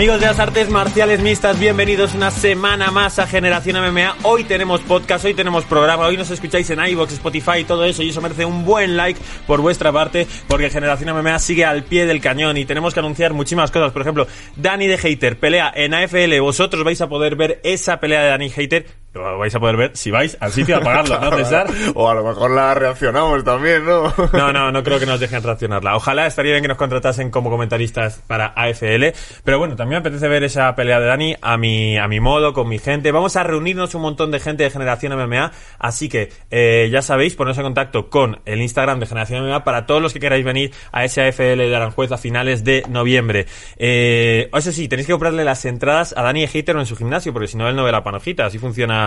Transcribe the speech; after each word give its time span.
Amigos 0.00 0.20
de 0.20 0.28
las 0.28 0.38
artes 0.38 0.70
marciales 0.70 1.20
mixtas, 1.20 1.60
bienvenidos 1.60 2.14
una 2.14 2.30
semana 2.30 2.90
más 2.90 3.18
a 3.18 3.26
Generación 3.26 3.76
MMA. 3.76 4.16
Hoy 4.22 4.44
tenemos 4.44 4.80
podcast, 4.80 5.26
hoy 5.26 5.34
tenemos 5.34 5.66
programa, 5.66 6.06
hoy 6.06 6.16
nos 6.16 6.30
escucháis 6.30 6.70
en 6.70 6.82
iVoox, 6.82 7.12
Spotify 7.12 7.58
y 7.58 7.64
todo 7.64 7.84
eso 7.84 8.02
y 8.02 8.08
eso 8.08 8.22
merece 8.22 8.46
un 8.46 8.64
buen 8.64 8.96
like 8.96 9.20
por 9.46 9.60
vuestra 9.60 9.92
parte 9.92 10.26
porque 10.48 10.70
Generación 10.70 11.14
MMA 11.14 11.38
sigue 11.38 11.66
al 11.66 11.84
pie 11.84 12.06
del 12.06 12.22
cañón 12.22 12.56
y 12.56 12.64
tenemos 12.64 12.94
que 12.94 13.00
anunciar 13.00 13.34
muchísimas 13.34 13.70
cosas. 13.70 13.92
Por 13.92 14.00
ejemplo, 14.00 14.26
Dani 14.56 14.86
de 14.86 14.96
Hater 14.96 15.38
pelea 15.38 15.70
en 15.76 15.92
AFL, 15.92 16.40
vosotros 16.40 16.82
vais 16.82 17.02
a 17.02 17.10
poder 17.10 17.36
ver 17.36 17.60
esa 17.62 18.00
pelea 18.00 18.22
de 18.22 18.28
Dani 18.30 18.48
Hater 18.48 18.86
lo 19.12 19.38
vais 19.38 19.54
a 19.54 19.60
poder 19.60 19.76
ver 19.76 19.96
si 19.96 20.10
vais 20.10 20.36
al 20.40 20.52
sitio 20.52 20.76
a 20.76 20.80
pagarlo, 20.80 21.18
¿no, 21.20 21.36
César? 21.36 21.66
o 21.94 22.08
a 22.08 22.14
lo 22.14 22.24
mejor 22.24 22.50
la 22.52 22.74
reaccionamos 22.74 23.42
también, 23.42 23.84
¿no? 23.84 24.12
no, 24.32 24.52
no, 24.52 24.70
no 24.70 24.82
creo 24.84 25.00
que 25.00 25.06
nos 25.06 25.18
dejen 25.18 25.42
reaccionarla. 25.42 25.96
Ojalá 25.96 26.26
estaría 26.26 26.52
bien 26.52 26.62
que 26.62 26.68
nos 26.68 26.76
contratasen 26.76 27.30
como 27.30 27.50
comentaristas 27.50 28.22
para 28.26 28.52
AFL. 28.54 29.06
Pero 29.42 29.58
bueno, 29.58 29.74
también 29.74 30.02
me 30.02 30.08
apetece 30.08 30.28
ver 30.28 30.44
esa 30.44 30.74
pelea 30.76 31.00
de 31.00 31.06
Dani 31.06 31.36
a 31.40 31.56
mi, 31.56 31.98
a 31.98 32.06
mi 32.06 32.20
modo, 32.20 32.52
con 32.52 32.68
mi 32.68 32.78
gente. 32.78 33.10
Vamos 33.10 33.36
a 33.36 33.42
reunirnos 33.42 33.94
un 33.94 34.02
montón 34.02 34.30
de 34.30 34.38
gente 34.38 34.62
de 34.62 34.70
Generación 34.70 35.16
MMA. 35.16 35.50
Así 35.78 36.08
que 36.08 36.32
eh, 36.50 36.88
ya 36.92 37.02
sabéis, 37.02 37.34
poneros 37.34 37.58
en 37.58 37.64
contacto 37.64 38.10
con 38.10 38.40
el 38.44 38.62
Instagram 38.62 39.00
de 39.00 39.06
Generación 39.06 39.44
MMA 39.44 39.64
para 39.64 39.86
todos 39.86 40.00
los 40.00 40.12
que 40.12 40.20
queráis 40.20 40.44
venir 40.44 40.72
a 40.92 41.04
ese 41.04 41.22
AFL 41.22 41.58
de 41.58 41.74
Aranjuez 41.74 42.12
a 42.12 42.18
finales 42.18 42.62
de 42.62 42.84
noviembre. 42.88 43.46
Eh, 43.76 44.50
eso 44.52 44.72
sí, 44.72 44.86
tenéis 44.88 45.06
que 45.06 45.12
comprarle 45.12 45.44
las 45.44 45.64
entradas 45.64 46.14
a 46.16 46.22
Dani 46.22 46.46
Hater 46.46 46.76
en 46.76 46.86
su 46.86 46.96
gimnasio, 46.96 47.32
porque 47.32 47.48
si 47.48 47.56
no, 47.56 47.68
él 47.68 47.74
no 47.74 47.82
ve 47.82 47.92
la 47.92 48.04
panojita. 48.04 48.46
Así 48.46 48.58
funciona 48.58 48.99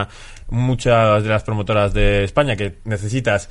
muchas 0.49 1.23
de 1.23 1.29
las 1.29 1.43
promotoras 1.43 1.93
de 1.93 2.23
España, 2.23 2.55
que 2.55 2.79
necesitas 2.85 3.49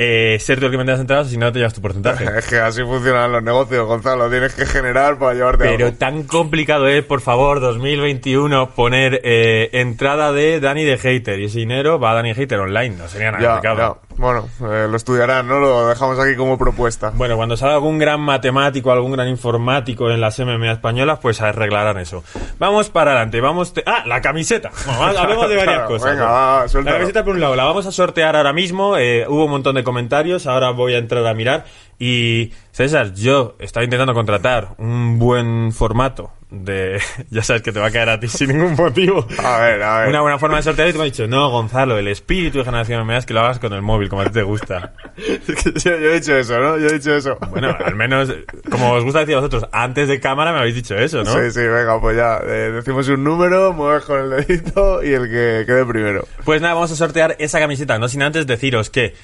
eh, 0.00 0.38
ser 0.38 0.60
tú 0.60 0.66
el 0.66 0.70
que 0.70 0.76
vendas 0.76 1.00
entradas, 1.00 1.28
si 1.28 1.36
no 1.36 1.50
te 1.50 1.58
llevas 1.58 1.74
tu 1.74 1.82
porcentaje. 1.82 2.24
es 2.38 2.46
que 2.46 2.60
así 2.60 2.82
funcionan 2.82 3.32
los 3.32 3.42
negocios, 3.42 3.84
Gonzalo. 3.84 4.30
Tienes 4.30 4.54
que 4.54 4.64
generar 4.64 5.18
para 5.18 5.34
llevarte 5.34 5.64
Pero 5.64 5.92
tan 5.92 6.22
complicado 6.22 6.86
es, 6.86 7.04
por 7.04 7.20
favor, 7.20 7.58
2021, 7.58 8.70
poner 8.76 9.20
eh, 9.24 9.70
entrada 9.72 10.32
de 10.32 10.60
Dani 10.60 10.84
de 10.84 10.98
Hater. 10.98 11.40
Y 11.40 11.46
ese 11.46 11.58
dinero 11.58 11.98
va 11.98 12.12
a 12.12 12.14
Dani 12.14 12.32
Hater 12.32 12.60
online. 12.60 12.96
No 12.96 13.08
sería 13.08 13.32
nada 13.32 13.60
complicado. 13.60 14.00
Bueno, 14.18 14.48
eh, 14.60 14.88
lo 14.90 14.96
estudiarán, 14.96 15.46
¿no? 15.46 15.60
Lo 15.60 15.88
dejamos 15.88 16.18
aquí 16.18 16.34
como 16.34 16.58
propuesta. 16.58 17.12
Bueno, 17.14 17.36
cuando 17.36 17.56
salga 17.56 17.76
algún 17.76 17.98
gran 17.98 18.20
matemático, 18.20 18.90
algún 18.90 19.12
gran 19.12 19.28
informático 19.28 20.10
en 20.10 20.20
las 20.20 20.38
MMA 20.40 20.72
españolas, 20.72 21.20
pues 21.20 21.40
arreglarán 21.40 21.98
eso. 21.98 22.24
Vamos 22.58 22.90
para 22.90 23.12
adelante. 23.12 23.40
Vamos. 23.40 23.72
Ah, 23.86 24.02
la 24.06 24.20
camiseta. 24.20 24.70
Bueno, 24.86 25.20
hablemos 25.20 25.48
de 25.48 25.56
varias 25.64 25.82
cosas. 25.86 26.10
Venga, 26.10 26.26
va, 26.26 26.66
la 26.66 26.92
camiseta 26.92 27.24
por 27.24 27.34
un 27.34 27.40
lado, 27.40 27.54
la 27.54 27.64
vamos 27.64 27.86
a 27.86 27.92
sortear 27.92 28.34
ahora 28.34 28.52
mismo. 28.52 28.94
hubo 29.28 29.44
un 29.44 29.50
montón 29.50 29.76
de 29.76 29.84
comentarios, 29.84 30.46
ahora 30.46 30.70
voy 30.70 30.94
a 30.94 30.98
entrar 30.98 31.24
a 31.24 31.34
mirar. 31.34 31.64
Y 32.00 32.52
César, 32.72 33.14
yo 33.14 33.54
estaba 33.60 33.84
intentando 33.84 34.14
contratar 34.14 34.74
un 34.78 35.18
buen 35.18 35.72
formato 35.72 36.32
de... 36.50 37.00
Ya 37.30 37.42
sabes 37.42 37.62
que 37.62 37.72
te 37.72 37.80
va 37.80 37.86
a 37.86 37.90
caer 37.90 38.08
a 38.08 38.20
ti 38.20 38.28
sin 38.28 38.48
ningún 38.48 38.74
motivo. 38.74 39.26
A 39.44 39.58
ver, 39.58 39.82
a 39.82 40.00
ver. 40.00 40.08
Una 40.08 40.22
buena 40.22 40.38
forma 40.38 40.56
de 40.56 40.62
sortear 40.62 40.88
y 40.88 40.92
tú 40.92 40.98
me 40.98 41.04
has 41.04 41.12
dicho, 41.12 41.26
no, 41.26 41.50
Gonzalo, 41.50 41.98
el 41.98 42.08
espíritu 42.08 42.58
de 42.58 42.64
generación 42.64 43.06
me 43.06 43.16
es 43.16 43.26
que 43.26 43.34
lo 43.34 43.40
hagas 43.40 43.58
con 43.58 43.72
el 43.72 43.82
móvil, 43.82 44.08
como 44.08 44.22
a 44.22 44.24
ti 44.26 44.32
te 44.32 44.42
gusta. 44.42 44.94
yo, 45.84 45.90
he 45.92 46.14
dicho 46.14 46.36
eso, 46.36 46.58
¿no? 46.58 46.78
Yo 46.78 46.86
he 46.88 46.94
dicho 46.94 47.14
eso. 47.14 47.36
Bueno, 47.50 47.76
al 47.84 47.94
menos, 47.94 48.32
como 48.70 48.92
os 48.92 49.04
gusta 49.04 49.20
decir 49.20 49.34
a 49.34 49.38
vosotros, 49.38 49.66
antes 49.72 50.08
de 50.08 50.20
cámara 50.20 50.52
me 50.52 50.58
habéis 50.58 50.74
dicho 50.74 50.94
eso, 50.94 51.22
¿no? 51.22 51.32
Sí, 51.32 51.50
sí, 51.50 51.60
venga, 51.60 52.00
pues 52.00 52.16
ya. 52.16 52.40
Eh, 52.44 52.72
decimos 52.72 53.08
un 53.08 53.24
número, 53.24 53.72
mueves 53.72 54.04
con 54.04 54.20
el 54.20 54.30
dedito 54.30 55.02
y 55.02 55.12
el 55.12 55.24
que 55.24 55.64
quede 55.66 55.84
primero. 55.84 56.26
Pues 56.44 56.62
nada, 56.62 56.74
vamos 56.74 56.90
a 56.92 56.96
sortear 56.96 57.36
esa 57.38 57.58
camiseta, 57.58 57.98
no 57.98 58.08
sin 58.08 58.22
antes 58.22 58.46
deciros 58.46 58.90
que 58.90 59.14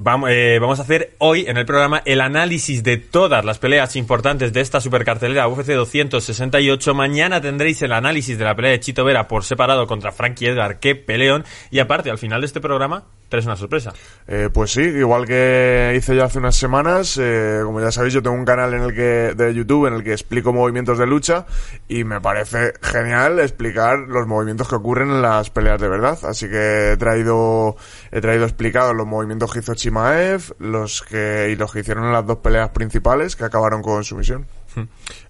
Vamos, 0.00 0.30
eh, 0.30 0.58
vamos 0.60 0.78
a 0.78 0.82
hacer 0.82 1.16
hoy 1.18 1.46
en 1.48 1.56
el 1.56 1.66
programa 1.66 2.02
el 2.04 2.20
análisis 2.20 2.84
de 2.84 2.98
todas 2.98 3.44
las 3.44 3.58
peleas 3.58 3.96
importantes 3.96 4.52
de 4.52 4.60
esta 4.60 4.80
supercartelera 4.80 5.48
UFC 5.48 5.72
268. 5.72 6.94
Mañana 6.94 7.40
tendréis 7.40 7.82
el 7.82 7.90
análisis 7.90 8.38
de 8.38 8.44
la 8.44 8.54
pelea 8.54 8.70
de 8.70 8.78
Chito 8.78 9.04
Vera 9.04 9.26
por 9.26 9.42
separado 9.42 9.88
contra 9.88 10.12
Frankie 10.12 10.46
Edgar, 10.46 10.78
que 10.78 10.94
peleón. 10.94 11.44
Y 11.72 11.80
aparte, 11.80 12.10
al 12.10 12.18
final 12.18 12.42
de 12.42 12.46
este 12.46 12.60
programa, 12.60 13.06
traes 13.28 13.46
una 13.46 13.56
sorpresa. 13.56 13.92
Eh, 14.26 14.48
pues 14.52 14.72
sí, 14.72 14.80
igual 14.80 15.26
que 15.26 15.94
hice 15.96 16.16
ya 16.16 16.24
hace 16.24 16.38
unas 16.38 16.56
semanas, 16.56 17.18
eh, 17.20 17.60
como 17.64 17.80
ya 17.80 17.92
sabéis, 17.92 18.14
yo 18.14 18.22
tengo 18.22 18.36
un 18.36 18.44
canal 18.44 18.74
en 18.74 18.82
el 18.82 18.94
que 18.94 19.34
de 19.34 19.54
YouTube 19.54 19.86
en 19.86 19.94
el 19.94 20.04
que 20.04 20.12
explico 20.12 20.52
movimientos 20.52 20.98
de 20.98 21.06
lucha 21.06 21.46
y 21.88 22.04
me 22.04 22.20
parece 22.20 22.74
genial 22.82 23.38
explicar 23.40 23.98
los 23.98 24.26
movimientos 24.26 24.68
que 24.68 24.76
ocurren 24.76 25.10
en 25.10 25.22
las 25.22 25.50
peleas 25.50 25.80
de 25.80 25.88
verdad. 25.88 26.18
Así 26.24 26.48
que 26.48 26.92
he 26.92 26.96
traído 26.96 27.76
he 28.10 28.20
traído 28.20 28.44
explicados 28.44 28.94
los 28.94 29.06
movimientos 29.06 29.52
que 29.52 29.60
hizo 29.60 29.74
Chimaev, 29.74 30.54
los 30.58 31.02
que 31.02 31.50
y 31.50 31.56
los 31.56 31.72
que 31.72 31.80
hicieron 31.80 32.04
en 32.04 32.12
las 32.12 32.26
dos 32.26 32.38
peleas 32.38 32.70
principales 32.70 33.36
que 33.36 33.44
acabaron 33.44 33.82
con 33.82 34.04
su 34.04 34.16
misión. 34.16 34.46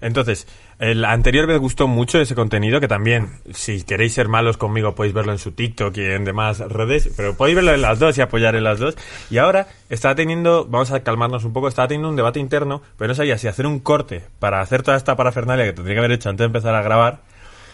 Entonces, 0.00 0.46
el 0.78 1.04
anterior 1.04 1.46
me 1.46 1.56
gustó 1.56 1.88
mucho 1.88 2.20
ese 2.20 2.34
contenido, 2.34 2.80
que 2.80 2.88
también, 2.88 3.40
si 3.52 3.82
queréis 3.82 4.14
ser 4.14 4.28
malos 4.28 4.56
conmigo, 4.56 4.94
podéis 4.94 5.14
verlo 5.14 5.32
en 5.32 5.38
su 5.38 5.52
TikTok 5.52 5.96
y 5.96 6.04
en 6.04 6.24
demás 6.24 6.60
redes, 6.60 7.10
pero 7.16 7.36
podéis 7.36 7.56
verlo 7.56 7.74
en 7.74 7.80
las 7.80 7.98
dos 7.98 8.16
y 8.18 8.20
apoyar 8.20 8.54
en 8.54 8.64
las 8.64 8.78
dos. 8.78 8.96
Y 9.30 9.38
ahora 9.38 9.66
está 9.88 10.14
teniendo, 10.14 10.66
vamos 10.66 10.92
a 10.92 11.02
calmarnos 11.02 11.44
un 11.44 11.52
poco, 11.52 11.68
está 11.68 11.88
teniendo 11.88 12.08
un 12.08 12.16
debate 12.16 12.38
interno, 12.38 12.82
pero 12.96 13.08
no 13.08 13.14
sabía 13.14 13.38
si 13.38 13.48
hacer 13.48 13.66
un 13.66 13.80
corte 13.80 14.24
para 14.38 14.60
hacer 14.60 14.82
toda 14.82 14.96
esta 14.96 15.16
parafernalia 15.16 15.64
que 15.64 15.72
tendría 15.72 15.96
que 15.96 16.00
haber 16.00 16.12
hecho 16.12 16.28
antes 16.28 16.40
de 16.40 16.46
empezar 16.46 16.74
a 16.74 16.82
grabar, 16.82 17.22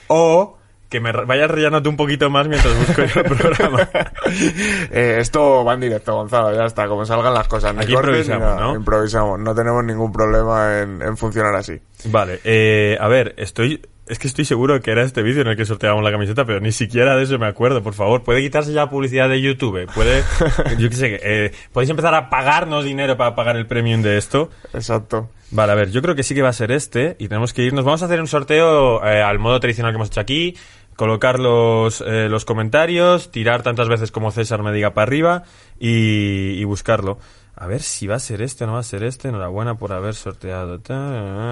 o 0.06 0.58
que 0.94 1.00
me 1.00 1.10
vayas 1.10 1.50
rellenando 1.50 1.90
un 1.90 1.96
poquito 1.96 2.30
más 2.30 2.46
mientras 2.46 2.72
busco 2.78 3.02
el 3.02 3.24
programa. 3.24 3.88
eh, 4.92 5.16
esto 5.18 5.64
va 5.64 5.74
en 5.74 5.80
directo, 5.80 6.14
Gonzalo, 6.14 6.54
ya 6.54 6.66
está, 6.66 6.86
como 6.86 7.04
salgan 7.04 7.34
las 7.34 7.48
cosas. 7.48 7.76
Aquí 7.76 7.94
improvisamos, 7.94 8.60
¿no? 8.60 8.76
Improvisamos, 8.76 9.40
no 9.40 9.56
tenemos 9.56 9.84
ningún 9.84 10.12
problema 10.12 10.78
en, 10.78 11.02
en 11.02 11.16
funcionar 11.16 11.56
así. 11.56 11.80
Vale, 12.04 12.38
eh, 12.44 12.96
a 13.00 13.08
ver, 13.08 13.34
estoy 13.38 13.82
es 14.06 14.18
que 14.18 14.28
estoy 14.28 14.44
seguro 14.44 14.80
que 14.80 14.90
era 14.90 15.02
este 15.02 15.22
vídeo 15.22 15.42
en 15.42 15.48
el 15.48 15.56
que 15.56 15.64
sorteábamos 15.64 16.04
la 16.04 16.12
camiseta, 16.12 16.44
pero 16.44 16.60
ni 16.60 16.72
siquiera 16.72 17.16
de 17.16 17.24
eso 17.24 17.38
me 17.38 17.46
acuerdo. 17.46 17.82
Por 17.82 17.94
favor, 17.94 18.22
puede 18.22 18.42
quitarse 18.42 18.72
ya 18.72 18.90
publicidad 18.90 19.28
de 19.28 19.40
YouTube. 19.40 19.86
Puede, 19.94 20.22
yo 20.78 20.90
qué 20.90 20.94
sé, 20.94 21.20
eh, 21.22 21.52
podéis 21.72 21.90
empezar 21.90 22.14
a 22.14 22.28
pagarnos 22.28 22.84
dinero 22.84 23.16
para 23.16 23.34
pagar 23.34 23.56
el 23.56 23.66
premium 23.66 24.02
de 24.02 24.18
esto. 24.18 24.50
Exacto. 24.74 25.30
Vale, 25.50 25.72
a 25.72 25.74
ver, 25.74 25.90
yo 25.90 26.02
creo 26.02 26.14
que 26.14 26.22
sí 26.22 26.34
que 26.34 26.42
va 26.42 26.48
a 26.48 26.52
ser 26.52 26.72
este 26.72 27.16
y 27.18 27.28
tenemos 27.28 27.52
que 27.52 27.62
irnos. 27.62 27.84
Vamos 27.84 28.02
a 28.02 28.06
hacer 28.06 28.20
un 28.20 28.26
sorteo 28.26 29.04
eh, 29.06 29.22
al 29.22 29.38
modo 29.38 29.58
tradicional 29.60 29.92
que 29.92 29.96
hemos 29.96 30.08
hecho 30.08 30.20
aquí, 30.20 30.56
colocar 30.96 31.38
los, 31.38 32.00
eh, 32.00 32.28
los 32.28 32.44
comentarios, 32.44 33.30
tirar 33.30 33.62
tantas 33.62 33.88
veces 33.88 34.10
como 34.10 34.30
César 34.30 34.62
me 34.62 34.72
diga 34.72 34.94
para 34.94 35.04
arriba 35.04 35.42
y, 35.78 36.52
y 36.52 36.64
buscarlo. 36.64 37.18
A 37.56 37.66
ver 37.66 37.82
si 37.82 38.06
va 38.06 38.16
a 38.16 38.20
ser 38.20 38.42
este 38.42 38.64
o 38.64 38.66
no 38.66 38.74
va 38.74 38.80
a 38.80 38.84
ser 38.84 39.04
este. 39.04 39.28
Enhorabuena 39.28 39.76
por 39.76 39.92
haber 39.92 40.14
sorteado. 40.14 40.80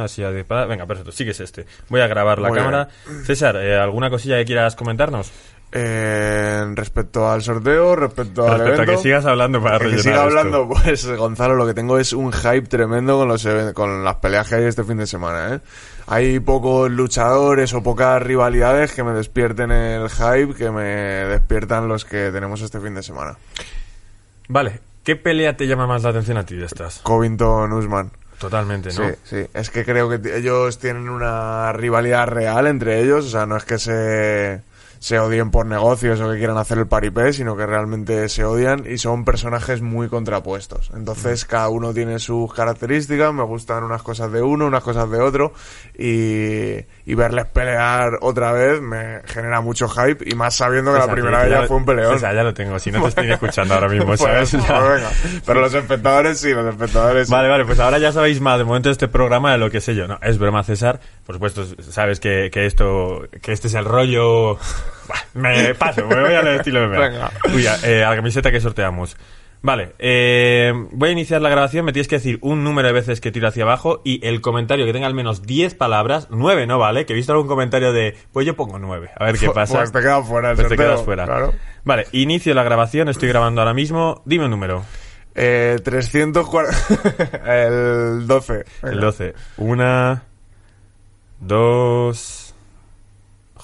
Así 0.03 0.23
Venga, 0.23 0.87
perfecto, 0.87 1.13
sí 1.13 1.25
que 1.25 1.31
es 1.31 1.41
este. 1.41 1.67
Voy 1.89 2.01
a 2.01 2.07
grabar 2.07 2.39
la 2.39 2.51
cámara. 2.51 2.89
César, 3.25 3.57
eh, 3.57 3.77
¿alguna 3.77 4.11
cosilla 4.11 4.37
que 4.39 4.45
quieras 4.45 4.75
comentarnos? 4.75 5.31
Eh, 5.75 6.67
respecto 6.75 7.31
al 7.31 7.41
sorteo, 7.41 7.97
respecto, 7.97 8.47
al 8.47 8.61
evento, 8.61 8.83
a 8.83 8.85
que 8.85 8.99
sigas 8.99 9.25
hablando 9.25 9.63
para 9.63 9.79
que 9.79 9.99
siga 10.01 10.25
hablando, 10.25 10.69
pues 10.69 11.07
Gonzalo, 11.17 11.55
lo 11.55 11.67
que 11.67 11.73
tengo 11.73 11.99
es 11.99 12.13
un 12.13 12.31
hype 12.31 12.67
tremendo 12.67 13.17
con 13.17 13.29
los 13.29 13.49
con 13.73 14.05
las 14.05 14.17
peleas 14.17 14.47
que 14.51 14.57
hay 14.57 14.65
este 14.65 14.85
fin 14.85 14.99
de 14.99 15.07
semana, 15.07 15.55
¿eh? 15.55 15.61
Hay 16.09 16.41
pocos 16.41 16.91
luchadores 16.91 17.73
o 17.73 17.83
pocas 17.83 18.23
rivalidades 18.23 18.93
que 18.93 19.03
me 19.03 19.13
despierten 19.13 19.71
el 19.71 20.11
hype, 20.11 20.53
que 20.53 20.71
me 20.71 20.85
despiertan 20.85 21.89
los 21.89 22.05
que 22.05 22.31
tenemos 22.31 22.61
este 22.61 22.79
fin 22.79 22.95
de 22.95 23.03
semana. 23.03 23.39
Vale, 24.49 24.79
¿Qué 25.05 25.17
pelea 25.17 25.57
te 25.57 25.67
llama 25.67 25.87
más 25.87 26.03
la 26.03 26.11
atención 26.11 26.37
a 26.37 26.47
ti 26.47 26.57
de 26.57 26.67
estas? 26.67 27.01
Covington 27.01 27.73
Usman. 27.73 28.11
Totalmente, 28.39 28.89
¿no? 28.89 29.09
Sí, 29.09 29.15
sí. 29.25 29.47
Es 29.55 29.71
que 29.71 29.85
creo 29.85 30.09
que 30.09 30.37
ellos 30.37 30.79
tienen 30.79 31.09
una 31.09 31.73
rivalidad 31.73 32.27
real 32.27 32.67
entre 32.67 33.01
ellos. 33.01 33.27
O 33.27 33.29
sea, 33.29 33.47
no 33.47 33.57
es 33.57 33.65
que 33.65 33.79
se, 33.79 34.63
se 35.03 35.19
odien 35.19 35.51
por 35.51 35.67
negocios 35.67 36.21
o 36.21 36.31
que 36.31 36.39
quieran 36.39 36.59
hacer 36.59 36.79
el 36.79 36.87
paripé, 36.87 37.33
sino 37.33 37.57
que 37.57 37.67
realmente 37.67 38.29
se 38.29 38.45
odian 38.45 38.85
y 38.89 38.99
son 38.99 39.25
personajes 39.25 39.83
muy 39.83 40.09
contrapuestos. 40.09 40.93
Entonces, 40.95 41.45
cada 41.45 41.69
uno 41.69 41.93
tiene 41.93 42.21
sus 42.21 42.55
características. 42.55 43.35
Me 43.35 43.43
gustan 43.43 43.83
unas 43.83 44.05
cosas 44.05 44.31
de 44.31 44.43
uno, 44.43 44.67
unas 44.67 44.85
cosas 44.85 45.11
de 45.11 45.21
otro. 45.21 45.55
Y, 45.99 46.85
y 47.05 47.15
verles 47.15 47.47
pelear 47.47 48.19
otra 48.21 48.53
vez 48.53 48.81
me 48.81 49.23
genera 49.25 49.61
mucho 49.61 49.89
hype 49.89 50.29
y 50.29 50.35
más 50.35 50.55
sabiendo 50.55 50.93
que 50.93 50.99
la 51.01 51.09
primera 51.09 51.43
vez 51.43 51.51
ya 51.51 51.63
fue 51.67 51.77
un 51.77 51.85
peleón. 51.85 52.15
O 52.15 52.19
sea, 52.19 52.33
ya 52.33 52.45
lo 52.45 52.55
tengo, 52.55 52.79
si 52.79 52.93
no 52.93 53.03
te 53.03 53.09
estoy 53.09 53.31
escuchando 53.31 53.75
ahora 53.75 53.89
mismo, 53.89 54.17
¿sabes? 54.17 54.51
Pues, 54.51 54.69
venga. 54.69 55.11
Pero 55.45 55.61
los 55.61 55.75
espectadores 55.75 56.39
sí, 56.39 56.53
los 56.53 56.67
espectadores 56.67 57.29
Vale, 57.29 57.49
vale, 57.49 57.65
pues 57.65 57.81
ahora 57.81 57.99
ya 57.99 58.13
sabéis 58.13 58.41
más 58.41 58.59
de 58.59 58.65
momento 58.65 58.89
de 58.89 58.93
este 58.93 59.09
programa 59.09 59.53
de 59.53 59.59
lo 59.59 59.71
que 59.71 59.81
sé 59.81 59.95
yo. 59.95 60.07
No, 60.07 60.19
es 60.23 60.39
broma, 60.39 60.63
César. 60.63 61.01
Por 61.27 61.37
supuesto, 61.37 61.65
sabes 61.83 62.21
que, 62.21 62.51
que 62.53 62.67
esto, 62.67 63.27
que 63.41 63.53
este 63.53 63.69
es 63.69 63.75
el 63.75 63.85
rollo... 63.85 64.59
me 65.35 65.75
paso, 65.75 66.07
me 66.07 66.21
voy 66.21 66.35
al 66.35 66.47
estilo 66.49 66.81
de 66.81 66.87
Venga. 66.87 67.31
Uy, 67.53 67.67
eh, 67.85 68.05
a 68.05 68.11
la 68.11 68.17
camiseta 68.17 68.51
que 68.51 68.61
sorteamos. 68.61 69.17
Vale, 69.63 69.93
eh, 70.01 70.73
voy 70.91 71.11
a 71.11 71.13
iniciar 71.13 71.41
la 71.41 71.49
grabación, 71.49 71.85
me 71.85 71.93
tienes 71.93 72.09
que 72.09 72.17
decir 72.17 72.39
un 72.43 72.65
número 72.65 72.89
de 72.89 72.95
veces 72.95 73.21
que 73.21 73.31
tiro 73.31 73.47
hacia 73.47 73.63
abajo 73.63 74.01
y 74.05 74.27
el 74.27 74.41
comentario 74.41 74.85
que 74.85 74.93
tenga 74.93 75.07
al 75.07 75.15
menos 75.15 75.43
10 75.43 75.77
palabras, 75.77 76.27
9 76.31 76.67
no 76.67 76.81
vale, 76.81 77.07
que 77.07 77.13
he 77.13 77.17
visto 77.17 77.33
algún 77.33 77.47
comentario 77.47 77.93
de, 77.93 78.17
pues 78.33 78.45
yo 78.45 78.57
pongo 78.57 78.81
9, 78.81 79.11
a 79.17 79.25
ver 79.25 79.39
qué 79.39 79.51
pasa. 79.51 79.79
Pues 79.79 79.93
te 79.93 80.01
quedas 80.01 80.27
fuera, 80.27 80.55
pues 80.57 80.69
te 80.69 80.77
quedas 80.77 81.03
fuera. 81.03 81.53
Vale, 81.85 82.07
inicio 82.11 82.55
la 82.55 82.65
grabación, 82.65 83.09
estoy 83.09 83.29
grabando 83.29 83.61
ahora 83.61 83.73
mismo, 83.73 84.21
dime 84.25 84.47
un 84.47 84.51
número. 84.51 84.85
Eh, 85.37 85.79
340, 85.83 87.43
el 87.67 88.27
12. 88.27 88.65
El 88.83 89.01
12. 89.01 89.35
Una, 89.59 90.25
2. 91.41 92.42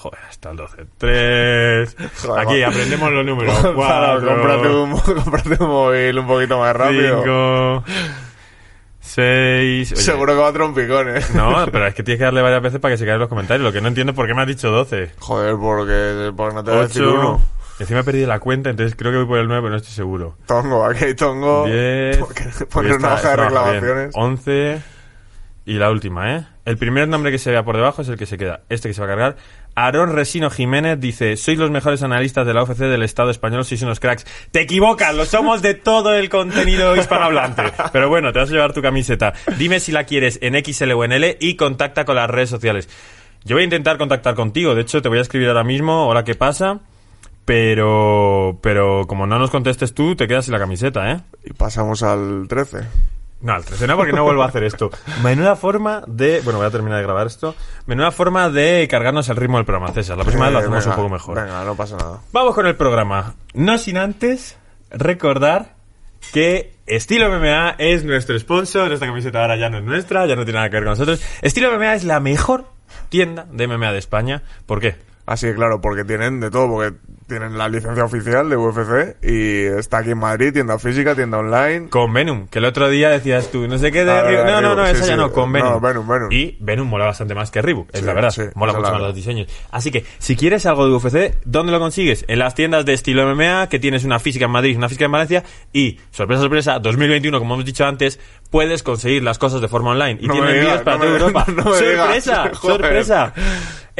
Joder, 0.01 0.19
hasta 0.29 0.51
el 0.51 0.55
12. 0.55 0.85
3. 0.97 1.97
Joder, 2.21 2.47
Aquí 2.47 2.63
aprendemos 2.63 3.11
los 3.11 3.25
números. 3.25 3.61
Gonzalo, 3.75 4.21
4. 4.21 4.29
cómprate, 4.29 4.69
un, 4.69 4.99
cómprate 5.23 5.63
un 5.63 5.69
móvil 5.69 6.19
un 6.19 6.27
poquito 6.27 6.57
más 6.57 6.73
rápido. 6.73 7.83
5. 7.83 7.83
6. 9.01 9.89
Seguro 9.89 10.35
que 10.35 10.39
va 10.39 10.47
a 10.47 10.53
trompicones. 10.53 11.35
No, 11.35 11.65
pero 11.71 11.87
es 11.87 11.95
que 11.95 12.03
tienes 12.03 12.19
que 12.19 12.23
darle 12.23 12.41
varias 12.41 12.61
veces 12.61 12.79
para 12.79 12.93
que 12.93 12.97
se 12.97 13.03
caigan 13.03 13.19
los 13.19 13.27
comentarios. 13.27 13.65
Lo 13.65 13.73
que 13.73 13.81
no 13.81 13.89
entiendo 13.89 14.11
es 14.11 14.15
por 14.15 14.25
qué 14.25 14.33
me 14.33 14.41
has 14.41 14.47
dicho 14.47 14.71
12. 14.71 15.11
Joder, 15.19 15.55
porque, 15.57 16.31
porque 16.33 16.55
no 16.55 16.63
te 16.63 16.71
voy 16.71 16.79
a 16.79 16.83
decir 16.83 17.03
8. 17.03 17.13
uno. 17.13 17.41
Encima 17.79 17.99
he 17.99 18.03
perdido 18.03 18.27
la 18.27 18.39
cuenta, 18.39 18.69
entonces 18.69 18.95
creo 18.95 19.11
que 19.11 19.17
voy 19.17 19.27
por 19.27 19.39
el 19.39 19.47
9, 19.47 19.61
pero 19.63 19.71
no 19.71 19.77
estoy 19.77 19.93
seguro. 19.93 20.35
Tongo, 20.45 20.85
aquí 20.85 21.03
hay 21.03 21.13
tongo. 21.13 21.65
10. 21.65 22.19
Poner 22.71 22.93
una 22.93 23.15
hoja 23.15 23.29
de 23.31 23.35
reclamaciones. 23.35 24.11
11. 24.15 24.81
Y 25.65 25.73
la 25.73 25.91
última, 25.91 26.35
¿eh? 26.35 26.45
El 26.65 26.77
primer 26.77 27.07
nombre 27.07 27.31
que 27.31 27.37
se 27.37 27.51
vea 27.51 27.63
por 27.63 27.75
debajo 27.75 28.01
es 28.01 28.09
el 28.09 28.17
que 28.17 28.25
se 28.25 28.37
queda. 28.37 28.61
Este 28.69 28.89
que 28.89 28.93
se 28.93 29.01
va 29.01 29.05
a 29.07 29.09
cargar. 29.09 29.35
Aarón 29.85 30.13
Resino 30.13 30.49
Jiménez 30.49 30.99
dice: 30.99 31.37
Sois 31.37 31.57
los 31.57 31.71
mejores 31.71 32.03
analistas 32.03 32.45
de 32.45 32.53
la 32.53 32.63
OFC 32.63 32.79
del 32.79 33.03
Estado 33.03 33.31
español, 33.31 33.63
sois 33.63 33.81
unos 33.81 33.99
cracks. 33.99 34.25
Te 34.51 34.61
equivocas, 34.61 35.15
lo 35.15 35.25
somos 35.25 35.61
de 35.61 35.73
todo 35.73 36.13
el 36.13 36.29
contenido 36.29 36.97
hispanohablante. 36.97 37.63
Pero 37.93 38.09
bueno, 38.09 38.33
te 38.33 38.39
vas 38.39 38.49
a 38.49 38.53
llevar 38.53 38.73
tu 38.73 38.81
camiseta. 38.81 39.33
Dime 39.57 39.79
si 39.79 39.93
la 39.93 40.03
quieres 40.03 40.37
en 40.41 40.61
XL 40.61 40.91
o 40.91 41.05
en 41.05 41.13
L 41.13 41.37
y 41.39 41.55
contacta 41.55 42.03
con 42.03 42.17
las 42.17 42.29
redes 42.29 42.49
sociales. 42.49 42.89
Yo 43.45 43.55
voy 43.55 43.61
a 43.61 43.65
intentar 43.65 43.97
contactar 43.97 44.35
contigo. 44.35 44.75
De 44.75 44.81
hecho, 44.81 45.01
te 45.01 45.07
voy 45.07 45.19
a 45.19 45.21
escribir 45.21 45.47
ahora 45.47 45.63
mismo. 45.63 46.07
Hola, 46.07 46.25
¿qué 46.25 46.35
pasa? 46.35 46.79
Pero, 47.45 48.59
pero 48.61 49.07
como 49.07 49.27
no 49.27 49.39
nos 49.39 49.49
contestes 49.49 49.93
tú, 49.93 50.15
te 50.15 50.27
quedas 50.27 50.45
sin 50.45 50.51
la 50.51 50.59
camiseta, 50.59 51.09
¿eh? 51.11 51.21
Y 51.45 51.53
pasamos 51.53 52.03
al 52.03 52.47
13. 52.49 52.79
No, 53.41 53.53
al 53.53 53.63
13 53.63 53.87
no, 53.87 53.95
porque 53.95 54.11
no 54.11 54.23
vuelvo 54.23 54.43
a 54.43 54.47
hacer 54.47 54.63
esto. 54.65 54.89
Menuda 55.23 55.55
forma 55.55 56.03
de... 56.07 56.41
Bueno, 56.41 56.59
voy 56.59 56.67
a 56.67 56.71
terminar 56.71 56.97
de 56.97 57.03
grabar 57.03 57.25
esto. 57.27 57.55
Menuda 57.85 58.11
forma 58.11 58.49
de 58.49 58.85
cargarnos 58.89 59.29
el 59.29 59.37
ritmo 59.37 59.57
del 59.57 59.65
programa, 59.65 59.93
César. 59.93 60.17
La 60.17 60.23
próxima 60.23 60.45
vez 60.45 60.53
lo 60.53 60.59
Eh, 60.59 60.61
hacemos 60.63 60.83
venga, 60.83 60.95
un 60.97 61.01
poco 61.03 61.13
mejor. 61.13 61.41
Venga, 61.41 61.63
no 61.63 61.75
pasa 61.75 61.95
nada. 61.95 62.19
Vamos 62.33 62.53
con 62.53 62.67
el 62.67 62.75
programa. 62.75 63.35
No 63.53 63.77
sin 63.77 63.97
antes 63.97 64.57
recordar 64.91 65.75
que 66.33 66.73
Estilo 66.85 67.29
MMA 67.29 67.75
es 67.77 68.03
nuestro 68.03 68.37
sponsor. 68.37 68.91
Esta 68.91 69.05
camiseta 69.05 69.41
ahora 69.41 69.55
ya 69.55 69.69
no 69.69 69.77
es 69.77 69.83
nuestra, 69.85 70.25
ya 70.25 70.35
no 70.35 70.43
tiene 70.43 70.57
nada 70.57 70.69
que 70.69 70.75
ver 70.75 70.83
con 70.83 70.91
nosotros. 70.91 71.21
Estilo 71.41 71.71
MMA 71.77 71.95
es 71.95 72.03
la 72.03 72.19
mejor 72.19 72.65
tienda 73.07 73.45
de 73.51 73.67
MMA 73.67 73.93
de 73.93 73.99
España. 73.99 74.43
¿Por 74.65 74.81
qué? 74.81 74.95
Así 75.29 75.45
que 75.45 75.53
claro, 75.53 75.79
porque 75.79 76.03
tienen 76.05 76.39
de 76.39 76.49
todo, 76.49 76.67
porque 76.69 76.97
tienen 77.27 77.55
la 77.55 77.69
licencia 77.69 78.03
oficial 78.03 78.49
de 78.49 78.57
UFC 78.57 79.23
y 79.23 79.65
está 79.77 79.99
aquí 79.99 80.09
en 80.09 80.17
Madrid, 80.17 80.51
tienda 80.51 80.79
física, 80.79 81.13
tienda 81.13 81.37
online. 81.37 81.87
Con 81.87 82.11
Venom, 82.11 82.47
que 82.47 82.57
el 82.57 82.65
otro 82.65 82.89
día 82.89 83.11
decías 83.11 83.51
tú, 83.51 83.67
no 83.67 83.77
sé 83.77 83.91
qué 83.91 84.05
de 84.05 84.11
Ah, 84.11 84.43
No, 84.43 84.59
no, 84.59 84.73
no, 84.73 84.83
esa 84.87 85.03
sí, 85.03 85.09
ya 85.11 85.15
no, 85.15 85.31
con 85.31 85.51
Venom. 85.51 85.73
No, 85.73 85.79
Venom, 85.79 86.07
Venom. 86.07 86.31
Y 86.31 86.57
Venom 86.59 86.87
mola 86.87 87.05
bastante 87.05 87.35
más 87.35 87.51
que 87.51 87.61
Reebok, 87.61 87.89
es 87.93 87.99
Sí, 87.99 88.05
la 88.07 88.13
verdad. 88.15 88.33
mola 88.55 88.73
mucho 88.73 88.91
más 88.91 89.01
los 89.01 89.13
diseños. 89.13 89.47
Así 89.69 89.91
que, 89.91 90.03
si 90.17 90.35
quieres 90.35 90.65
algo 90.65 90.87
de 90.87 90.95
UFC, 90.95 91.37
¿dónde 91.45 91.71
lo 91.71 91.79
consigues? 91.79 92.25
En 92.27 92.39
las 92.39 92.55
tiendas 92.55 92.83
de 92.85 92.93
estilo 92.93 93.23
MMA, 93.31 93.69
que 93.69 93.77
tienes 93.77 94.05
una 94.05 94.17
física 94.17 94.45
en 94.45 94.51
Madrid, 94.51 94.75
una 94.77 94.89
física 94.89 95.05
en 95.05 95.11
Valencia, 95.11 95.43
y, 95.71 95.99
sorpresa, 96.09 96.41
sorpresa, 96.41 96.79
2021, 96.79 97.37
como 97.37 97.53
hemos 97.53 97.67
dicho 97.67 97.85
antes, 97.85 98.19
puedes 98.49 98.81
conseguir 98.81 99.21
las 99.23 99.37
cosas 99.37 99.61
de 99.61 99.67
forma 99.67 99.91
online. 99.91 100.17
Y 100.21 100.25
No 100.25 100.33
tiene 100.33 100.47
me 100.47 100.57
envíos 100.57 100.81
para 100.81 100.97
no 100.97 101.03
toda 101.03 101.17
Europa. 101.19 101.45
no 101.55 101.63
¡Sorpresa! 101.65 102.51
¡Sorpresa! 102.59 103.33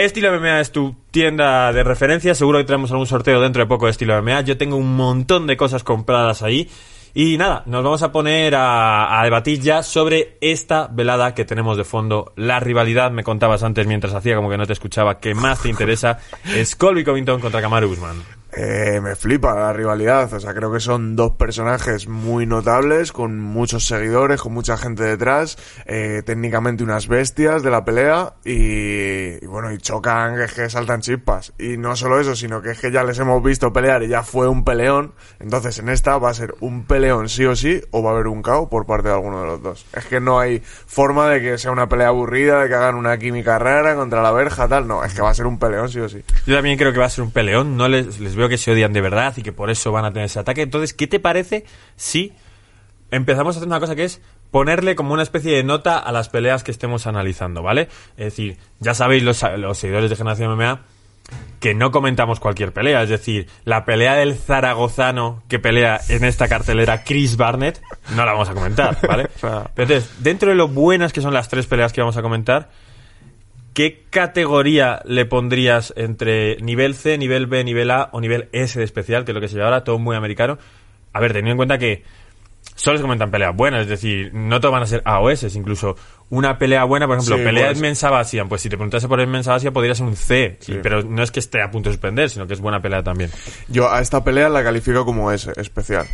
Estilo 0.05 0.31
MMA 0.39 0.61
es 0.61 0.71
tu 0.71 0.95
tienda 1.11 1.73
de 1.73 1.83
referencia. 1.83 2.33
Seguro 2.33 2.59
que 2.59 2.63
tenemos 2.63 2.89
algún 2.91 3.05
sorteo 3.05 3.41
dentro 3.41 3.61
de 3.61 3.67
poco 3.67 3.85
de 3.85 3.91
Estilo 3.91 4.21
MMA. 4.21 4.41
Yo 4.41 4.57
tengo 4.57 4.77
un 4.77 4.95
montón 4.95 5.45
de 5.45 5.57
cosas 5.57 5.83
compradas 5.83 6.41
ahí. 6.41 6.69
Y 7.13 7.37
nada, 7.37 7.63
nos 7.65 7.83
vamos 7.83 8.01
a 8.01 8.11
poner 8.11 8.55
a, 8.55 9.19
a 9.19 9.23
debatir 9.25 9.59
ya 9.59 9.83
sobre 9.83 10.37
esta 10.39 10.87
velada 10.87 11.33
que 11.33 11.43
tenemos 11.43 11.75
de 11.75 11.83
fondo. 11.83 12.31
La 12.37 12.61
rivalidad, 12.61 13.11
me 13.11 13.23
contabas 13.23 13.61
antes 13.63 13.87
mientras 13.87 14.13
hacía 14.13 14.37
como 14.37 14.49
que 14.49 14.57
no 14.57 14.65
te 14.65 14.73
escuchaba, 14.73 15.19
que 15.19 15.35
más 15.35 15.63
te 15.63 15.69
interesa, 15.69 16.19
es 16.55 16.77
Colby 16.77 17.03
Covington 17.03 17.41
contra 17.41 17.61
Kamaru 17.61 17.89
Usman. 17.89 18.38
Eh, 18.51 18.99
me 19.01 19.15
flipa 19.15 19.53
la 19.53 19.73
rivalidad, 19.73 20.33
o 20.33 20.39
sea, 20.39 20.53
creo 20.53 20.71
que 20.71 20.79
son 20.79 21.15
dos 21.15 21.33
personajes 21.33 22.07
muy 22.07 22.45
notables, 22.45 23.11
con 23.11 23.39
muchos 23.39 23.85
seguidores, 23.85 24.41
con 24.41 24.53
mucha 24.53 24.75
gente 24.75 25.03
detrás, 25.03 25.57
eh, 25.85 26.23
técnicamente 26.25 26.83
unas 26.83 27.07
bestias 27.07 27.61
de 27.61 27.69
la 27.69 27.85
pelea 27.85 28.33
y, 28.43 29.43
y 29.43 29.45
bueno, 29.45 29.71
y 29.71 29.77
chocan, 29.77 30.39
es 30.39 30.53
que 30.53 30.69
saltan 30.69 31.01
chispas. 31.01 31.53
Y 31.59 31.77
no 31.77 31.95
solo 31.95 32.19
eso, 32.19 32.35
sino 32.35 32.61
que 32.61 32.71
es 32.71 32.79
que 32.79 32.91
ya 32.91 33.03
les 33.03 33.19
hemos 33.19 33.43
visto 33.43 33.71
pelear 33.71 34.01
y 34.03 34.07
ya 34.07 34.23
fue 34.23 34.47
un 34.47 34.63
peleón, 34.63 35.13
entonces 35.39 35.77
en 35.79 35.89
esta 35.89 36.17
va 36.17 36.31
a 36.31 36.33
ser 36.33 36.55
un 36.59 36.85
peleón 36.85 37.29
sí 37.29 37.45
o 37.45 37.55
sí 37.55 37.81
o 37.91 38.01
va 38.01 38.11
a 38.11 38.13
haber 38.13 38.27
un 38.27 38.41
KO 38.41 38.69
por 38.69 38.85
parte 38.85 39.09
de 39.09 39.13
alguno 39.13 39.41
de 39.41 39.47
los 39.47 39.61
dos. 39.61 39.85
Es 39.93 40.05
que 40.05 40.19
no 40.19 40.39
hay 40.39 40.59
forma 40.59 41.29
de 41.29 41.41
que 41.41 41.57
sea 41.57 41.71
una 41.71 41.87
pelea 41.87 42.07
aburrida, 42.07 42.63
de 42.63 42.69
que 42.69 42.75
hagan 42.75 42.95
una 42.95 43.17
química 43.17 43.59
rara 43.59 43.95
contra 43.95 44.23
la 44.23 44.31
verja, 44.31 44.67
tal, 44.67 44.87
no, 44.87 45.03
es 45.03 45.13
que 45.13 45.21
va 45.21 45.29
a 45.29 45.33
ser 45.33 45.45
un 45.45 45.59
peleón 45.59 45.89
sí 45.89 45.99
o 45.99 46.09
sí. 46.09 46.23
Yo 46.45 46.55
también 46.55 46.77
creo 46.77 46.91
que 46.91 46.99
va 46.99 47.05
a 47.05 47.09
ser 47.09 47.23
un 47.23 47.31
peleón. 47.31 47.77
No 47.77 47.87
les, 47.87 48.19
les 48.19 48.35
veo 48.39 48.49
que 48.49 48.57
se 48.57 48.71
odian 48.71 48.93
de 48.93 49.01
verdad 49.01 49.33
y 49.37 49.43
que 49.43 49.53
por 49.53 49.69
eso 49.69 49.91
van 49.91 50.05
a 50.05 50.11
tener 50.11 50.25
ese 50.25 50.39
ataque. 50.39 50.63
Entonces, 50.63 50.93
¿qué 50.93 51.07
te 51.07 51.19
parece 51.19 51.65
si 51.95 52.33
empezamos 53.11 53.55
a 53.55 53.59
hacer 53.59 53.67
una 53.67 53.79
cosa 53.79 53.95
que 53.95 54.05
es 54.05 54.21
ponerle 54.51 54.95
como 54.95 55.13
una 55.13 55.23
especie 55.23 55.55
de 55.55 55.63
nota 55.63 55.99
a 55.99 56.11
las 56.11 56.29
peleas 56.29 56.63
que 56.63 56.71
estemos 56.71 57.07
analizando, 57.07 57.61
¿vale? 57.61 57.87
Es 58.17 58.25
decir, 58.25 58.57
ya 58.79 58.93
sabéis 58.93 59.23
los, 59.23 59.43
los 59.57 59.77
seguidores 59.77 60.09
de 60.09 60.15
Generación 60.15 60.55
MMA 60.55 60.81
que 61.59 61.75
no 61.75 61.91
comentamos 61.91 62.39
cualquier 62.39 62.71
pelea, 62.71 63.03
es 63.03 63.09
decir, 63.09 63.47
la 63.65 63.85
pelea 63.85 64.15
del 64.15 64.35
zaragozano 64.35 65.43
que 65.47 65.59
pelea 65.59 65.99
en 66.07 66.23
esta 66.23 66.47
cartelera 66.47 67.03
Chris 67.03 67.37
Barnett, 67.37 67.81
no 68.15 68.25
la 68.25 68.31
vamos 68.31 68.49
a 68.49 68.53
comentar, 68.53 68.97
¿vale? 69.07 69.29
Pero 69.41 69.69
entonces, 69.75 70.09
dentro 70.19 70.49
de 70.49 70.55
lo 70.55 70.69
buenas 70.69 71.13
que 71.13 71.21
son 71.21 71.33
las 71.33 71.49
tres 71.49 71.67
peleas 71.67 71.93
que 71.93 72.01
vamos 72.01 72.17
a 72.17 72.21
comentar, 72.21 72.69
¿qué 73.73 74.03
categoría 74.09 75.01
le 75.05 75.25
pondrías 75.25 75.93
entre 75.95 76.57
nivel 76.61 76.95
C, 76.95 77.17
nivel 77.17 77.47
B, 77.47 77.63
nivel 77.63 77.91
A 77.91 78.09
o 78.11 78.21
nivel 78.21 78.49
S 78.51 78.77
de 78.77 78.85
especial, 78.85 79.25
que 79.25 79.31
es 79.31 79.35
lo 79.35 79.41
que 79.41 79.47
se 79.47 79.55
llama 79.55 79.65
ahora, 79.67 79.83
todo 79.83 79.99
muy 79.99 80.15
americano? 80.15 80.57
A 81.13 81.19
ver, 81.19 81.31
teniendo 81.33 81.51
en 81.51 81.57
cuenta 81.57 81.77
que 81.77 82.03
solo 82.75 82.97
se 82.97 83.01
comentan 83.01 83.31
peleas 83.31 83.55
buenas, 83.55 83.81
es 83.83 83.87
decir, 83.87 84.31
no 84.33 84.59
todas 84.59 84.73
van 84.73 84.83
a 84.83 84.87
ser 84.87 85.01
A 85.05 85.19
o 85.19 85.29
S, 85.29 85.47
incluso 85.55 85.95
una 86.29 86.57
pelea 86.57 86.83
buena, 86.83 87.07
por 87.07 87.17
ejemplo, 87.17 87.37
Sí, 87.37 87.43
pelea 87.43 87.73
pues. 87.73 87.97
Sabasian, 87.97 88.47
pues 88.49 88.61
si 88.61 88.69
te 88.69 88.77
preguntase 88.77 89.07
por 89.07 89.19
Edmen 89.19 89.43
Sabasian 89.43 89.73
podría 89.73 89.95
ser 89.95 90.05
un 90.05 90.15
C, 90.15 90.57
Sí. 90.59 90.73
y- 90.73 90.77
pero 90.77 91.01
no 91.01 91.23
es 91.23 91.31
que 91.31 91.39
esté 91.39 91.61
a 91.61 91.71
punto 91.71 91.89
de 91.89 91.95
suspender, 91.95 92.29
sino 92.29 92.45
que 92.47 92.53
es 92.53 92.59
buena 92.61 92.81
pelea 92.81 93.01
también. 93.03 93.31
Yo 93.69 93.91
a 93.91 93.99
esta 94.01 94.23
pelea 94.23 94.49
la 94.49 94.63
califico 94.63 95.03
como 95.05 95.31
S, 95.31 95.51
especial. 95.57 96.05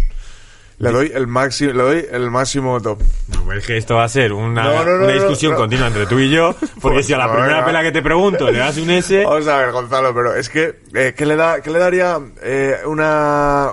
Le 0.77 0.91
doy 0.91 1.11
el 1.15 1.25
máximo, 1.27 1.71
le 1.71 1.83
doy 1.83 2.05
el 2.11 2.29
máximo 2.29 2.81
top. 2.81 3.01
No, 3.29 3.53
es 3.53 3.65
que 3.65 3.77
esto 3.77 3.95
va 3.95 4.03
a 4.03 4.09
ser 4.09 4.33
una, 4.33 4.63
No, 4.63 4.83
no, 4.83 4.85
no, 4.85 4.95
una 5.05 5.07
no, 5.07 5.13
discusión 5.13 5.53
no. 5.53 5.57
continua 5.59 5.87
entre 5.87 6.05
tú 6.05 6.19
y 6.19 6.29
yo, 6.29 6.53
porque 6.81 6.95
Pues 6.97 7.05
si 7.05 7.13
a 7.13 7.17
la 7.17 7.27
no, 7.27 7.33
primera 7.33 7.63
pelea 7.65 7.81
que 7.81 7.91
te 7.93 8.01
pregunto 8.01 8.51
le 8.51 8.59
das 8.59 8.77
un 8.77 8.89
S, 8.89 9.23
Vamos 9.23 9.47
a 9.47 9.57
ver, 9.57 9.71
Gonzalo, 9.71 10.13
pero 10.13 10.35
es 10.35 10.49
que, 10.49 10.79
eh, 10.93 11.13
¿qué, 11.15 11.25
le 11.25 11.35
da, 11.37 11.61
¿qué 11.61 11.69
le 11.69 11.79
daría 11.79 12.19
eh, 12.41 12.77
una... 12.85 13.69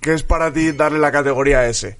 ¿Qué 0.00 0.14
es 0.14 0.22
para 0.22 0.50
ti 0.52 0.72
darle 0.72 0.98
la 0.98 1.12
categoría 1.12 1.66
S? 1.66 1.98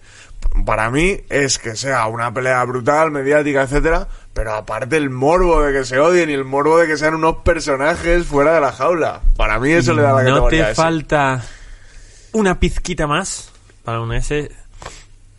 Para 0.64 0.90
mí 0.90 1.20
es 1.28 1.58
que 1.58 1.76
sea 1.76 2.06
una 2.06 2.32
pelea 2.32 2.64
brutal, 2.64 3.10
mediática, 3.10 3.62
etcétera, 3.62 4.08
pero 4.32 4.54
aparte 4.54 4.96
el 4.96 5.10
morbo 5.10 5.60
de 5.62 5.72
que 5.72 5.84
se 5.84 5.98
odien 5.98 6.30
y 6.30 6.32
el 6.32 6.44
morbo 6.44 6.78
de 6.78 6.86
que 6.86 6.96
sean 6.96 7.14
unos 7.14 7.38
personajes 7.44 8.24
fuera 8.24 8.54
de 8.54 8.60
la 8.62 8.72
jaula. 8.72 9.20
Para 9.36 9.58
mí 9.58 9.72
eso 9.72 9.92
le 9.92 10.02
da 10.02 10.12
la 10.14 10.22
¿No 10.22 10.28
categoría 10.30 10.64
te 10.66 10.70
S. 10.72 10.74
falta 10.80 11.42
una 12.32 12.58
pizquita 12.58 13.06
más 13.06 13.50
para 13.88 14.02
un 14.02 14.12
S? 14.12 14.50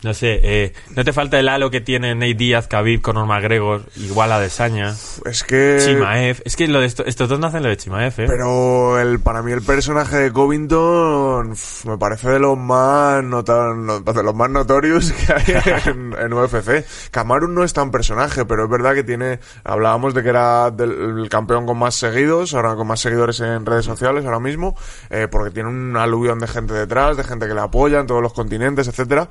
No 0.01 0.13
sé, 0.13 0.39
eh, 0.41 0.73
¿no 0.95 1.03
te 1.03 1.11
falta 1.11 1.37
el 1.39 1.49
halo 1.49 1.69
que 1.69 1.81
tiene 1.81 2.15
Nate 2.15 2.33
Díaz, 2.33 2.69
Khabib, 2.69 3.01
Conor 3.01 3.25
McGregor, 3.25 3.83
igual 3.97 4.31
a 4.31 4.39
Desaña, 4.39 4.95
Es 5.25 5.43
que... 5.43 5.77
Chimaev? 5.83 6.41
Es 6.45 6.55
que 6.55 6.69
lo 6.69 6.79
de 6.79 6.85
esto- 6.85 7.03
estos 7.05 7.27
dos 7.27 7.37
no 7.37 7.47
hacen 7.47 7.63
lo 7.63 7.67
de 7.69 7.75
Chimaev, 7.75 8.13
¿eh? 8.17 8.25
Pero 8.25 8.97
el, 8.97 9.19
para 9.19 9.41
mí 9.41 9.51
el 9.51 9.61
personaje 9.61 10.15
de 10.15 10.31
Covington 10.31 11.53
me 11.85 11.97
parece 11.97 12.29
de 12.29 12.39
los 12.39 12.57
más 12.57 13.21
de 13.21 14.23
los 14.23 14.35
más 14.35 14.49
notorios 14.49 15.11
que 15.11 15.33
hay 15.33 15.61
en, 15.91 16.15
en 16.17 16.31
UFC. 16.33 16.85
Kamaru 17.11 17.49
no 17.49 17.65
es 17.65 17.73
tan 17.73 17.91
personaje, 17.91 18.45
pero 18.45 18.63
es 18.63 18.69
verdad 18.69 18.93
que 18.93 19.03
tiene, 19.03 19.39
hablábamos 19.65 20.13
de 20.13 20.23
que 20.23 20.29
era 20.29 20.71
del, 20.71 21.19
el 21.23 21.29
campeón 21.29 21.65
con 21.65 21.77
más 21.77 21.95
seguidos, 21.95 22.53
ahora 22.53 22.75
con 22.75 22.87
más 22.87 23.01
seguidores 23.01 23.41
en 23.41 23.65
redes 23.65 23.83
sociales 23.83 24.23
ahora 24.23 24.39
mismo, 24.39 24.77
eh, 25.09 25.27
porque 25.29 25.51
tiene 25.51 25.67
un 25.67 25.97
aluvión 25.97 26.39
de 26.39 26.47
gente 26.47 26.73
detrás, 26.73 27.17
de 27.17 27.25
gente 27.25 27.49
que 27.49 27.53
le 27.53 27.59
apoya 27.61 27.99
en 27.99 28.07
todos 28.07 28.21
los 28.21 28.31
continentes, 28.31 28.87
etcétera. 28.87 29.29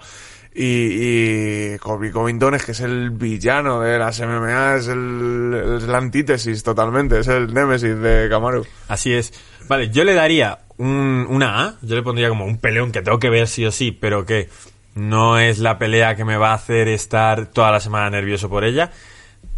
Y, 0.54 1.74
y 1.74 1.78
Colby 1.78 2.10
Covington 2.10 2.58
que 2.58 2.72
es 2.72 2.80
el 2.80 3.10
villano 3.10 3.80
de 3.80 3.98
las 3.98 4.20
MMA, 4.20 4.76
es 4.76 4.88
el, 4.88 5.86
la 5.86 5.98
antítesis 5.98 6.62
totalmente, 6.62 7.20
es 7.20 7.28
el 7.28 7.52
némesis 7.52 7.98
de 7.98 8.28
Kamaru. 8.28 8.66
Así 8.88 9.12
es. 9.12 9.32
Vale, 9.68 9.90
yo 9.90 10.04
le 10.04 10.14
daría 10.14 10.58
un, 10.78 11.26
una 11.28 11.64
A, 11.64 11.74
yo 11.82 11.94
le 11.94 12.02
pondría 12.02 12.28
como 12.28 12.44
un 12.44 12.58
peleón 12.58 12.92
que 12.92 13.02
tengo 13.02 13.18
que 13.18 13.30
ver 13.30 13.46
sí 13.46 13.66
o 13.66 13.70
sí, 13.70 13.92
pero 13.92 14.24
que 14.24 14.48
no 14.94 15.38
es 15.38 15.58
la 15.58 15.78
pelea 15.78 16.16
que 16.16 16.24
me 16.24 16.36
va 16.36 16.50
a 16.50 16.54
hacer 16.54 16.88
estar 16.88 17.46
toda 17.46 17.70
la 17.70 17.80
semana 17.80 18.10
nervioso 18.10 18.48
por 18.48 18.64
ella. 18.64 18.90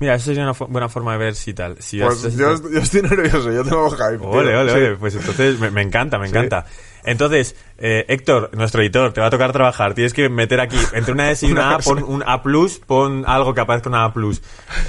Mira, 0.01 0.15
eso 0.15 0.25
sería 0.27 0.43
una 0.45 0.55
fu- 0.55 0.67
buena 0.67 0.89
forma 0.89 1.13
de 1.13 1.19
ver 1.19 1.35
si 1.35 1.53
tal. 1.55 1.77
Si 1.79 2.01
Pues 2.01 2.25
has- 2.25 2.35
yo, 2.37 2.55
yo 2.71 2.81
estoy 2.81 3.03
nervioso, 3.03 3.53
yo 3.53 3.63
tengo 3.63 3.91
hype. 3.91 4.17
Ole, 4.25 4.57
ole, 4.57 4.73
Sí. 4.73 4.77
ole. 4.79 4.97
Pues 4.97 5.15
entonces 5.15 5.59
me, 5.61 5.71
me 5.71 5.83
encanta, 5.83 6.19
me 6.19 6.27
encanta. 6.27 6.65
Entonces, 7.05 7.55
eh, 7.79 8.05
Héctor, 8.09 8.51
nuestro 8.55 8.83
editor, 8.83 9.13
te 9.13 9.21
va 9.21 9.27
a 9.29 9.31
tocar 9.31 9.53
trabajar. 9.53 9.95
Tienes 9.95 10.13
que 10.13 10.29
meter 10.29 10.61
aquí, 10.61 10.77
entre 10.95 11.13
una 11.13 11.31
S 11.31 11.47
y 11.47 11.53
una 11.53 11.75
A, 11.75 11.79
pon 11.85 12.03
un 12.03 12.23
A+, 12.27 12.43
pon 12.87 13.25
algo 13.27 13.53
que 13.55 13.61
aparezca 13.61 13.89
una 13.91 14.05
A+. 14.05 14.13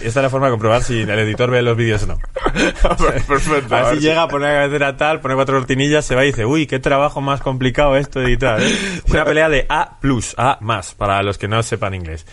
Esta 0.02 0.08
es 0.08 0.16
la 0.16 0.30
forma 0.30 0.48
de 0.48 0.52
comprobar 0.52 0.82
si 0.84 1.02
el 1.02 1.10
editor 1.10 1.52
ve 1.52 1.62
los 1.62 1.76
vídeos 1.78 2.04
o 2.04 2.08
no. 2.08 2.18
Perfecto. 3.28 3.76
a 3.76 3.90
Así 3.92 4.00
llega, 4.00 4.28
pone 4.28 4.48
la 4.48 4.54
cabecera 4.62 4.98
tal, 4.98 5.20
pone 5.22 5.36
cuatro 5.36 5.58
cortinillas, 5.58 6.06
se 6.06 6.16
va 6.16 6.24
y 6.24 6.28
dice, 6.28 6.46
uy, 6.46 6.68
qué 6.68 6.80
trabajo 6.80 7.22
más 7.22 7.42
complicado 7.42 7.96
esto 7.98 8.20
de 8.20 8.26
editar. 8.28 8.62
¿eh?". 8.62 8.76
Una 9.10 9.26
pelea 9.26 9.50
de 9.50 9.66
A+, 9.70 9.98
A 10.38 10.58
más, 10.62 10.94
para 10.94 11.22
los 11.24 11.38
que 11.38 11.48
no 11.48 11.62
sepan 11.64 11.94
inglés. 11.94 12.26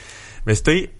Me 0.44 0.52
estoy 0.52 0.90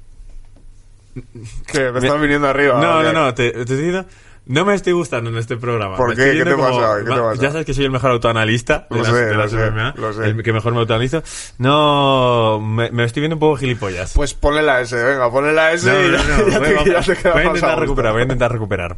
Que 1.71 1.93
me 1.93 1.99
estás 1.99 2.21
viniendo 2.21 2.49
arriba. 2.49 2.81
no, 2.81 2.99
¿o 2.99 3.03
no, 3.03 3.09
qué? 3.09 3.15
no, 3.15 3.35
te, 3.35 3.51
te 3.53 3.61
estoy 3.61 3.77
diciendo. 3.77 4.07
No 4.47 4.65
me 4.65 4.75
estoy 4.75 4.95
gustando 4.95 5.29
en 5.29 5.37
este 5.37 5.59
programa. 5.59 5.97
¿Por 5.99 6.17
qué? 6.17 6.33
¿Qué 6.33 6.43
te 6.45 6.57
pasa 6.57 6.93
hoy? 6.93 7.05
¿Qué 7.05 7.11
te 7.13 7.21
pasa? 7.21 7.43
Ya 7.43 7.51
sabes 7.51 7.67
que 7.67 7.75
soy 7.75 7.85
el 7.85 7.91
mejor 7.91 8.13
autoanalista 8.13 8.87
de 8.89 8.97
Lo 8.97 9.03
las, 9.03 9.13
sé, 9.13 9.25
de 9.27 9.35
lo 9.35 9.39
las 9.41 9.51
sé, 9.51 9.71
MMA, 9.71 9.95
lo 9.99 10.13
sé. 10.15 10.25
el 10.25 10.43
que 10.43 10.53
mejor 10.55 10.73
me 10.73 10.79
autoanalizo. 10.81 11.23
No, 11.59 12.59
me, 12.61 12.91
me 12.91 13.05
estoy 13.05 13.21
viendo 13.21 13.37
un 13.37 13.41
poco 13.41 13.57
gilipollas. 13.57 14.15
Pues 14.15 14.33
ponle 14.33 14.63
la 14.63 14.81
S, 14.81 14.97
venga, 14.97 15.31
ponle 15.31 15.53
la 15.53 15.73
S 15.73 15.87
No, 15.87 16.01
y 16.03 16.11
no, 16.13 16.17
ya, 16.17 16.25
no, 16.25 16.49
ya 16.49 16.59
voy, 16.61 16.69
te, 16.69 16.75
voy- 16.77 16.93
ya 16.93 17.03
te 17.03 17.17
queda 17.17 17.33
voy 17.33 17.43
a 17.43 17.45
intentar 17.47 17.79
recuperar, 17.79 18.13
voy 18.13 18.21
a 18.21 18.25
intentar 18.25 18.53
recuperar. 18.53 18.97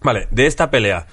Vale, 0.00 0.28
de 0.30 0.46
esta 0.46 0.70
pelea. 0.70 1.06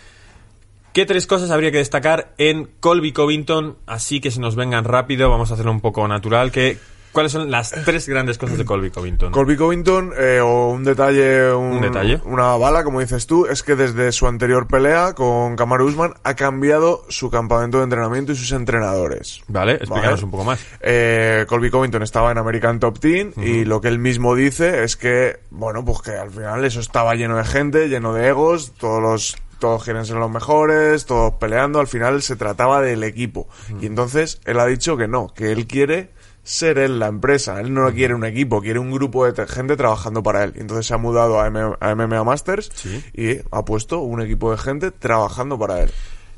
¿Qué 0.94 1.06
tres 1.08 1.26
cosas 1.28 1.50
habría 1.52 1.72
que 1.72 1.78
destacar 1.78 2.34
en 2.38 2.70
Colby 2.80 3.14
Covington? 3.14 3.78
Así 3.88 4.22
que 4.22 4.30
se 4.32 4.40
nos 4.40 4.56
vengan 4.56 4.84
rápido, 4.84 5.30
vamos 5.32 5.50
a 5.50 5.56
hacerlo 5.56 5.72
un 5.72 5.82
poco 5.82 6.08
natural. 6.08 6.52
Que, 6.52 6.78
¿Cuáles 7.12 7.32
son 7.32 7.50
las 7.50 7.72
tres 7.86 8.08
grandes 8.08 8.38
cosas 8.38 8.58
de 8.58 8.66
Colby 8.66 8.92
Covington? 8.92 9.32
Colby 9.32 9.56
Covington, 9.58 10.14
eh, 10.18 10.40
o 10.42 10.70
un 10.70 10.84
detalle, 10.84 11.52
un, 11.54 11.78
Un 11.78 11.82
detalle. 11.82 12.22
una 12.26 12.56
bala, 12.58 12.84
como 12.84 13.00
dices 13.00 13.26
tú, 13.26 13.46
es 13.48 13.64
que 13.64 13.76
desde 13.76 14.12
su 14.12 14.28
anterior 14.28 14.68
pelea 14.68 15.14
con 15.14 15.56
Kamaru 15.56 15.88
Usman 15.88 16.14
ha 16.24 16.36
cambiado 16.36 17.04
su 17.10 17.30
campamento 17.32 17.78
de 17.80 17.86
entrenamiento 17.86 18.32
y 18.32 18.36
sus 18.36 18.52
entrenadores. 18.52 19.42
vale, 19.48 19.74
explícanos 19.74 20.12
Vale. 20.12 20.24
un 20.26 20.32
poco 20.32 20.44
más. 20.44 20.60
Eh, 20.82 21.46
Colby 21.48 21.70
Covington 21.72 22.04
estaba 22.04 22.32
en 22.32 22.38
American 22.38 22.80
Top 22.80 23.00
Team 23.00 23.34
y 23.38 23.66
lo 23.66 23.82
que 23.82 23.88
él 23.88 24.00
mismo 24.00 24.36
dice 24.36 24.84
es 24.84 24.96
que, 24.96 25.40
bueno, 25.50 25.84
pues 25.84 26.02
que 26.02 26.12
al 26.12 26.30
final 26.30 26.64
eso 26.64 26.80
estaba 26.80 27.16
lleno 27.16 27.38
de 27.38 27.44
gente, 27.46 27.90
lleno 27.90 28.14
de 28.14 28.28
egos, 28.28 28.74
todos 28.80 29.02
los 29.02 29.38
todos 29.60 29.84
quieren 29.84 30.06
ser 30.06 30.16
los 30.16 30.32
mejores, 30.32 31.06
todos 31.06 31.34
peleando, 31.34 31.82
al 31.82 31.88
final 31.88 32.22
se 32.22 32.38
trataba 32.38 32.82
del 32.82 33.04
equipo. 33.04 33.50
Y 33.82 33.88
entonces 33.88 34.40
él 34.46 34.58
ha 34.58 34.66
dicho 34.66 34.96
que 34.96 35.10
no, 35.10 35.34
que 35.34 35.52
él 35.52 35.68
quiere 35.68 36.12
ser 36.44 36.78
él 36.80 37.00
la 37.00 37.08
empresa, 37.08 37.60
él 37.60 37.74
no 37.74 37.92
quiere 37.94 38.14
un 38.16 38.26
equipo, 38.26 38.62
quiere 38.62 38.80
un 38.80 38.92
grupo 38.92 39.26
de 39.26 39.34
te- 39.34 39.48
gente 39.48 39.76
trabajando 39.78 40.24
para 40.24 40.44
él. 40.44 40.54
Entonces 40.56 40.86
se 40.88 40.94
ha 40.94 40.98
mudado 40.98 41.40
a, 41.40 41.48
M- 41.48 41.76
a 41.80 41.96
MMA 41.96 42.24
Masters 42.24 42.70
Sí. 42.74 43.04
y 43.14 43.38
ha 43.52 43.66
puesto 43.66 44.00
un 44.00 44.22
equipo 44.22 44.52
de 44.52 44.58
gente 44.58 44.92
trabajando 44.92 45.58
para 45.60 45.82
él. 45.82 45.92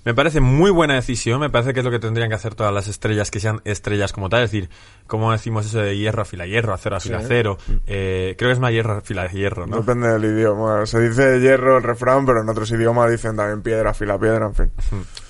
Me 0.03 0.13
parece 0.13 0.41
muy 0.41 0.71
buena 0.71 0.95
decisión, 0.95 1.39
me 1.39 1.49
parece 1.49 1.73
que 1.73 1.81
es 1.81 1.85
lo 1.85 1.91
que 1.91 1.99
tendrían 1.99 2.29
que 2.29 2.35
hacer 2.35 2.55
todas 2.55 2.73
las 2.73 2.87
estrellas 2.87 3.29
que 3.29 3.39
sean 3.39 3.61
estrellas 3.65 4.13
como 4.13 4.29
tal, 4.29 4.43
es 4.43 4.51
decir, 4.51 4.69
como 5.05 5.31
decimos 5.31 5.65
eso 5.65 5.79
de 5.79 5.97
hierro 5.97 6.23
a 6.23 6.25
fila 6.25 6.47
hierro, 6.47 6.73
acero 6.73 6.95
a 6.95 6.99
fila 6.99 7.19
acero, 7.19 7.57
eh, 7.85 8.35
creo 8.37 8.49
que 8.49 8.53
es 8.53 8.59
más 8.59 8.71
hierro 8.71 8.97
a 8.97 9.01
fila 9.01 9.27
hierro, 9.27 9.67
¿no? 9.67 9.77
Depende 9.77 10.07
del 10.07 10.25
idioma. 10.25 10.85
Se 10.85 10.99
dice 10.99 11.39
hierro 11.39 11.77
el 11.77 11.83
refrán, 11.83 12.25
pero 12.25 12.41
en 12.41 12.49
otros 12.49 12.71
idiomas 12.71 13.11
dicen 13.11 13.35
también 13.35 13.61
piedra, 13.61 13.93
fila, 13.93 14.17
piedra, 14.17 14.47
en 14.47 14.55
fin. 14.55 14.71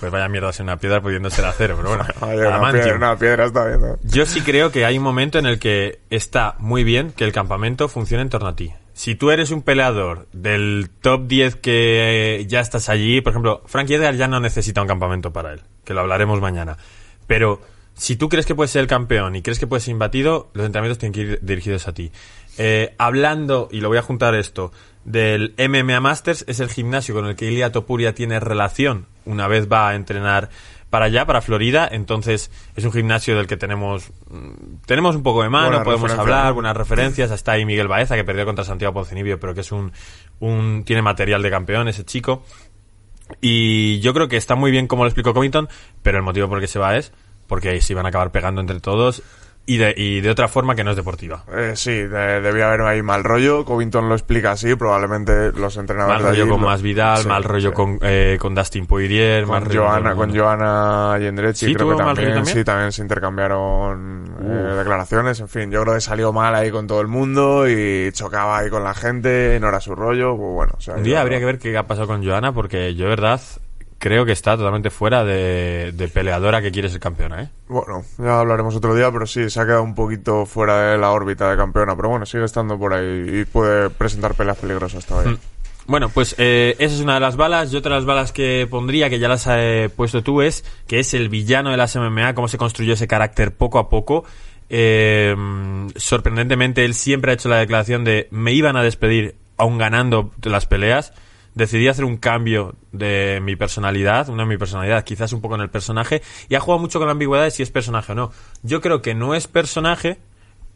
Pues 0.00 0.10
vaya 0.10 0.28
mierda 0.28 0.52
ser 0.52 0.64
una 0.64 0.78
piedra 0.78 1.02
pudiendo 1.02 1.28
ser 1.28 1.44
acero, 1.44 1.76
pero 1.76 1.90
bueno, 1.90 2.04
Oye, 2.22 2.36
una 2.38 2.48
adamantium. 2.48 2.84
piedra, 2.84 2.96
una 2.96 3.16
piedra 3.18 3.44
está 3.46 3.66
bien. 3.66 3.80
¿no? 3.80 3.98
Yo 4.04 4.24
sí 4.24 4.40
creo 4.40 4.70
que 4.72 4.86
hay 4.86 4.96
un 4.96 5.04
momento 5.04 5.38
en 5.38 5.46
el 5.46 5.58
que 5.58 6.00
está 6.10 6.54
muy 6.58 6.82
bien 6.82 7.12
que 7.12 7.24
el 7.24 7.32
campamento 7.32 7.88
funcione 7.88 8.22
en 8.22 8.30
torno 8.30 8.48
a 8.48 8.56
ti. 8.56 8.72
Si 8.94 9.14
tú 9.14 9.30
eres 9.30 9.50
un 9.50 9.62
peleador 9.62 10.28
del 10.32 10.90
top 11.00 11.26
10 11.26 11.56
que 11.56 12.40
eh, 12.40 12.46
ya 12.46 12.60
estás 12.60 12.88
allí, 12.88 13.20
por 13.20 13.32
ejemplo, 13.32 13.62
Frankie 13.66 13.94
Edgar 13.94 14.14
ya 14.16 14.28
no 14.28 14.40
necesita 14.40 14.82
un 14.82 14.88
campamento 14.88 15.32
para 15.32 15.52
él, 15.54 15.62
que 15.84 15.94
lo 15.94 16.00
hablaremos 16.00 16.40
mañana. 16.40 16.76
Pero 17.26 17.60
si 17.94 18.16
tú 18.16 18.28
crees 18.28 18.46
que 18.46 18.54
puedes 18.54 18.70
ser 18.70 18.82
el 18.82 18.88
campeón 18.88 19.34
y 19.36 19.42
crees 19.42 19.58
que 19.58 19.66
puedes 19.66 19.84
ser 19.84 19.92
imbatido, 19.92 20.50
los 20.54 20.66
entrenamientos 20.66 20.98
tienen 20.98 21.12
que 21.14 21.20
ir 21.20 21.38
dirigidos 21.42 21.88
a 21.88 21.94
ti. 21.94 22.12
Eh, 22.58 22.94
hablando, 22.98 23.68
y 23.70 23.80
lo 23.80 23.88
voy 23.88 23.98
a 23.98 24.02
juntar 24.02 24.34
esto, 24.34 24.72
del 25.04 25.54
MMA 25.56 26.00
Masters, 26.00 26.44
es 26.46 26.60
el 26.60 26.68
gimnasio 26.68 27.14
con 27.14 27.26
el 27.26 27.34
que 27.34 27.46
Ilia 27.46 27.72
Topuria 27.72 28.14
tiene 28.14 28.40
relación 28.40 29.06
una 29.24 29.48
vez 29.48 29.70
va 29.70 29.88
a 29.88 29.94
entrenar 29.94 30.50
para 30.92 31.06
allá, 31.06 31.24
para 31.24 31.40
Florida, 31.40 31.88
entonces 31.90 32.50
es 32.76 32.84
un 32.84 32.92
gimnasio 32.92 33.34
del 33.34 33.46
que 33.46 33.56
tenemos 33.56 34.10
mm, 34.28 34.82
tenemos 34.84 35.16
un 35.16 35.22
poco 35.22 35.42
de 35.42 35.48
mano, 35.48 35.68
Buena 35.68 35.84
podemos 35.84 36.10
referencia. 36.10 36.34
hablar, 36.34 36.52
buenas 36.52 36.76
referencias, 36.76 37.30
hasta 37.30 37.52
ahí 37.52 37.64
Miguel 37.64 37.88
Baeza 37.88 38.14
que 38.14 38.24
perdió 38.24 38.44
contra 38.44 38.62
Santiago 38.62 38.92
Poncinibio, 38.92 39.40
pero 39.40 39.54
que 39.54 39.62
es 39.62 39.72
un, 39.72 39.90
un 40.38 40.84
tiene 40.84 41.00
material 41.00 41.40
de 41.40 41.50
campeón 41.50 41.88
ese 41.88 42.04
chico. 42.04 42.44
Y 43.40 44.00
yo 44.00 44.12
creo 44.12 44.28
que 44.28 44.36
está 44.36 44.54
muy 44.54 44.70
bien 44.70 44.86
como 44.86 45.04
lo 45.04 45.08
explicó 45.08 45.32
Covington, 45.32 45.70
pero 46.02 46.18
el 46.18 46.24
motivo 46.24 46.46
por 46.46 46.58
el 46.58 46.62
que 46.62 46.68
se 46.68 46.78
va 46.78 46.94
es 46.94 47.10
porque 47.46 47.80
se 47.80 47.94
iban 47.94 48.04
a 48.04 48.10
acabar 48.10 48.30
pegando 48.30 48.60
entre 48.60 48.78
todos 48.78 49.22
y 49.64 49.76
de, 49.76 49.94
y 49.96 50.20
de 50.20 50.28
otra 50.30 50.48
forma 50.48 50.74
que 50.74 50.82
no 50.82 50.90
es 50.90 50.96
deportiva. 50.96 51.44
Eh, 51.54 51.72
sí, 51.76 51.92
de- 51.92 52.40
debía 52.40 52.66
haber 52.68 52.80
ahí 52.82 53.02
mal 53.02 53.22
rollo. 53.22 53.64
Covington 53.64 54.08
lo 54.08 54.14
explica 54.16 54.52
así. 54.52 54.74
Probablemente 54.74 55.52
los 55.52 55.76
entrenadores. 55.76 56.16
Mal 56.16 56.22
de 56.24 56.28
rollo 56.30 56.42
allí 56.42 56.50
con 56.50 56.60
lo- 56.60 56.66
Más 56.66 56.82
Vidal, 56.82 57.18
sí, 57.18 57.28
mal 57.28 57.44
rollo 57.44 57.68
sí. 57.70 57.74
con, 57.74 57.98
eh, 58.02 58.38
con 58.40 58.54
Dustin 58.54 58.86
Poirier, 58.86 59.46
mal 59.46 59.60
Con 59.62 59.68
rollo 59.68 59.84
Joana, 59.86 60.14
con. 60.14 60.36
Joana 60.36 61.18
Yendrechi, 61.20 61.66
¿Sí 61.66 61.74
creo 61.74 61.90
que 61.90 62.02
mal 62.02 62.14
también, 62.16 62.34
también? 62.34 62.56
Sí, 62.56 62.64
también 62.64 62.90
se 62.92 63.02
intercambiaron 63.02 64.24
eh, 64.42 64.74
declaraciones, 64.78 65.40
en 65.40 65.48
fin, 65.48 65.70
yo 65.70 65.82
creo 65.82 65.94
que 65.94 66.00
salió 66.00 66.32
mal 66.32 66.54
ahí 66.54 66.70
con 66.70 66.86
todo 66.86 67.00
el 67.00 67.08
mundo 67.08 67.68
y 67.68 68.10
chocaba 68.12 68.58
ahí 68.58 68.70
con 68.70 68.82
la 68.84 68.94
gente, 68.94 69.58
no 69.60 69.68
era 69.68 69.80
su 69.80 69.94
rollo, 69.94 70.36
pues 70.36 70.52
bueno, 70.54 70.72
o 70.76 70.80
sea, 70.80 70.94
Un 70.94 71.00
yo- 71.00 71.04
día 71.06 71.20
habría 71.20 71.38
que 71.38 71.44
ver 71.44 71.58
qué 71.58 71.76
ha 71.76 71.86
pasado 71.86 72.06
con 72.06 72.24
Joana, 72.24 72.52
porque 72.52 72.94
yo, 72.94 73.04
de 73.04 73.10
verdad, 73.10 73.40
creo 74.02 74.24
que 74.24 74.32
está 74.32 74.56
totalmente 74.56 74.90
fuera 74.90 75.22
de, 75.22 75.92
de 75.94 76.08
peleadora 76.08 76.60
que 76.60 76.72
quiere 76.72 76.88
ser 76.88 76.98
campeona, 76.98 77.44
¿eh? 77.44 77.48
Bueno, 77.68 78.02
ya 78.18 78.40
hablaremos 78.40 78.74
otro 78.74 78.96
día, 78.96 79.12
pero 79.12 79.28
sí, 79.28 79.48
se 79.48 79.60
ha 79.60 79.64
quedado 79.64 79.84
un 79.84 79.94
poquito 79.94 80.44
fuera 80.44 80.90
de 80.90 80.98
la 80.98 81.12
órbita 81.12 81.48
de 81.48 81.56
campeona, 81.56 81.94
pero 81.94 82.08
bueno, 82.08 82.26
sigue 82.26 82.44
estando 82.44 82.76
por 82.76 82.94
ahí 82.94 83.42
y 83.42 83.44
puede 83.44 83.90
presentar 83.90 84.34
peleas 84.34 84.58
peligrosas 84.58 85.06
todavía. 85.06 85.34
Mm. 85.34 85.38
Bueno, 85.86 86.08
pues 86.08 86.34
eh, 86.38 86.74
esa 86.80 86.96
es 86.96 87.00
una 87.00 87.14
de 87.14 87.20
las 87.20 87.36
balas. 87.36 87.72
Y 87.72 87.76
otra 87.76 87.94
de 87.94 87.98
las 88.00 88.04
balas 88.04 88.32
que 88.32 88.66
pondría, 88.68 89.08
que 89.08 89.20
ya 89.20 89.28
las 89.28 89.46
he 89.46 89.88
puesto 89.88 90.20
tú, 90.24 90.42
es 90.42 90.64
que 90.88 90.98
es 90.98 91.14
el 91.14 91.28
villano 91.28 91.70
de 91.70 91.76
las 91.76 91.94
MMA, 91.94 92.34
cómo 92.34 92.48
se 92.48 92.58
construyó 92.58 92.94
ese 92.94 93.06
carácter 93.06 93.54
poco 93.54 93.78
a 93.78 93.88
poco. 93.88 94.24
Eh, 94.68 95.36
sorprendentemente, 95.94 96.84
él 96.84 96.94
siempre 96.94 97.30
ha 97.30 97.34
hecho 97.34 97.48
la 97.48 97.58
declaración 97.58 98.02
de 98.02 98.26
me 98.32 98.52
iban 98.52 98.76
a 98.76 98.82
despedir 98.82 99.36
aún 99.58 99.78
ganando 99.78 100.32
las 100.42 100.66
peleas. 100.66 101.12
Decidí 101.54 101.88
hacer 101.88 102.04
un 102.04 102.16
cambio 102.16 102.74
de 102.92 103.40
mi 103.42 103.56
personalidad, 103.56 104.28
una 104.28 104.44
de 104.44 104.48
mi 104.48 104.56
personalidad, 104.56 105.04
quizás 105.04 105.32
un 105.32 105.40
poco 105.40 105.54
en 105.54 105.60
el 105.60 105.70
personaje, 105.70 106.22
y 106.48 106.54
ha 106.54 106.60
jugado 106.60 106.80
mucho 106.80 106.98
con 106.98 107.08
la 107.08 107.12
ambigüedad 107.12 107.44
de 107.44 107.50
si 107.50 107.62
es 107.62 107.70
personaje 107.70 108.12
o 108.12 108.14
no. 108.14 108.32
Yo 108.62 108.80
creo 108.80 109.02
que 109.02 109.14
no 109.14 109.34
es 109.34 109.48
personaje, 109.48 110.18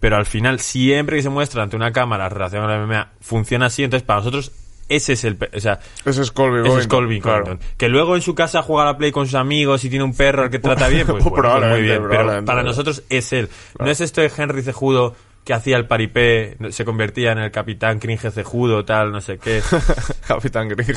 pero 0.01 0.17
al 0.17 0.27
final 0.27 0.61
siempre 0.61 1.17
que 1.17 1.23
se 1.23 1.31
muestra 1.31 1.63
ante 1.63 1.77
una 1.77 1.93
cámara 1.93 2.29
relacionada 2.29 2.79
con 2.79 2.81
la 2.81 2.87
MMA 2.87 3.13
funciona 3.21 3.67
así, 3.67 3.85
entonces 3.85 4.07
para 4.07 4.21
nosotros 4.21 4.53
ese 4.89 5.15
es 5.15 5.25
el, 5.25 5.37
o 5.53 5.61
sea, 5.61 5.81
Ese 6.05 6.23
es 6.23 6.31
Colby 6.31 6.69
ese 6.69 6.79
es 6.79 6.87
Colby 6.87 7.21
claro. 7.21 7.59
Que 7.77 7.89
luego 7.89 8.15
en 8.15 8.23
su 8.23 8.35
casa 8.35 8.63
juega 8.63 8.83
a 8.83 8.93
la 8.93 8.99
play 8.99 9.11
con 9.11 9.27
sus 9.27 9.35
amigos 9.35 9.85
y 9.85 9.91
tiene 9.91 10.05
un 10.05 10.15
perro 10.15 10.45
al 10.45 10.51
que 10.51 10.61
trata 10.61 10.87
bien, 10.89 11.07
pues, 11.07 11.25
bueno, 11.25 11.51
pues 11.51 11.71
muy 11.71 11.83
bien. 11.83 12.03
Pero 12.09 12.45
para 12.45 12.63
nosotros 12.63 13.03
es 13.09 13.33
él. 13.33 13.49
No 13.81 13.91
es 13.91 14.01
esto 14.01 14.21
de 14.21 14.31
Henry 14.37 14.63
Cejudo 14.63 15.17
que 15.47 15.55
hacía 15.55 15.77
el 15.77 15.87
paripé, 15.87 16.57
se 16.71 16.85
convertía 16.85 17.31
en 17.31 17.39
el 17.39 17.53
capitán 17.53 18.01
cringe 18.01 18.33
cejudo, 18.33 18.85
tal, 18.85 19.13
no 19.13 19.21
sé 19.21 19.39
qué. 19.39 19.63
Capitán 20.27 20.69
Gringe. 20.69 20.93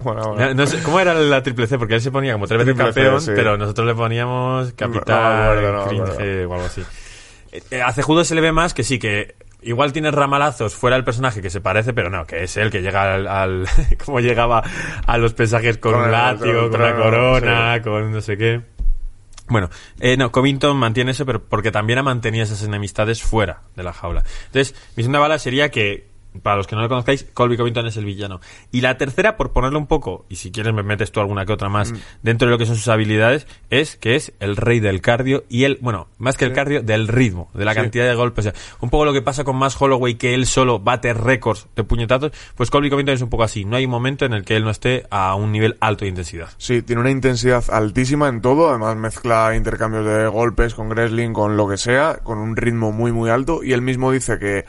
bueno, 0.00 0.22
bueno. 0.34 0.48
No, 0.48 0.54
no 0.54 0.66
sé, 0.66 0.82
¿Cómo 0.82 0.98
era 0.98 1.14
la 1.14 1.42
triple 1.44 1.68
C? 1.68 1.78
Porque 1.78 1.94
él 1.94 2.00
se 2.00 2.10
ponía 2.10 2.32
como 2.32 2.48
tres 2.48 2.58
veces 2.66 2.76
C, 2.76 2.82
campeón, 2.84 3.20
sí. 3.20 3.30
pero 3.36 3.56
nosotros 3.56 3.86
le 3.86 3.94
poníamos 3.94 4.72
capitán, 4.72 5.62
No, 5.62 5.84
cringe 5.86 6.44
o 6.44 6.54
algo 6.54 6.66
así. 6.66 6.82
Eh, 7.52 7.62
eh, 7.70 7.82
A 7.82 7.92
Cejudo 7.92 8.24
se 8.24 8.34
le 8.34 8.40
ve 8.40 8.50
más 8.50 8.74
que 8.74 8.82
sí, 8.82 8.98
que 8.98 9.36
igual 9.62 9.92
tiene 9.92 10.10
ramalazos 10.10 10.74
fuera 10.74 10.96
del 10.96 11.04
personaje 11.04 11.40
que 11.40 11.48
se 11.48 11.60
parece, 11.60 11.92
pero 11.94 12.10
no, 12.10 12.26
que 12.26 12.42
es 12.42 12.56
él 12.56 12.70
que 12.72 12.82
llega 12.82 13.14
al... 13.14 13.28
al 13.28 13.64
como 14.04 14.18
llegaba 14.18 14.62
a 15.06 15.18
los 15.18 15.34
pesajes 15.34 15.78
con, 15.78 15.92
Con 15.92 16.00
un 16.00 16.06
el- 16.06 16.12
látigo, 16.12 16.64
el 16.64 16.70
con 16.70 16.82
la 16.82 16.88
trono, 16.96 17.00
corona, 17.04 17.80
con 17.80 18.10
no 18.10 18.20
sé 18.20 18.36
qué. 18.36 18.60
Bueno, 19.46 19.68
eh, 20.00 20.16
no, 20.16 20.32
Covington 20.32 20.76
mantiene 20.76 21.10
eso, 21.10 21.26
pero 21.26 21.44
porque 21.44 21.70
también 21.70 21.98
ha 21.98 22.02
mantenido 22.02 22.44
esas 22.44 22.62
enemistades 22.62 23.22
fuera 23.22 23.62
de 23.76 23.82
la 23.82 23.92
jaula. 23.92 24.24
Entonces, 24.46 24.74
mi 24.96 25.02
segunda 25.02 25.18
bala 25.18 25.38
sería 25.38 25.70
que, 25.70 26.13
para 26.42 26.56
los 26.56 26.66
que 26.66 26.74
no 26.76 26.82
lo 26.82 26.88
conozcáis, 26.88 27.24
Colby 27.34 27.56
Covington 27.56 27.86
es 27.86 27.96
el 27.96 28.04
villano. 28.04 28.40
Y 28.72 28.80
la 28.80 28.96
tercera, 28.98 29.36
por 29.36 29.52
ponerle 29.52 29.78
un 29.78 29.86
poco, 29.86 30.26
y 30.28 30.36
si 30.36 30.50
quieres 30.50 30.74
me 30.74 30.82
metes 30.82 31.12
tú 31.12 31.20
alguna 31.20 31.46
que 31.46 31.52
otra 31.52 31.68
más 31.68 31.92
Mm. 31.92 31.96
dentro 32.22 32.46
de 32.48 32.52
lo 32.52 32.58
que 32.58 32.66
son 32.66 32.76
sus 32.76 32.88
habilidades, 32.88 33.46
es 33.70 33.96
que 33.96 34.16
es 34.16 34.32
el 34.40 34.56
rey 34.56 34.80
del 34.80 35.00
cardio 35.00 35.44
y 35.48 35.64
él, 35.64 35.78
bueno, 35.80 36.08
más 36.18 36.36
que 36.36 36.44
el 36.44 36.52
cardio, 36.52 36.82
del 36.82 37.08
ritmo, 37.08 37.50
de 37.54 37.64
la 37.64 37.72
Sí. 37.72 37.80
cantidad 37.80 38.06
de 38.06 38.14
golpes. 38.14 38.46
O 38.46 38.50
sea, 38.50 38.60
un 38.80 38.90
poco 38.90 39.04
lo 39.04 39.12
que 39.12 39.22
pasa 39.22 39.44
con 39.44 39.56
más 39.56 39.80
Holloway, 39.80 40.14
que 40.16 40.34
él 40.34 40.46
solo 40.46 40.80
bate 40.80 41.12
récords 41.14 41.66
de 41.76 41.84
puñetazos, 41.84 42.32
pues 42.56 42.70
Colby 42.70 42.90
Covington 42.90 43.14
es 43.14 43.22
un 43.22 43.30
poco 43.30 43.44
así. 43.44 43.64
No 43.64 43.76
hay 43.76 43.84
un 43.84 43.90
momento 43.90 44.24
en 44.24 44.32
el 44.32 44.44
que 44.44 44.56
él 44.56 44.64
no 44.64 44.70
esté 44.70 45.06
a 45.10 45.34
un 45.36 45.52
nivel 45.52 45.76
alto 45.80 46.04
de 46.04 46.08
intensidad. 46.10 46.48
Sí, 46.58 46.82
tiene 46.82 47.00
una 47.00 47.10
intensidad 47.10 47.64
altísima 47.70 48.28
en 48.28 48.40
todo, 48.40 48.68
además 48.70 48.96
mezcla 48.96 49.54
intercambios 49.56 50.04
de 50.04 50.26
golpes 50.26 50.74
con 50.74 50.88
wrestling, 50.88 51.32
con 51.32 51.56
lo 51.56 51.68
que 51.68 51.76
sea, 51.76 52.18
con 52.22 52.38
un 52.38 52.56
ritmo 52.56 52.90
muy 52.92 53.12
muy 53.12 53.30
alto 53.30 53.62
y 53.62 53.72
él 53.72 53.82
mismo 53.82 54.10
dice 54.10 54.38
que 54.38 54.64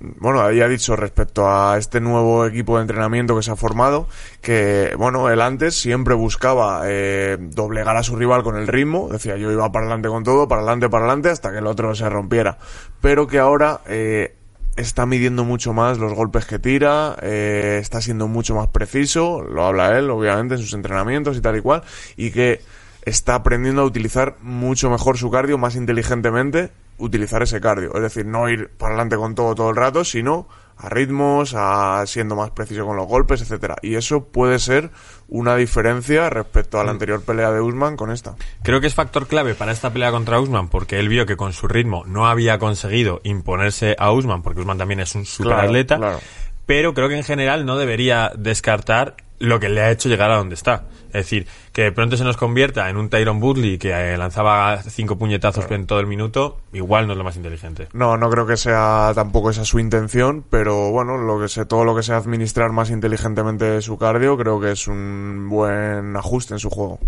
bueno, 0.00 0.40
había 0.40 0.68
dicho 0.68 0.96
respecto 0.96 1.48
a 1.48 1.78
este 1.78 2.00
nuevo 2.00 2.46
equipo 2.46 2.76
de 2.76 2.82
entrenamiento 2.82 3.36
que 3.36 3.42
se 3.42 3.50
ha 3.50 3.56
formado, 3.56 4.08
que, 4.40 4.94
bueno, 4.98 5.30
él 5.30 5.40
antes 5.40 5.74
siempre 5.74 6.14
buscaba 6.14 6.82
eh, 6.84 7.36
doblegar 7.40 7.96
a 7.96 8.02
su 8.02 8.16
rival 8.16 8.42
con 8.42 8.56
el 8.56 8.66
ritmo, 8.66 9.08
decía 9.10 9.36
yo 9.36 9.50
iba 9.50 9.70
para 9.72 9.86
adelante 9.86 10.08
con 10.08 10.24
todo, 10.24 10.48
para 10.48 10.62
adelante, 10.62 10.88
para 10.88 11.04
adelante, 11.04 11.30
hasta 11.30 11.52
que 11.52 11.58
el 11.58 11.66
otro 11.66 11.94
se 11.94 12.08
rompiera, 12.08 12.58
pero 13.00 13.26
que 13.26 13.38
ahora 13.38 13.80
eh, 13.86 14.36
está 14.76 15.06
midiendo 15.06 15.44
mucho 15.44 15.72
más 15.72 15.98
los 15.98 16.12
golpes 16.12 16.44
que 16.44 16.58
tira, 16.58 17.16
eh, 17.22 17.78
está 17.80 18.00
siendo 18.00 18.28
mucho 18.28 18.54
más 18.54 18.68
preciso, 18.68 19.42
lo 19.42 19.64
habla 19.64 19.98
él, 19.98 20.10
obviamente, 20.10 20.54
en 20.54 20.60
sus 20.60 20.74
entrenamientos 20.74 21.36
y 21.36 21.40
tal 21.40 21.56
y 21.56 21.60
cual, 21.60 21.82
y 22.16 22.30
que 22.30 22.60
está 23.06 23.36
aprendiendo 23.36 23.82
a 23.82 23.84
utilizar 23.84 24.36
mucho 24.42 24.90
mejor 24.90 25.16
su 25.16 25.30
cardio, 25.30 25.56
más 25.56 25.76
inteligentemente, 25.76 26.70
utilizar 26.98 27.42
ese 27.42 27.60
cardio. 27.60 27.94
Es 27.94 28.02
decir, 28.02 28.26
no 28.26 28.48
ir 28.50 28.68
para 28.68 28.94
adelante 28.94 29.16
con 29.16 29.34
todo 29.34 29.54
todo 29.54 29.70
el 29.70 29.76
rato, 29.76 30.04
sino 30.04 30.48
a 30.76 30.88
ritmos, 30.88 31.54
a 31.56 32.04
siendo 32.06 32.34
más 32.34 32.50
preciso 32.50 32.84
con 32.84 32.96
los 32.96 33.06
golpes, 33.06 33.40
etcétera. 33.40 33.76
Y 33.80 33.94
eso 33.94 34.24
puede 34.24 34.58
ser 34.58 34.90
una 35.28 35.54
diferencia 35.54 36.28
respecto 36.28 36.80
a 36.80 36.84
la 36.84 36.90
anterior 36.90 37.22
pelea 37.22 37.52
de 37.52 37.60
Usman 37.60 37.96
con 37.96 38.10
esta. 38.10 38.34
Creo 38.62 38.80
que 38.80 38.88
es 38.88 38.94
factor 38.94 39.28
clave 39.28 39.54
para 39.54 39.72
esta 39.72 39.92
pelea 39.92 40.10
contra 40.10 40.40
Usman 40.40 40.68
porque 40.68 40.98
él 40.98 41.08
vio 41.08 41.26
que 41.26 41.36
con 41.36 41.52
su 41.52 41.68
ritmo 41.68 42.04
no 42.06 42.26
había 42.26 42.58
conseguido 42.58 43.20
imponerse 43.22 43.94
a 43.98 44.10
Usman 44.10 44.42
porque 44.42 44.60
Usman 44.60 44.78
también 44.78 45.00
es 45.00 45.14
un 45.14 45.24
superatleta. 45.24 45.96
Claro, 45.96 46.18
claro. 46.18 46.30
Pero 46.66 46.92
creo 46.92 47.08
que 47.08 47.16
en 47.16 47.24
general 47.24 47.64
no 47.64 47.78
debería 47.78 48.32
descartar 48.36 49.14
lo 49.38 49.60
que 49.60 49.68
le 49.68 49.82
ha 49.82 49.90
hecho 49.90 50.08
llegar 50.08 50.30
a 50.30 50.36
donde 50.36 50.54
está. 50.54 50.84
Es 51.08 51.24
decir, 51.24 51.46
que 51.72 51.82
de 51.82 51.92
pronto 51.92 52.16
se 52.16 52.24
nos 52.24 52.36
convierta 52.36 52.90
en 52.90 52.96
un 52.96 53.08
Tyron 53.08 53.42
Woodley 53.42 53.78
que 53.78 53.90
eh, 53.90 54.18
lanzaba 54.18 54.82
cinco 54.82 55.16
puñetazos 55.16 55.70
en 55.70 55.86
todo 55.86 56.00
el 56.00 56.06
minuto, 56.06 56.60
igual 56.72 57.06
no 57.06 57.12
es 57.12 57.18
lo 57.18 57.24
más 57.24 57.36
inteligente. 57.36 57.88
No, 57.94 58.18
no 58.18 58.28
creo 58.28 58.46
que 58.46 58.56
sea 58.56 59.12
tampoco 59.14 59.50
esa 59.50 59.64
su 59.64 59.78
intención, 59.78 60.44
pero 60.50 60.90
bueno, 60.90 61.16
lo 61.16 61.40
que 61.40 61.48
sé, 61.48 61.64
todo 61.64 61.84
lo 61.84 61.96
que 61.96 62.02
sea 62.02 62.18
administrar 62.18 62.72
más 62.72 62.90
inteligentemente 62.90 63.80
su 63.80 63.96
cardio, 63.96 64.36
creo 64.36 64.60
que 64.60 64.72
es 64.72 64.88
un 64.88 65.48
buen 65.48 66.16
ajuste 66.16 66.54
en 66.54 66.60
su 66.60 66.68
juego. 66.68 66.98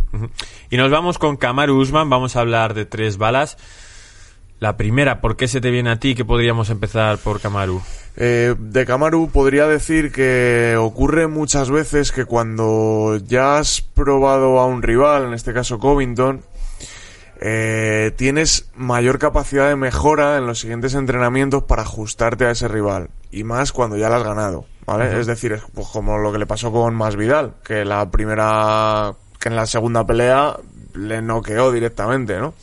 Y 0.71 0.77
nos 0.79 0.91
vamos 0.91 1.19
con 1.19 1.37
Kamaru 1.37 1.79
Usman, 1.79 2.09
vamos 2.09 2.37
a 2.37 2.41
hablar 2.41 2.73
de 2.73 2.87
tres 2.87 3.19
balas. 3.19 3.59
La 4.59 4.77
primera, 4.77 5.21
¿por 5.21 5.37
qué 5.37 5.49
se 5.49 5.61
te 5.61 5.71
viene 5.71 5.91
a 5.91 6.01
ti 6.01 6.15
que 6.15 6.25
podríamos 6.25 6.71
empezar 6.71 7.19
por 7.19 7.41
Kamaru? 7.41 7.83
Eh, 8.21 8.57
de 8.59 8.85
Kamaru 8.85 9.31
podría 9.31 9.69
decir 9.69 10.11
que 10.11 10.75
ocurre 10.77 11.29
muchas 11.29 11.71
veces 11.71 12.11
que 12.11 12.25
cuando 12.25 13.17
ya 13.25 13.59
has 13.59 13.81
probado 13.81 14.59
a 14.59 14.67
un 14.67 14.83
rival, 14.83 15.27
en 15.27 15.35
este 15.35 15.55
caso 15.55 15.79
Covington, 15.79 16.43
eh, 17.41 18.11
tienes 18.17 18.71
mayor 18.75 19.21
capacidad 19.21 19.69
de 19.69 19.77
mejora 19.77 20.37
en 20.37 20.49
los 20.49 20.59
siguientes 20.59 20.95
entrenamientos 20.95 21.63
para 21.63 21.83
ajustarte 21.83 22.47
a 22.47 22.51
ese 22.51 22.67
rival. 22.67 23.11
Y 23.31 23.45
más 23.45 23.71
cuando 23.71 23.97
ya 23.97 24.09
lo 24.09 24.17
has 24.17 24.25
ganado, 24.25 24.65
¿vale? 24.85 25.21
Es 25.21 25.29
decir, 25.29 25.53
es 25.53 25.63
pues 25.73 25.87
como 25.87 26.19
lo 26.19 26.33
que 26.33 26.39
le 26.39 26.47
pasó 26.47 26.73
con 26.73 26.97
Masvidal, 26.97 27.55
que 27.63 27.85
la 27.85 28.11
primera, 28.11 29.15
que 29.39 29.49
en 29.49 29.55
la 29.55 29.67
segunda 29.67 30.05
pelea 30.05 30.57
le 30.99 31.23
noqueó 31.23 31.73
directamente, 31.73 32.39
¿no? 32.39 32.55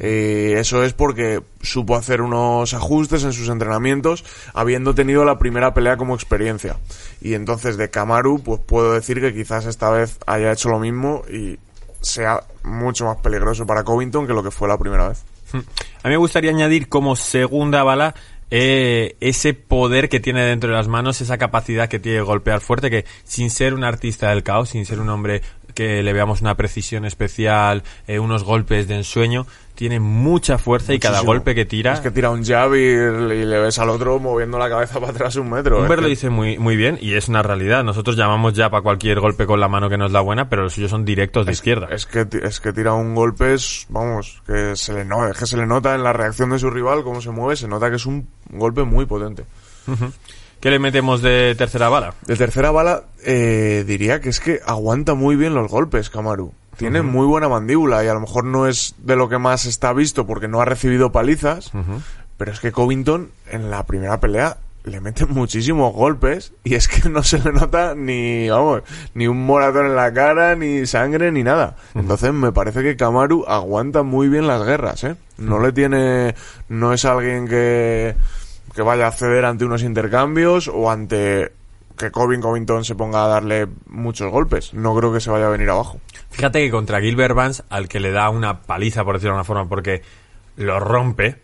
Y 0.00 0.52
eso 0.52 0.82
es 0.82 0.92
porque 0.92 1.42
supo 1.62 1.96
hacer 1.96 2.20
unos 2.20 2.74
ajustes 2.74 3.24
en 3.24 3.32
sus 3.32 3.48
entrenamientos, 3.48 4.24
habiendo 4.52 4.94
tenido 4.94 5.24
la 5.24 5.38
primera 5.38 5.72
pelea 5.74 5.96
como 5.96 6.14
experiencia. 6.14 6.76
Y 7.20 7.34
entonces 7.34 7.76
de 7.76 7.90
Kamaru, 7.90 8.42
pues 8.42 8.60
puedo 8.60 8.92
decir 8.92 9.20
que 9.20 9.32
quizás 9.32 9.66
esta 9.66 9.90
vez 9.90 10.18
haya 10.26 10.52
hecho 10.52 10.68
lo 10.68 10.78
mismo 10.78 11.22
y 11.30 11.58
sea 12.00 12.42
mucho 12.62 13.06
más 13.06 13.18
peligroso 13.18 13.66
para 13.66 13.84
Covington 13.84 14.26
que 14.26 14.32
lo 14.32 14.42
que 14.42 14.50
fue 14.50 14.68
la 14.68 14.78
primera 14.78 15.08
vez. 15.08 15.24
A 15.52 16.08
mí 16.08 16.10
me 16.10 16.16
gustaría 16.16 16.50
añadir 16.50 16.88
como 16.88 17.16
segunda 17.16 17.82
bala 17.84 18.14
eh, 18.50 19.16
ese 19.20 19.54
poder 19.54 20.08
que 20.08 20.20
tiene 20.20 20.44
dentro 20.44 20.70
de 20.70 20.76
las 20.76 20.86
manos, 20.86 21.20
esa 21.20 21.38
capacidad 21.38 21.88
que 21.88 21.98
tiene 21.98 22.18
de 22.18 22.24
golpear 22.24 22.60
fuerte, 22.60 22.90
que 22.90 23.04
sin 23.24 23.50
ser 23.50 23.74
un 23.74 23.82
artista 23.82 24.30
del 24.30 24.42
caos, 24.42 24.70
sin 24.70 24.86
ser 24.86 25.00
un 25.00 25.08
hombre 25.08 25.42
que 25.76 26.02
le 26.02 26.12
veamos 26.14 26.40
una 26.40 26.56
precisión 26.56 27.04
especial, 27.04 27.82
eh, 28.08 28.18
unos 28.18 28.44
golpes 28.44 28.88
de 28.88 28.96
ensueño, 28.96 29.46
tiene 29.74 30.00
mucha 30.00 30.56
fuerza 30.56 30.94
y 30.94 30.98
cada 30.98 31.20
golpe 31.20 31.54
que 31.54 31.66
tira... 31.66 31.92
Es 31.92 32.00
que 32.00 32.10
tira 32.10 32.30
un 32.30 32.42
jab 32.42 32.74
y, 32.74 32.78
y 32.78 33.44
le 33.44 33.60
ves 33.60 33.78
al 33.78 33.90
otro 33.90 34.18
moviendo 34.18 34.58
la 34.58 34.70
cabeza 34.70 34.94
para 35.00 35.12
atrás 35.12 35.36
un 35.36 35.50
metro. 35.50 35.82
Humber 35.82 35.98
Es 35.98 36.02
lo 36.02 36.08
dice 36.08 36.30
muy, 36.30 36.58
muy 36.58 36.76
bien 36.76 36.98
y 36.98 37.12
es 37.12 37.28
una 37.28 37.42
realidad. 37.42 37.84
Nosotros 37.84 38.16
llamamos 38.16 38.54
ya 38.54 38.70
para 38.70 38.82
cualquier 38.82 39.20
golpe 39.20 39.44
con 39.44 39.60
la 39.60 39.68
mano 39.68 39.90
que 39.90 39.98
nos 39.98 40.12
da 40.12 40.20
buena, 40.20 40.48
pero 40.48 40.62
los 40.62 40.72
suyos 40.72 40.90
son 40.90 41.04
directos 41.04 41.44
de 41.44 41.52
izquierda. 41.52 41.88
Es 41.90 42.06
que, 42.06 42.26
es 42.42 42.58
que 42.58 42.72
tira 42.72 42.94
un 42.94 43.14
golpe, 43.14 43.52
es, 43.52 43.84
vamos, 43.90 44.42
que 44.46 44.74
se 44.76 44.94
le 44.94 45.04
no, 45.04 45.28
es 45.28 45.36
que 45.36 45.46
se 45.46 45.58
le 45.58 45.66
nota 45.66 45.94
en 45.94 46.02
la 46.02 46.14
reacción 46.14 46.48
de 46.50 46.58
su 46.58 46.70
rival 46.70 47.04
cómo 47.04 47.20
se 47.20 47.30
mueve, 47.30 47.54
se 47.54 47.68
nota 47.68 47.90
que 47.90 47.96
es 47.96 48.06
un 48.06 48.26
golpe 48.48 48.82
muy 48.82 49.04
potente. 49.04 49.44
¿Qué 50.60 50.70
le 50.70 50.78
metemos 50.78 51.22
de 51.22 51.54
tercera 51.54 51.88
bala? 51.88 52.14
De 52.26 52.36
tercera 52.36 52.70
bala, 52.70 53.04
eh, 53.24 53.84
diría 53.86 54.20
que 54.20 54.30
es 54.30 54.40
que 54.40 54.60
aguanta 54.66 55.14
muy 55.14 55.36
bien 55.36 55.54
los 55.54 55.70
golpes, 55.70 56.10
Kamaru. 56.10 56.52
Tiene 56.76 57.02
muy 57.02 57.26
buena 57.26 57.48
mandíbula 57.48 58.04
y 58.04 58.08
a 58.08 58.14
lo 58.14 58.20
mejor 58.20 58.44
no 58.44 58.66
es 58.66 58.94
de 58.98 59.16
lo 59.16 59.28
que 59.28 59.38
más 59.38 59.64
está 59.64 59.92
visto 59.94 60.26
porque 60.26 60.46
no 60.46 60.60
ha 60.60 60.66
recibido 60.66 61.10
palizas, 61.10 61.72
pero 62.36 62.52
es 62.52 62.60
que 62.60 62.70
Covington 62.70 63.30
en 63.50 63.70
la 63.70 63.84
primera 63.84 64.20
pelea 64.20 64.58
le 64.84 65.00
mete 65.00 65.26
muchísimos 65.26 65.92
golpes 65.92 66.52
y 66.64 66.74
es 66.74 66.88
que 66.88 67.08
no 67.08 67.22
se 67.22 67.38
le 67.38 67.52
nota 67.52 67.94
ni, 67.94 68.48
vamos, 68.48 68.82
ni 69.14 69.26
un 69.26 69.44
moratón 69.44 69.86
en 69.86 69.96
la 69.96 70.12
cara, 70.12 70.54
ni 70.54 70.86
sangre, 70.86 71.32
ni 71.32 71.42
nada. 71.42 71.76
Entonces 71.94 72.32
me 72.32 72.52
parece 72.52 72.82
que 72.82 72.96
Kamaru 72.96 73.44
aguanta 73.46 74.02
muy 74.02 74.28
bien 74.28 74.46
las 74.46 74.64
guerras, 74.64 75.04
¿eh? 75.04 75.16
No 75.38 75.58
le 75.58 75.72
tiene, 75.72 76.34
no 76.68 76.92
es 76.92 77.04
alguien 77.04 77.46
que, 77.48 78.16
que 78.76 78.82
vaya 78.82 79.08
a 79.08 79.12
ceder 79.12 79.46
ante 79.46 79.64
unos 79.64 79.82
intercambios 79.82 80.68
o 80.68 80.90
ante 80.90 81.50
que 81.96 82.10
Covin 82.10 82.42
Covington 82.42 82.84
se 82.84 82.94
ponga 82.94 83.24
a 83.24 83.28
darle 83.28 83.66
muchos 83.86 84.30
golpes. 84.30 84.74
No 84.74 84.94
creo 84.94 85.12
que 85.14 85.20
se 85.20 85.30
vaya 85.30 85.46
a 85.46 85.50
venir 85.50 85.70
abajo. 85.70 85.98
Fíjate 86.30 86.62
que 86.62 86.70
contra 86.70 87.00
Gilbert 87.00 87.34
Vance, 87.34 87.62
al 87.70 87.88
que 87.88 88.00
le 88.00 88.12
da 88.12 88.28
una 88.28 88.60
paliza, 88.60 89.02
por 89.02 89.14
decirlo 89.14 89.32
de 89.32 89.38
una 89.38 89.44
forma, 89.44 89.66
porque 89.66 90.02
lo 90.58 90.78
rompe, 90.78 91.36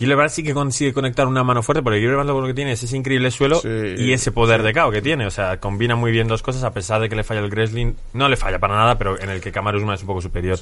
Gilbert 0.00 0.18
Vance 0.18 0.34
sí 0.34 0.42
que 0.42 0.52
consigue 0.52 0.92
conectar 0.92 1.28
una 1.28 1.44
mano 1.44 1.62
fuerte, 1.62 1.80
porque 1.80 2.00
Gilbert 2.00 2.18
Vance 2.18 2.32
lo 2.32 2.46
que 2.46 2.54
tiene 2.54 2.72
es 2.72 2.82
ese 2.82 2.96
increíble 2.96 3.30
suelo 3.30 3.60
Sí, 3.60 3.68
y 3.96 4.12
ese 4.12 4.32
poder 4.32 4.64
de 4.64 4.74
KO 4.74 4.90
que 4.90 5.00
tiene. 5.00 5.26
O 5.26 5.30
sea, 5.30 5.60
combina 5.60 5.94
muy 5.94 6.10
bien 6.10 6.26
dos 6.26 6.42
cosas, 6.42 6.64
a 6.64 6.72
pesar 6.72 7.00
de 7.00 7.08
que 7.08 7.14
le 7.14 7.22
falla 7.22 7.40
el 7.40 7.50
wrestling. 7.50 7.92
No 8.12 8.28
le 8.28 8.36
falla 8.36 8.58
para 8.58 8.74
nada, 8.74 8.98
pero 8.98 9.20
en 9.20 9.30
el 9.30 9.40
que 9.40 9.52
Kamaru 9.52 9.78
Usman 9.78 9.94
es 9.94 10.00
un 10.00 10.08
poco 10.08 10.20
superior. 10.20 10.58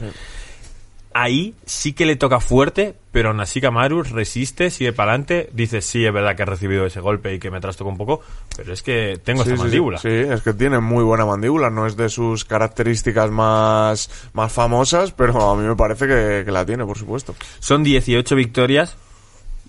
Ahí 1.14 1.54
sí 1.66 1.92
que 1.92 2.06
le 2.06 2.16
toca 2.16 2.40
fuerte, 2.40 2.94
pero 3.10 3.28
aún 3.28 3.40
así 3.40 3.60
Kamaru 3.60 4.02
resiste, 4.02 4.70
sigue 4.70 4.92
para 4.92 5.12
adelante, 5.12 5.50
dice 5.52 5.82
sí, 5.82 6.04
es 6.04 6.12
verdad 6.12 6.34
que 6.36 6.42
he 6.42 6.46
recibido 6.46 6.86
ese 6.86 7.00
golpe 7.00 7.34
y 7.34 7.38
que 7.38 7.50
me 7.50 7.60
trastocó 7.60 7.90
un 7.90 7.96
poco, 7.96 8.20
pero 8.56 8.72
es 8.72 8.82
que 8.82 9.20
tengo 9.22 9.44
Sí, 9.44 9.50
esa 9.50 9.56
sí, 9.56 9.62
mandíbula. 9.62 9.98
Sí, 9.98 10.08
es 10.08 10.42
que 10.42 10.52
tiene 10.54 10.80
muy 10.80 11.04
buena 11.04 11.26
mandíbula. 11.26 11.70
No 11.70 11.86
es 11.86 11.96
de 11.96 12.08
sus 12.08 12.44
características 12.44 13.30
más, 13.30 14.10
más 14.32 14.52
famosas, 14.52 15.12
pero 15.12 15.50
a 15.50 15.56
mí 15.56 15.66
me 15.66 15.76
parece 15.76 16.06
que, 16.06 16.42
que 16.44 16.52
la 16.52 16.64
tiene, 16.64 16.84
por 16.86 16.98
supuesto. 16.98 17.34
Son 17.60 17.82
18 17.82 18.34
victorias 18.36 18.96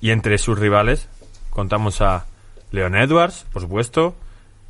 y 0.01 0.11
entre 0.11 0.37
sus 0.37 0.57
rivales 0.57 1.07
contamos 1.49 2.01
a 2.01 2.25
Leon 2.71 2.95
Edwards, 2.95 3.45
por 3.53 3.61
supuesto, 3.61 4.15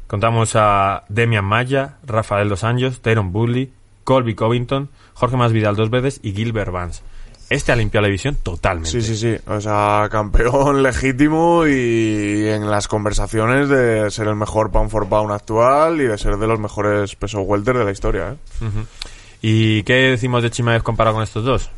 contamos 0.07 0.55
a 0.55 1.05
Demian 1.09 1.45
Maya, 1.45 1.95
Rafael 2.05 2.49
Dos 2.49 2.63
Anjos, 2.63 3.01
Tyron 3.01 3.33
Woodley, 3.33 3.71
Colby 4.03 4.35
Covington, 4.35 4.89
Jorge 5.13 5.37
Masvidal 5.37 5.75
dos 5.75 5.89
veces 5.89 6.19
y 6.23 6.33
Gilbert 6.33 6.71
Vance. 6.71 7.01
Este 7.49 7.71
ha 7.71 7.75
limpiado 7.75 8.03
la 8.03 8.07
división 8.07 8.35
totalmente. 8.41 8.89
Sí, 8.89 9.01
sí, 9.01 9.15
sí. 9.15 9.37
O 9.47 9.61
sea, 9.61 10.07
campeón 10.09 10.81
legítimo 10.83 11.67
y 11.67 12.47
en 12.47 12.69
las 12.69 12.87
conversaciones 12.87 13.69
de 13.69 14.09
ser 14.11 14.27
el 14.27 14.35
mejor 14.35 14.71
pound 14.71 14.89
for 14.89 15.07
pound 15.07 15.31
actual 15.31 16.01
y 16.01 16.05
de 16.05 16.17
ser 16.17 16.37
de 16.37 16.47
los 16.47 16.59
mejores 16.59 17.15
peso 17.15 17.41
welter 17.41 17.77
de 17.77 17.85
la 17.85 17.91
historia, 17.91 18.29
¿eh? 18.31 18.69
¿Y 19.41 19.83
qué 19.83 19.93
decimos 19.93 20.41
de 20.41 20.51
Chimaev 20.51 20.83
comparado 20.83 21.17
con 21.17 21.23
estos 21.23 21.43
dos? 21.43 21.69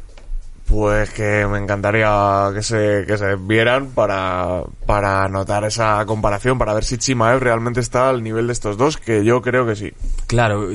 Pues 0.67 1.09
que 1.09 1.45
me 1.47 1.57
encantaría 1.57 2.51
que 2.53 2.63
se, 2.63 3.03
que 3.05 3.17
se 3.17 3.35
vieran 3.35 3.87
para, 3.87 4.61
para 4.85 5.27
notar 5.27 5.63
esa 5.65 6.05
comparación, 6.05 6.57
para 6.57 6.73
ver 6.73 6.83
si 6.83 6.97
Chimaev 6.97 7.39
realmente 7.39 7.79
está 7.79 8.09
al 8.09 8.23
nivel 8.23 8.47
de 8.47 8.53
estos 8.53 8.77
dos, 8.77 8.97
que 8.97 9.25
yo 9.25 9.41
creo 9.41 9.65
que 9.65 9.75
sí. 9.75 9.91
Claro, 10.27 10.69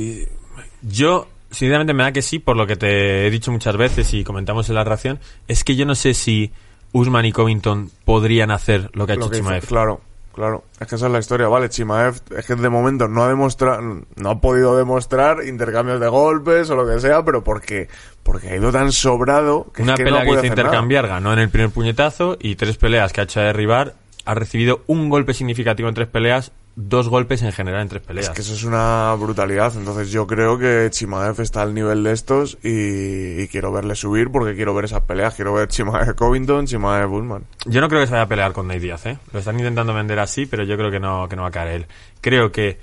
yo 0.83 1.27
sinceramente 1.51 1.95
me 1.95 2.03
da 2.05 2.13
que 2.13 2.23
sí, 2.23 2.39
por 2.39 2.57
lo 2.57 2.67
que 2.67 2.77
te 2.77 3.27
he 3.27 3.31
dicho 3.31 3.51
muchas 3.53 3.77
veces 3.77 4.13
y 4.15 4.25
comentamos 4.25 4.69
en 4.69 4.75
la 4.77 4.85
reacción, 4.85 5.19
es 5.49 5.65
que 5.65 5.77
yo 5.77 5.87
no 5.87 5.95
sé 5.95 6.15
si 6.15 6.53
Usman 6.93 7.25
y 7.27 7.33
Covington 7.33 7.91
podrían 8.05 8.51
hacer 8.51 8.91
lo 8.95 9.07
que 9.07 9.13
ha 9.13 9.15
hecho 9.17 9.27
hizo- 9.27 9.35
Chimaev. 9.37 9.65
Claro, 9.67 10.01
claro. 10.35 10.65
Es 10.81 10.87
que 10.89 10.95
esa 10.97 11.07
es 11.07 11.13
la 11.13 11.19
historia, 11.21 11.49
¿vale? 11.49 11.69
Chimaev 11.69 12.15
es 12.37 12.47
que 12.47 12.55
de 12.57 12.69
momento 12.69 13.07
no 13.09 13.23
ha 13.25 13.29
demostrado, 13.29 13.81
no 14.17 14.31
ha 14.31 14.41
podido 14.41 14.77
demostrar 14.77 15.39
intercambios 15.47 16.01
de 16.01 16.09
golpes 16.09 16.69
o 16.71 16.77
lo 16.77 16.87
que 16.87 16.99
sea, 17.01 17.25
pero 17.25 17.45
porque, 17.45 17.89
porque 18.23 18.49
ha 18.51 18.57
ido 18.57 18.73
tan 18.73 18.91
sobrado 18.93 19.67
que 19.75 19.83
Una 19.83 19.93
es 19.95 19.99
que 19.99 20.05
pelea 20.05 20.21
no 20.21 20.25
que 20.25 20.31
hizo 20.31 20.39
hacer 20.41 20.51
nada. 20.51 20.63
intercambiar 20.63 21.07
ganó 21.09 21.33
en 21.33 21.39
el 21.41 21.49
primer 21.51 21.71
puñetazo 21.71 22.37
y 22.41 22.57
tres 22.57 22.77
peleas 22.77 23.13
que 23.13 23.21
ha 23.21 23.25
hecho 23.25 23.41
a 23.41 23.45
derribar 23.45 23.95
ha 24.27 24.35
recibido 24.35 24.83
un 24.87 25.09
golpe 25.09 25.33
significativo 25.33 25.89
en 25.89 25.95
tres 25.95 26.09
peleas 26.09 26.53
dos 26.77 27.09
golpes 27.09 27.43
en 27.43 27.53
general 27.53 27.83
en 27.83 27.89
tres 27.89 28.03
peleas. 28.03 28.29
Es 28.29 28.35
que 28.35 28.41
eso 28.43 28.55
es 28.55 28.65
una 28.65 29.15
brutalidad. 29.19 29.73
Entonces 29.77 30.11
yo 30.11 30.27
creo 30.27 30.59
que 30.59 30.89
Chimaev 30.91 31.41
está 31.41 31.63
al 31.63 31.75
nivel 31.75 32.03
de 32.03 32.13
estos 32.13 32.59
y, 32.63 33.43
y 33.43 33.49
quiero 33.49 33.73
verle 33.73 33.95
subir 33.95 34.31
porque 34.31 34.55
quiero 34.55 34.75
ver 34.75 34.87
esas 34.87 35.03
peleas. 35.03 35.35
Quiero 35.35 35.53
ver 35.53 35.69
Chimaev 35.69 36.15
Covington, 36.15 36.67
Chimaev 36.67 37.09
Bullman. 37.09 37.45
Yo 37.67 37.81
no 37.81 37.89
creo 37.89 38.01
que 38.01 38.07
se 38.07 38.13
vaya 38.13 38.23
a 38.25 38.29
pelear 38.29 38.53
con 38.53 38.69
Nate 38.69 38.81
Díaz, 38.81 39.07
¿eh? 39.07 39.19
Lo 39.33 39.41
están 39.41 39.59
intentando 39.59 39.93
vender 39.93 40.19
así, 40.19 40.47
pero 40.47 40.65
yo 40.65 40.77
creo 40.77 40.91
que 40.91 41.01
no, 41.01 41.29
que 41.29 41.37
no 41.37 41.43
va 41.43 41.49
a 41.49 41.53
caer 41.53 41.69
él. 41.69 41.87
Creo 42.21 42.51
que... 42.53 42.79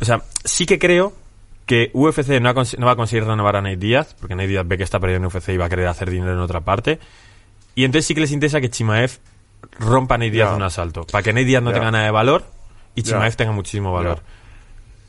O 0.00 0.04
sea, 0.04 0.22
sí 0.44 0.66
que 0.66 0.78
creo 0.78 1.12
que 1.66 1.90
UFC 1.94 2.40
no, 2.40 2.48
ha 2.50 2.54
no 2.78 2.86
va 2.86 2.92
a 2.92 2.96
conseguir 2.96 3.24
renovar 3.24 3.56
a 3.56 3.62
Nate 3.62 3.76
Díaz, 3.76 4.16
porque 4.18 4.34
Nate 4.34 4.48
Díaz 4.48 4.66
ve 4.66 4.76
que 4.76 4.82
está 4.84 4.98
perdiendo 4.98 5.28
en 5.28 5.36
UFC 5.36 5.50
y 5.50 5.56
va 5.56 5.66
a 5.66 5.68
querer 5.68 5.86
hacer 5.86 6.10
dinero 6.10 6.32
en 6.32 6.40
otra 6.40 6.60
parte. 6.62 6.98
Y 7.74 7.84
entonces 7.84 8.06
sí 8.06 8.14
que 8.14 8.20
les 8.22 8.32
interesa 8.32 8.60
que 8.60 8.70
Chimaev 8.70 9.18
rompa 9.78 10.16
a 10.16 10.18
Nate 10.18 10.32
Díaz 10.32 10.46
Ya. 10.48 10.50
de 10.50 10.56
un 10.56 10.62
asalto, 10.64 11.06
para 11.06 11.22
que 11.22 11.32
Nate 11.32 11.44
Díaz 11.44 11.62
no 11.62 11.72
tenga 11.72 11.90
nada 11.90 12.04
de 12.04 12.10
valor 12.10 12.44
y 13.00 13.02
Ya. 13.02 13.12
Chimaev 13.14 13.36
tenga 13.36 13.52
muchísimo 13.52 13.92
valor. 13.92 14.20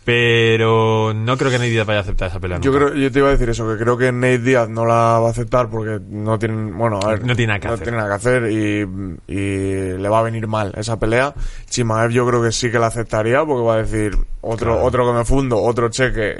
Pero 0.03 1.13
no 1.13 1.37
creo 1.37 1.51
que 1.51 1.59
Nate 1.59 1.69
Díaz 1.69 1.85
vaya 1.85 1.99
a 1.99 2.01
aceptar 2.01 2.29
esa 2.29 2.39
pelea. 2.39 2.57
Yo 2.59 2.71
nunca. 2.71 2.85
creo, 2.87 2.97
yo 2.99 3.11
te 3.11 3.19
iba 3.19 3.27
a 3.27 3.31
decir 3.31 3.49
eso, 3.51 3.67
que 3.69 3.77
creo 3.81 3.95
que 3.97 4.11
Nate 4.11 4.39
Díaz 4.39 4.67
no 4.67 4.83
la 4.83 5.19
va 5.19 5.27
a 5.27 5.29
aceptar 5.29 5.69
porque 5.69 5.99
no 6.09 6.39
tienen, 6.39 6.75
bueno, 6.75 6.99
a 7.03 7.07
ver, 7.09 7.23
No 7.23 7.35
tiene 7.35 7.49
nada 7.53 7.59
que 7.59 7.67
no 7.67 7.73
hacer. 7.75 7.83
tiene 7.85 7.97
nada 7.99 8.09
que 8.09 8.15
hacer 8.15 8.51
y, 8.51 8.81
y 9.27 9.97
le 9.99 10.09
va 10.09 10.17
a 10.19 10.23
venir 10.23 10.47
mal 10.47 10.73
esa 10.75 10.97
pelea. 10.97 11.35
Chimaev 11.69 12.09
yo 12.09 12.25
creo 12.25 12.41
que 12.41 12.51
sí 12.51 12.71
que 12.71 12.79
la 12.79 12.87
aceptaría 12.87 13.45
porque 13.45 13.63
va 13.63 13.75
a 13.75 13.83
decir 13.83 14.17
otro, 14.41 14.71
Claro. 14.73 14.87
otro 14.87 15.05
que 15.11 15.19
me 15.19 15.23
fundo, 15.25 15.61
otro 15.61 15.89
cheque 15.89 16.35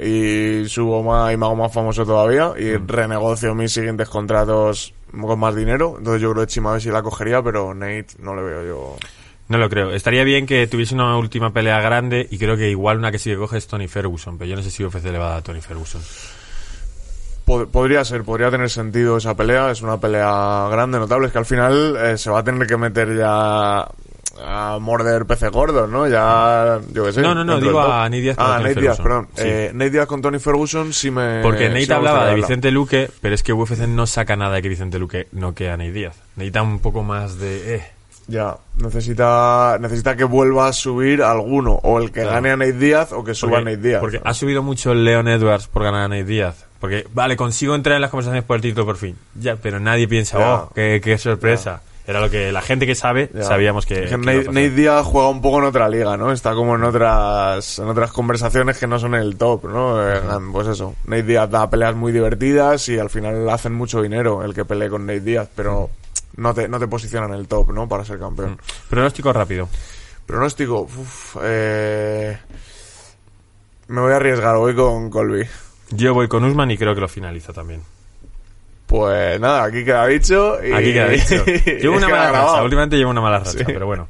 y 0.64 0.68
subo 0.68 1.04
más 1.04 1.32
y 1.32 1.36
me 1.36 1.46
hago 1.46 1.54
más 1.54 1.72
famoso 1.72 2.04
todavía 2.04 2.54
y 2.58 2.76
Mm. 2.76 2.88
renegocio 2.88 3.54
mis 3.54 3.72
siguientes 3.72 4.08
contratos 4.08 4.92
con 5.12 5.38
más 5.38 5.54
dinero. 5.54 5.94
Entonces 5.98 6.20
yo 6.20 6.32
creo 6.32 6.44
que 6.46 6.52
Chimaev 6.52 6.80
sí 6.80 6.90
la 6.90 7.02
cogería, 7.02 7.40
pero 7.44 7.72
Nate 7.74 8.06
no 8.18 8.34
le 8.34 8.42
veo 8.42 8.64
yo. 8.66 8.96
No 9.52 9.58
lo 9.58 9.68
creo. 9.68 9.92
Estaría 9.92 10.24
bien 10.24 10.46
que 10.46 10.66
tuviese 10.66 10.94
una 10.94 11.14
última 11.18 11.52
pelea 11.52 11.78
grande 11.82 12.26
y 12.30 12.38
creo 12.38 12.56
que 12.56 12.70
igual 12.70 12.96
una 12.96 13.12
que 13.12 13.18
sí 13.18 13.28
que 13.28 13.36
coge 13.36 13.58
es 13.58 13.66
Tony 13.66 13.86
Ferguson, 13.86 14.38
pero 14.38 14.48
yo 14.48 14.56
no 14.56 14.62
sé 14.62 14.70
si 14.70 14.82
UFC 14.82 15.04
le 15.04 15.18
va 15.18 15.26
a 15.26 15.28
dar 15.28 15.38
a 15.40 15.42
Tony 15.42 15.60
Ferguson. 15.60 16.00
Pod- 17.44 17.68
podría 17.70 18.02
ser, 18.04 18.24
podría 18.24 18.50
tener 18.50 18.70
sentido 18.70 19.18
esa 19.18 19.36
pelea. 19.36 19.70
Es 19.70 19.82
una 19.82 19.98
pelea 20.00 20.68
grande, 20.70 20.98
notable. 20.98 21.26
Es 21.26 21.32
que 21.32 21.38
al 21.38 21.44
final 21.44 21.96
eh, 21.96 22.16
se 22.16 22.30
va 22.30 22.38
a 22.38 22.44
tener 22.44 22.66
que 22.66 22.78
meter 22.78 23.14
ya 23.14 23.86
a 24.42 24.78
morder 24.80 25.26
peces 25.26 25.50
gordos, 25.50 25.90
¿no? 25.90 26.08
Ya, 26.08 26.80
yo 26.94 27.04
qué 27.04 27.12
sé. 27.12 27.20
No, 27.20 27.34
no, 27.34 27.44
no, 27.44 27.60
digo 27.60 27.78
a 27.82 28.04
Nate 28.08 28.20
Diaz 28.22 28.36
con 28.38 28.46
Ah, 28.46 28.56
Tony 28.56 28.68
Nate 28.70 28.80
Diaz, 28.80 28.96
Ferguson. 28.96 29.04
perdón. 29.04 29.28
Sí. 29.34 29.42
Eh, 29.44 29.70
Nate 29.74 29.90
Diaz 29.90 30.06
con 30.06 30.22
Tony 30.22 30.38
Ferguson 30.38 30.92
sí 30.94 31.10
me. 31.10 31.42
Porque 31.42 31.68
Nate 31.68 31.92
hablaba 31.92 32.26
de 32.28 32.36
Vicente 32.36 32.70
Luque, 32.70 33.10
pero 33.20 33.34
es 33.34 33.42
que 33.42 33.52
UFC 33.52 33.80
no 33.86 34.06
saca 34.06 34.34
nada 34.34 34.54
de 34.54 34.62
que 34.62 34.68
Vicente 34.70 34.98
Luque 34.98 35.28
noquea 35.32 35.74
a 35.74 35.76
Nate 35.76 35.92
Díaz. 35.92 36.16
Necesita 36.36 36.62
un 36.62 36.78
poco 36.78 37.02
más 37.02 37.38
de... 37.38 37.74
Eh. 37.76 37.84
Ya, 38.28 38.56
necesita, 38.76 39.76
necesita 39.80 40.16
que 40.16 40.24
vuelva 40.24 40.68
a 40.68 40.72
subir 40.72 41.22
alguno. 41.22 41.72
O 41.82 41.98
el 41.98 42.06
que 42.12 42.20
Claro. 42.22 42.30
gane 42.36 42.50
a 42.50 42.56
Nate 42.56 42.72
Diaz 42.74 43.12
o 43.12 43.24
que 43.24 43.34
suba 43.34 43.58
a 43.58 43.60
Nate 43.62 43.76
Díaz. 43.78 44.00
porque 44.00 44.20
ha 44.22 44.34
subido 44.34 44.62
mucho 44.62 44.92
el 44.92 45.04
Leon 45.04 45.28
Edwards 45.28 45.66
por 45.66 45.82
ganar 45.82 46.02
a 46.02 46.08
Nate 46.08 46.24
Díaz. 46.24 46.66
Porque, 46.80 47.06
vale, 47.14 47.36
consigo 47.36 47.74
entrar 47.74 47.96
en 47.96 48.02
las 48.02 48.10
conversaciones 48.10 48.44
por 48.44 48.56
el 48.56 48.62
título 48.62 48.86
por 48.86 48.96
fin. 48.96 49.16
Ya, 49.34 49.56
pero 49.56 49.78
nadie 49.80 50.08
piensa, 50.08 50.38
Ya. 50.38 50.54
oh, 50.54 50.70
qué, 50.74 51.00
qué 51.02 51.16
sorpresa. 51.18 51.82
Era 52.04 52.20
lo 52.20 52.28
que 52.30 52.50
la 52.50 52.62
gente 52.62 52.84
que 52.84 52.96
sabe, 52.96 53.30
Ya. 53.32 53.44
sabíamos 53.44 53.86
que... 53.86 54.06
Que 54.06 54.18
Nate, 54.18 54.70
Diaz 54.70 55.06
juega 55.06 55.28
un 55.28 55.40
poco 55.40 55.58
en 55.58 55.64
otra 55.66 55.88
liga, 55.88 56.16
¿no? 56.16 56.32
Está 56.32 56.52
como 56.54 56.74
en 56.74 56.82
otras 56.82 57.78
en 57.78 57.86
otras 57.86 58.10
conversaciones 58.10 58.76
que 58.78 58.88
no 58.88 58.98
son 58.98 59.14
el 59.14 59.36
top, 59.36 59.66
¿no? 59.66 60.02
Eh, 60.12 60.20
Pues 60.52 60.66
eso. 60.66 60.96
Nate 61.06 61.22
Diaz 61.22 61.48
da 61.48 61.70
peleas 61.70 61.94
muy 61.94 62.10
divertidas 62.10 62.88
y 62.88 62.98
al 62.98 63.08
final 63.10 63.48
hacen 63.50 63.72
mucho 63.74 64.02
dinero 64.02 64.42
el 64.42 64.52
que 64.52 64.64
pelee 64.64 64.88
con 64.88 65.06
Nate 65.06 65.20
Diaz, 65.20 65.48
pero 65.54 65.90
no 66.36 66.54
te, 66.54 66.68
no 66.68 66.78
te 66.78 66.88
posiciona 66.88 67.26
en 67.26 67.34
el 67.34 67.48
top, 67.48 67.72
¿no? 67.72 67.88
Para 67.88 68.04
ser 68.04 68.18
campeón. 68.18 68.58
Pronóstico 68.88 69.32
rápido. 69.32 69.68
Pronóstico, 70.26 70.82
uf, 70.82 71.36
eh, 71.42 72.38
me 73.88 74.00
voy 74.00 74.12
a 74.12 74.16
arriesgar, 74.16 74.56
voy 74.56 74.74
con 74.74 75.10
Colby. 75.10 75.46
Yo 75.90 76.14
voy 76.14 76.28
con 76.28 76.44
Usman 76.44 76.70
y 76.70 76.78
creo 76.78 76.94
que 76.94 77.00
lo 77.00 77.08
finaliza 77.08 77.52
también. 77.52 77.82
Pues 78.86 79.40
nada, 79.40 79.64
aquí 79.64 79.84
queda 79.84 80.06
dicho. 80.06 80.58
Y... 80.64 80.72
Aquí 80.72 80.92
queda 80.92 81.08
dicho. 81.08 81.44
Llevo 81.80 81.96
una 81.96 82.08
mala 82.08 82.30
racha. 82.32 82.62
Últimamente 82.62 82.96
llevo 82.96 83.10
una 83.10 83.20
mala 83.20 83.38
racha, 83.38 83.52
Sí. 83.58 83.64
pero 83.64 83.86
bueno. 83.86 84.08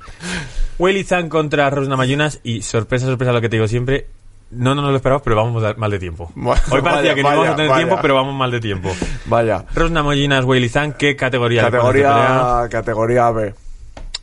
Weili 0.78 1.04
Zhang 1.04 1.28
contra 1.28 1.70
Rosna 1.70 1.96
Mayunas 1.96 2.40
y 2.42 2.62
sorpresa, 2.62 3.06
sorpresa 3.06 3.32
lo 3.32 3.40
que 3.40 3.48
te 3.48 3.56
digo 3.56 3.68
siempre. 3.68 4.06
No, 4.53 4.75
no 4.75 4.83
nos 4.83 4.91
lo 4.91 4.97
esperamos, 4.97 5.23
pero 5.23 5.37
vamos 5.37 5.77
mal 5.79 5.91
de 5.91 5.99
tiempo. 5.99 6.31
Bueno, 6.37 6.61
Hoy 6.71 6.83
parecía 6.83 7.12
vaya, 7.12 7.15
que 7.15 7.23
no 7.23 7.33
íbamos 7.33 7.49
a 7.49 7.57
tener 7.57 7.71
vaya. 7.71 7.85
tiempo, 7.85 8.03
pero 8.03 8.15
vamos 8.15 8.35
mal 8.35 8.51
de 8.51 8.61
tiempo. 8.61 8.91
Vaya. 9.27 9.65
Rosna 9.75 10.03
Mayunas, 10.03 10.45
Weili 10.45 10.69
Zhang, 10.69 10.93
¿qué 10.95 11.17
categoría? 11.17 11.62
Categoría, 11.62 12.69
categoría 12.71 13.31
B. 13.31 13.55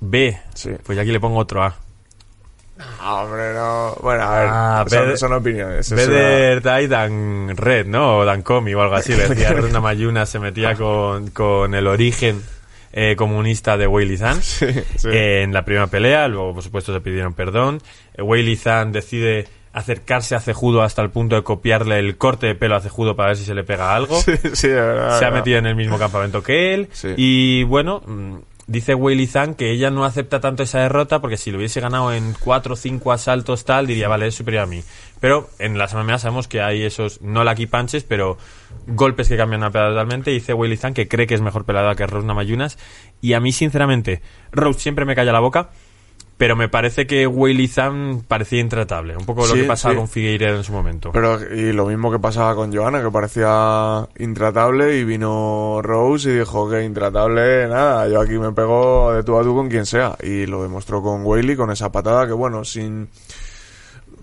B. 0.02 0.38
Sí. 0.54 0.72
Pues 0.84 1.00
aquí 1.00 1.12
le 1.12 1.20
pongo 1.20 1.40
otro 1.40 1.64
A. 1.64 1.76
Ah, 3.02 3.24
Hombre, 3.24 3.54
no. 3.54 3.96
Bueno, 4.02 4.24
a 4.24 4.40
ver. 4.40 4.50
Ah, 4.50 5.16
son, 5.18 5.34
opiniones. 5.34 5.92
Beder 5.92 6.62
Tai 6.62 6.88
Dan 6.88 7.58
Red, 7.58 7.88
¿no? 7.88 8.20
O 8.20 8.26
Dan 8.26 8.42
Comi 8.42 8.74
o 8.74 8.82
algo 8.82 8.96
así. 8.96 9.14
Le 9.16 9.28
decía 9.28 9.52
Rosna 9.54 9.82
Mayunas, 9.82 10.30
se 10.30 10.40
metía 10.40 10.76
con, 10.76 11.30
con 11.32 11.74
el 11.74 11.88
origen 11.88 12.42
eh, 12.94 13.16
comunista 13.16 13.78
de 13.78 13.88
Weili 13.88 14.18
Zhang. 14.18 14.42
Sí, 14.42 14.68
sí. 14.96 15.10
Eh, 15.10 15.44
en 15.44 15.54
la 15.54 15.66
primera 15.66 15.88
pelea, 15.88 16.28
luego 16.28 16.54
por 16.54 16.64
supuesto 16.64 16.94
se 16.94 17.02
pidieron 17.02 17.34
perdón. 17.34 17.82
Eh, 18.14 18.56
Zhang 18.56 18.92
decide 18.92 19.48
acercarse 19.74 20.36
a 20.36 20.40
Cejudo 20.40 20.82
hasta 20.82 21.02
el 21.02 21.10
punto 21.10 21.36
de 21.36 21.44
copiarle 21.44 22.00
el 22.00 22.18
corte 22.18 22.48
de 22.48 22.56
pelo 22.56 22.76
a 22.76 22.82
Cejudo 22.82 23.16
para 23.16 23.30
ver 23.30 23.38
si 23.38 23.46
se 23.46 23.54
le 23.54 23.64
pega 23.64 23.96
algo. 23.96 24.20
Sí, 24.30 24.34
sí, 24.54 24.68
verdad, 24.68 25.18
se 25.18 25.26
ha 25.26 25.32
metido 25.32 25.58
en 25.58 25.66
el 25.66 25.76
mismo 25.76 25.98
campamento 25.98 26.44
que 26.44 26.74
él. 26.74 26.90
Sí. 26.92 27.14
Y 27.18 27.64
bueno, 27.64 28.02
mm, 28.06 28.38
dice 28.68 28.94
Weili 28.94 29.26
Zhang 29.26 29.56
que 29.56 29.72
ella 29.72 29.90
no 29.90 30.06
acepta 30.06 30.40
tanto 30.40 30.64
esa 30.64 30.80
derrota 30.80 31.20
porque 31.20 31.38
si 31.38 31.52
lo 31.52 31.58
hubiese 31.58 31.82
ganado 31.82 32.14
en 32.14 32.36
cuatro 32.40 32.74
o 32.74 32.78
cinco 32.78 33.12
asaltos 33.12 33.66
tal, 33.66 33.88
diría, 33.88 34.08
vale, 34.08 34.28
es 34.28 34.36
superior 34.36 34.64
a 34.64 34.68
mí. 34.68 34.84
Pero 35.20 35.50
en 35.58 35.78
las 35.78 35.94
MMA 35.94 36.20
sabemos 36.20 36.48
que 36.48 36.62
hay 36.62 36.84
esos, 36.84 37.22
no 37.22 37.44
lucky 37.44 37.66
punches, 37.66 38.04
pero 38.04 38.38
golpes 38.88 39.28
que 39.28 39.38
cambian 39.38 39.62
totalmente. 39.62 40.32
Dice 40.32 40.54
Weili 40.54 40.78
Zhang 40.78 40.94
que 40.94 41.08
cree 41.08 41.28
que 41.28 41.36
es 41.36 41.42
mejor 41.42 41.66
peleadora 41.66 41.96
que 41.96 42.08
Rose 42.08 42.28
Namajunas. 42.28 42.78
Y 43.22 43.34
a 43.34 43.40
mí, 43.40 43.52
sinceramente, 43.52 44.22
Rose 44.52 44.80
siempre 44.80 45.06
me 45.06 45.16
calla 45.16 45.32
la 45.32 45.40
boca. 45.40 45.72
Pero 46.40 46.56
me 46.56 46.70
parece 46.70 47.06
que 47.06 47.28
Weili 47.28 47.68
Zhang 47.68 48.24
parecía 48.26 48.62
intratable. 48.62 49.18
Un 49.18 49.26
poco 49.26 49.42
lo 49.46 49.54
Sí, 49.54 49.60
que 49.62 49.68
pasaba 49.68 49.94
sí. 49.94 49.98
con 49.98 50.08
Figueiredo 50.08 50.56
en 50.56 50.64
su 50.64 50.72
momento. 50.72 51.12
Pero, 51.12 51.38
y 51.54 51.74
lo 51.74 51.86
mismo 51.86 52.10
que 52.14 52.18
pasaba 52.18 52.56
con 52.56 52.74
Johanna, 52.74 53.04
que 53.04 53.12
parecía 53.12 54.08
intratable, 54.20 54.96
y 54.98 55.04
vino 55.04 55.82
Rose 55.84 56.30
y 56.30 56.38
dijo 56.40 56.70
que 56.70 56.84
intratable, 56.86 57.68
nada, 57.68 58.08
yo 58.08 58.22
aquí 58.22 58.40
me 58.40 58.54
pego 58.54 59.12
de 59.14 59.24
tú 59.24 59.38
a 59.38 59.44
tú 59.44 59.54
con 59.54 59.68
quien 59.68 59.86
sea. 59.86 60.16
Y 60.24 60.46
lo 60.46 60.64
demostró 60.64 61.02
con 61.04 61.26
Whaley, 61.26 61.58
con 61.58 61.72
esa 61.72 61.92
patada 61.92 62.26
que, 62.26 62.32
bueno, 62.32 62.64
sin. 62.64 63.10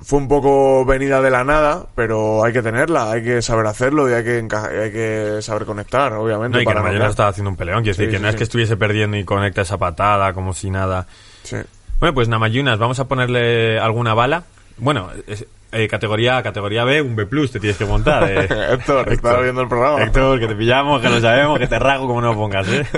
Fue 0.02 0.18
un 0.18 0.28
poco 0.28 0.84
venida 0.86 1.20
de 1.20 1.30
la 1.30 1.44
nada, 1.44 1.84
pero 1.94 2.44
hay 2.44 2.52
que 2.54 2.62
tenerla, 2.62 3.10
hay 3.12 3.22
que 3.24 3.42
saber 3.42 3.66
hacerlo 3.66 4.08
y 4.08 4.14
hay 4.14 4.24
que, 4.24 4.42
enca- 4.42 4.68
hay 4.70 4.90
que 4.92 5.38
saber 5.42 5.66
conectar, 5.66 6.12
obviamente. 6.14 6.56
No, 6.56 6.62
y 6.62 6.64
que 6.64 6.72
para 6.72 6.80
noquear. 6.82 7.10
estaba 7.10 7.28
haciendo 7.28 7.50
un 7.50 7.56
peleón. 7.56 7.82
Quiero 7.82 7.94
Sí, 7.96 8.02
decir, 8.06 8.16
que 8.16 8.22
no 8.22 8.28
es 8.30 8.36
que 8.36 8.44
estuviese 8.44 8.76
perdiendo 8.78 9.16
y 9.18 9.24
conecta 9.24 9.60
esa 9.62 9.76
patada 9.78 10.32
como 10.32 10.54
si 10.54 10.70
nada. 10.70 11.06
Sí. 11.42 11.56
Bueno, 12.00 12.14
pues 12.14 12.28
Namayunas, 12.28 12.78
vamos 12.78 12.98
a 13.00 13.08
ponerle 13.08 13.78
alguna 13.78 14.14
bala. 14.14 14.44
Bueno, 14.78 15.08
es- 15.26 15.46
eh, 15.72 15.88
categoría 15.88 16.42
categoría 16.42 16.84
B, 16.84 17.02
un 17.02 17.16
B+, 17.16 17.26
te 17.50 17.58
tienes 17.60 17.76
que 17.76 17.84
montar. 17.86 18.30
eh. 18.30 18.48
Héctor, 18.74 19.12
estaba 19.12 19.40
viendo 19.40 19.62
el 19.62 19.68
programa. 19.68 20.02
Héctor, 20.02 20.38
que 20.38 20.46
te 20.46 20.54
pillamos, 20.54 21.00
que 21.02 21.08
lo 21.08 21.20
sabemos, 21.20 21.58
que 21.58 21.66
te 21.66 21.78
rago 21.78 22.06
como 22.06 22.20
no 22.20 22.28
lo 22.32 22.34
pongas, 22.38 22.68
¿eh? 22.68 22.86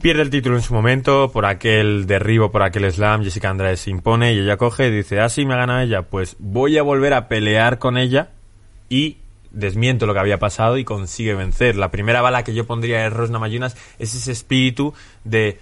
Pierde 0.00 0.22
el 0.22 0.30
título 0.30 0.56
en 0.56 0.62
su 0.62 0.74
momento 0.74 1.30
por 1.32 1.46
aquel 1.46 2.06
derribo, 2.06 2.50
por 2.50 2.62
aquel 2.62 2.90
slam. 2.92 3.22
Jessica 3.22 3.50
Andrade 3.50 3.76
se 3.76 3.90
impone 3.90 4.34
y 4.34 4.40
ella 4.40 4.56
coge 4.56 4.88
y 4.88 4.90
dice, 4.90 5.20
ah, 5.20 5.28
sí, 5.28 5.46
me 5.46 5.54
ha 5.54 5.58
ganado 5.58 5.78
ella. 5.80 6.02
Pues 6.02 6.34
voy 6.40 6.76
a 6.76 6.82
volver 6.82 7.14
a 7.14 7.28
pelear 7.28 7.78
con 7.78 7.96
ella 7.96 8.30
y 8.88 9.18
desmiento 9.52 10.06
lo 10.06 10.12
que 10.14 10.18
había 10.20 10.38
pasado 10.38 10.76
y 10.76 10.84
consigue 10.84 11.34
vencer. 11.34 11.76
La 11.76 11.92
primera 11.92 12.20
bala 12.20 12.42
que 12.42 12.52
yo 12.52 12.66
pondría 12.66 13.04
en 13.06 13.12
Rosna 13.12 13.38
Mayunas 13.38 13.76
es 14.00 14.12
ese 14.16 14.32
espíritu 14.32 14.92
de 15.22 15.60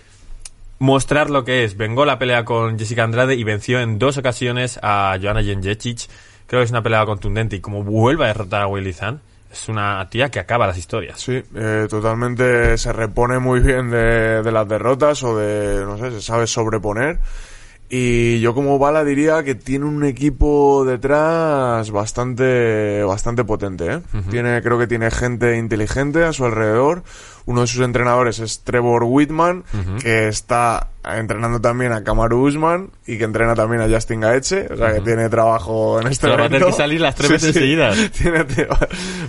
mostrar 0.81 1.31
lo 1.31 1.45
que 1.45 1.63
es. 1.63 1.77
Vengó 1.77 2.05
la 2.05 2.19
pelea 2.19 2.45
con 2.45 2.77
Jessica 2.77 3.05
Andrade 3.05 3.37
y 3.37 3.45
venció 3.45 3.79
en 3.81 4.01
dos 4.01 4.17
ocasiones 4.17 4.81
a 4.83 5.17
Joanna 5.23 5.45
Jędrzejczyk. 5.45 6.09
Creo 6.47 6.61
que 6.61 6.65
es 6.65 6.71
una 6.71 6.83
pelea 6.83 7.07
contundente 7.07 7.55
y 7.55 7.61
como 7.61 7.85
vuelve 7.85 8.25
a 8.25 8.29
derrotar 8.29 8.63
a 8.63 8.67
Weili 8.67 8.93
Zhang, 8.93 9.21
es 9.53 9.69
una 9.69 10.09
tía 10.11 10.31
que 10.31 10.41
acaba 10.41 10.67
las 10.67 10.79
historias. 10.79 11.21
Sí, 11.21 11.41
eh, 11.55 11.87
totalmente 11.89 12.77
se 12.77 12.93
repone 12.93 13.39
muy 13.39 13.61
bien 13.61 13.91
de, 13.91 14.43
de 14.43 14.53
las 14.53 14.67
derrotas 14.67 15.23
o 15.23 15.37
de, 15.37 15.85
no 15.85 15.97
sé, 15.99 16.11
se 16.11 16.23
sabe 16.23 16.49
sobreponer. 16.49 17.21
Y 17.93 18.39
yo 18.39 18.55
como 18.55 18.79
bala 18.79 19.03
diría 19.03 19.43
que 19.43 19.57
tiene 19.57 19.85
un 19.85 20.05
equipo 20.05 20.85
detrás 20.85 21.91
bastante, 21.91 23.03
bastante 23.03 23.43
potente, 23.43 23.95
¿eh? 23.95 24.01
Tiene, 24.31 24.63
creo 24.63 24.79
que 24.79 24.87
tiene 24.87 25.11
gente 25.11 25.57
inteligente 25.59 26.23
a 26.23 26.33
su 26.33 26.45
alrededor, 26.45 27.03
uno 27.51 27.63
de 27.63 27.67
sus 27.67 27.81
entrenadores 27.83 28.39
es 28.39 28.61
Trevor 28.61 29.03
Whitman, 29.05 29.65
que 30.01 30.29
está 30.29 30.89
entrenando 31.03 31.59
también 31.63 31.93
a 31.93 32.05
Kamaru 32.05 32.47
Usman 32.47 32.91
y 33.07 33.17
que 33.17 33.25
entrena 33.25 33.55
también 33.55 33.81
a 33.81 33.89
Justin 33.89 34.21
Gaethje, 34.21 34.69
o 34.71 34.77
sea 34.77 34.93
que 34.93 35.01
tiene 35.01 35.31
trabajo 35.31 35.99
en 35.99 36.09
este 36.09 36.27
Pero 36.27 36.37
va 36.39 36.45
a 36.45 36.49
tener 36.49 36.61
momento. 36.61 36.77
que 36.77 36.83
salir 36.83 37.01
las 37.01 37.15
tres 37.15 37.27
Sí, 37.29 37.33
veces 37.33 37.55
sí. 37.55 37.59
seguidas. 37.61 38.11
Tiene- 38.13 38.45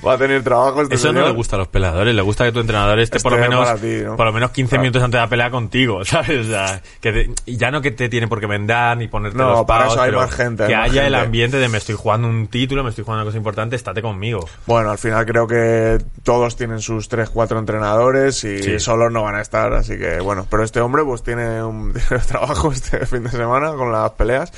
va 0.06 0.14
a 0.14 0.18
tener 0.18 0.44
trabajo 0.44 0.82
este 0.82 0.96
Eso 0.96 1.08
no 1.08 1.14
señor. 1.14 1.28
le 1.30 1.34
gusta 1.36 1.56
a 1.56 1.60
los 1.60 1.70
peleadores, 1.70 2.14
le 2.14 2.22
gusta 2.22 2.44
que 2.44 2.52
tu 2.52 2.60
entrenador 2.60 3.00
esté, 3.00 3.20
por 3.22 3.32
lo 3.32 3.38
menos 3.38 3.80
ti, 3.82 4.02
¿no? 4.04 4.18
por 4.18 4.26
lo 4.26 4.34
menos 4.34 4.52
15 4.52 4.70
Claro. 4.72 4.82
minutos 4.82 5.02
antes 5.02 5.18
de 5.18 5.22
la 5.22 5.30
pelea 5.30 5.50
contigo, 5.50 6.04
¿sabes? 6.06 6.46
O 6.46 6.50
sea, 6.50 6.82
que 7.00 7.12
te- 7.14 7.30
ya 7.54 7.72
no 7.72 7.82
que 7.82 7.92
te 7.92 8.10
tiene 8.10 8.28
por 8.28 8.42
qué 8.42 8.48
vendar 8.48 8.98
ni 8.98 9.08
ponerte 9.08 9.38
No, 9.38 9.52
los 9.52 9.66
para 9.66 9.88
eso 9.88 10.02
hay 10.02 10.12
más 10.12 10.30
gente, 10.32 10.68
que 10.68 10.76
haya 10.76 11.08
el 11.08 11.14
gente. 11.14 11.26
ambiente 11.26 11.58
de 11.58 11.70
me 11.70 11.78
estoy 11.78 11.96
jugando 11.96 12.28
un 12.28 12.48
título, 12.48 12.84
me 12.84 12.90
estoy 12.90 13.06
jugando 13.06 13.22
una 13.24 13.30
cosa 13.30 13.38
importante, 13.38 13.78
estate 13.78 14.02
conmigo. 14.02 14.46
Bueno, 14.68 14.92
al 14.92 14.98
final 14.98 15.26
creo 15.26 15.48
que 15.48 16.00
todos 16.24 16.58
tienen 16.58 16.82
sus 16.82 17.08
3, 17.08 17.30
4 17.30 17.58
entrenadores 17.60 18.11
y 18.44 18.62
Sí. 18.62 18.80
solos 18.80 19.12
no 19.12 19.24
van 19.24 19.36
a 19.36 19.42
estar, 19.42 19.74
así 19.74 19.98
que 19.98 20.20
bueno, 20.20 20.46
pero 20.50 20.64
este 20.64 20.82
hombre 20.82 21.04
pues 21.04 21.24
tiene 21.24 21.64
un 21.64 21.94
trabajo 22.28 22.72
este 22.72 23.06
fin 23.06 23.24
de 23.24 23.30
semana 23.30 23.74
con 23.74 23.92
las 23.92 24.12
peleas 24.12 24.52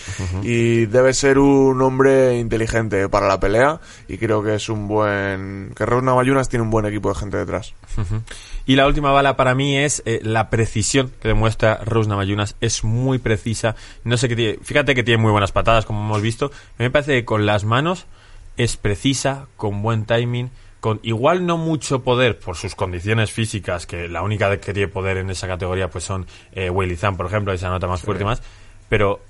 y 0.44 0.86
debe 0.88 1.14
ser 1.14 1.38
un 1.40 1.82
hombre 1.82 2.38
inteligente 2.38 3.08
para 3.10 3.28
la 3.28 3.40
pelea 3.40 3.80
y 4.08 4.18
creo 4.18 4.44
que 4.44 4.56
es 4.56 4.70
un 4.70 4.88
buen... 4.88 5.72
que 5.76 5.86
Raúl 5.86 6.06
Navallunas 6.06 6.50
tiene 6.50 6.64
un 6.64 6.70
buen 6.72 6.86
equipo 6.86 7.10
de 7.10 7.16
gente 7.16 7.38
detrás. 7.38 7.74
Y 8.66 8.76
la 8.78 8.88
última 8.88 9.12
bala 9.12 9.36
para 9.36 9.56
mí 9.56 9.78
es 9.78 10.02
eh, 10.06 10.20
la 10.24 10.50
precisión 10.50 11.12
que 11.22 11.28
demuestra 11.28 11.82
Rose 11.84 12.10
Namajunas. 12.10 12.56
Es 12.62 12.84
muy 12.86 13.18
precisa. 13.18 13.76
No 14.06 14.16
sé 14.18 14.30
qué 14.30 14.36
tiene. 14.38 14.60
Fíjate 14.64 14.96
que 14.96 15.04
tiene 15.04 15.22
muy 15.22 15.32
buenas 15.32 15.52
patadas, 15.52 15.86
como 15.86 16.02
hemos 16.06 16.22
visto. 16.22 16.50
Me 16.78 16.90
parece 16.90 17.12
que 17.14 17.26
con 17.26 17.46
las 17.46 17.66
manos 17.66 18.06
es 18.56 18.78
precisa, 18.78 19.48
con 19.58 19.82
buen 19.82 20.06
timing, 20.06 20.50
con 20.84 21.00
igual 21.02 21.46
no 21.46 21.56
mucho 21.56 22.04
poder 22.04 22.38
por 22.38 22.58
sus 22.58 22.76
condiciones 22.76 23.32
físicas, 23.32 23.88
que 23.88 24.10
la 24.10 24.22
única 24.22 24.60
que 24.60 24.74
tiene 24.74 24.90
poder 24.90 25.16
en 25.16 25.30
esa 25.30 25.48
categoría 25.48 25.90
pues 25.90 26.04
son 26.04 26.28
eh, 26.52 26.70
Zhang, 26.98 27.16
por 27.16 27.26
ejemplo, 27.26 27.54
esa 27.54 27.70
nota 27.70 27.88
más 27.88 28.02
fuerte 28.02 28.24
y 28.24 28.26
más. 28.26 28.42
Pero 28.90 29.22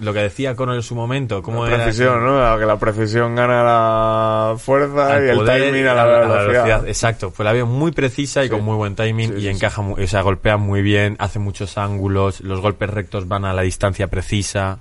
lo 0.00 0.14
que 0.14 0.20
decía 0.20 0.56
Conor 0.56 0.76
en 0.76 0.82
su 0.82 0.94
momento, 0.94 1.42
cómo 1.42 1.66
La 1.66 1.74
era 1.74 1.84
precisión, 1.84 2.24
¿no? 2.24 2.58
Que 2.58 2.64
la 2.64 2.78
precisión 2.78 3.34
gana 3.34 3.62
la 3.62 4.56
fuerza 4.56 5.16
al 5.16 5.26
y 5.26 5.28
el 5.28 5.44
timing 5.44 5.86
a 5.88 5.94
la, 5.94 6.06
velocidad. 6.06 6.88
Exacto, 6.88 7.30
pues 7.36 7.44
la 7.44 7.52
veo 7.52 7.66
muy 7.66 7.92
precisa 7.92 8.42
y 8.42 8.48
con 8.48 8.64
muy 8.64 8.76
buen 8.76 8.96
timing 8.96 9.32
Sí, 9.32 9.36
y 9.36 9.40
sí, 9.42 9.48
encaja, 9.48 9.82
mu- 9.82 10.02
o 10.02 10.06
sea, 10.06 10.22
golpea 10.22 10.56
muy 10.56 10.80
bien, 10.80 11.16
hace 11.18 11.38
muchos 11.38 11.76
ángulos, 11.76 12.40
los 12.40 12.62
golpes 12.62 12.88
rectos 12.88 13.28
van 13.28 13.44
a 13.44 13.52
la 13.52 13.60
distancia 13.60 14.06
precisa. 14.06 14.78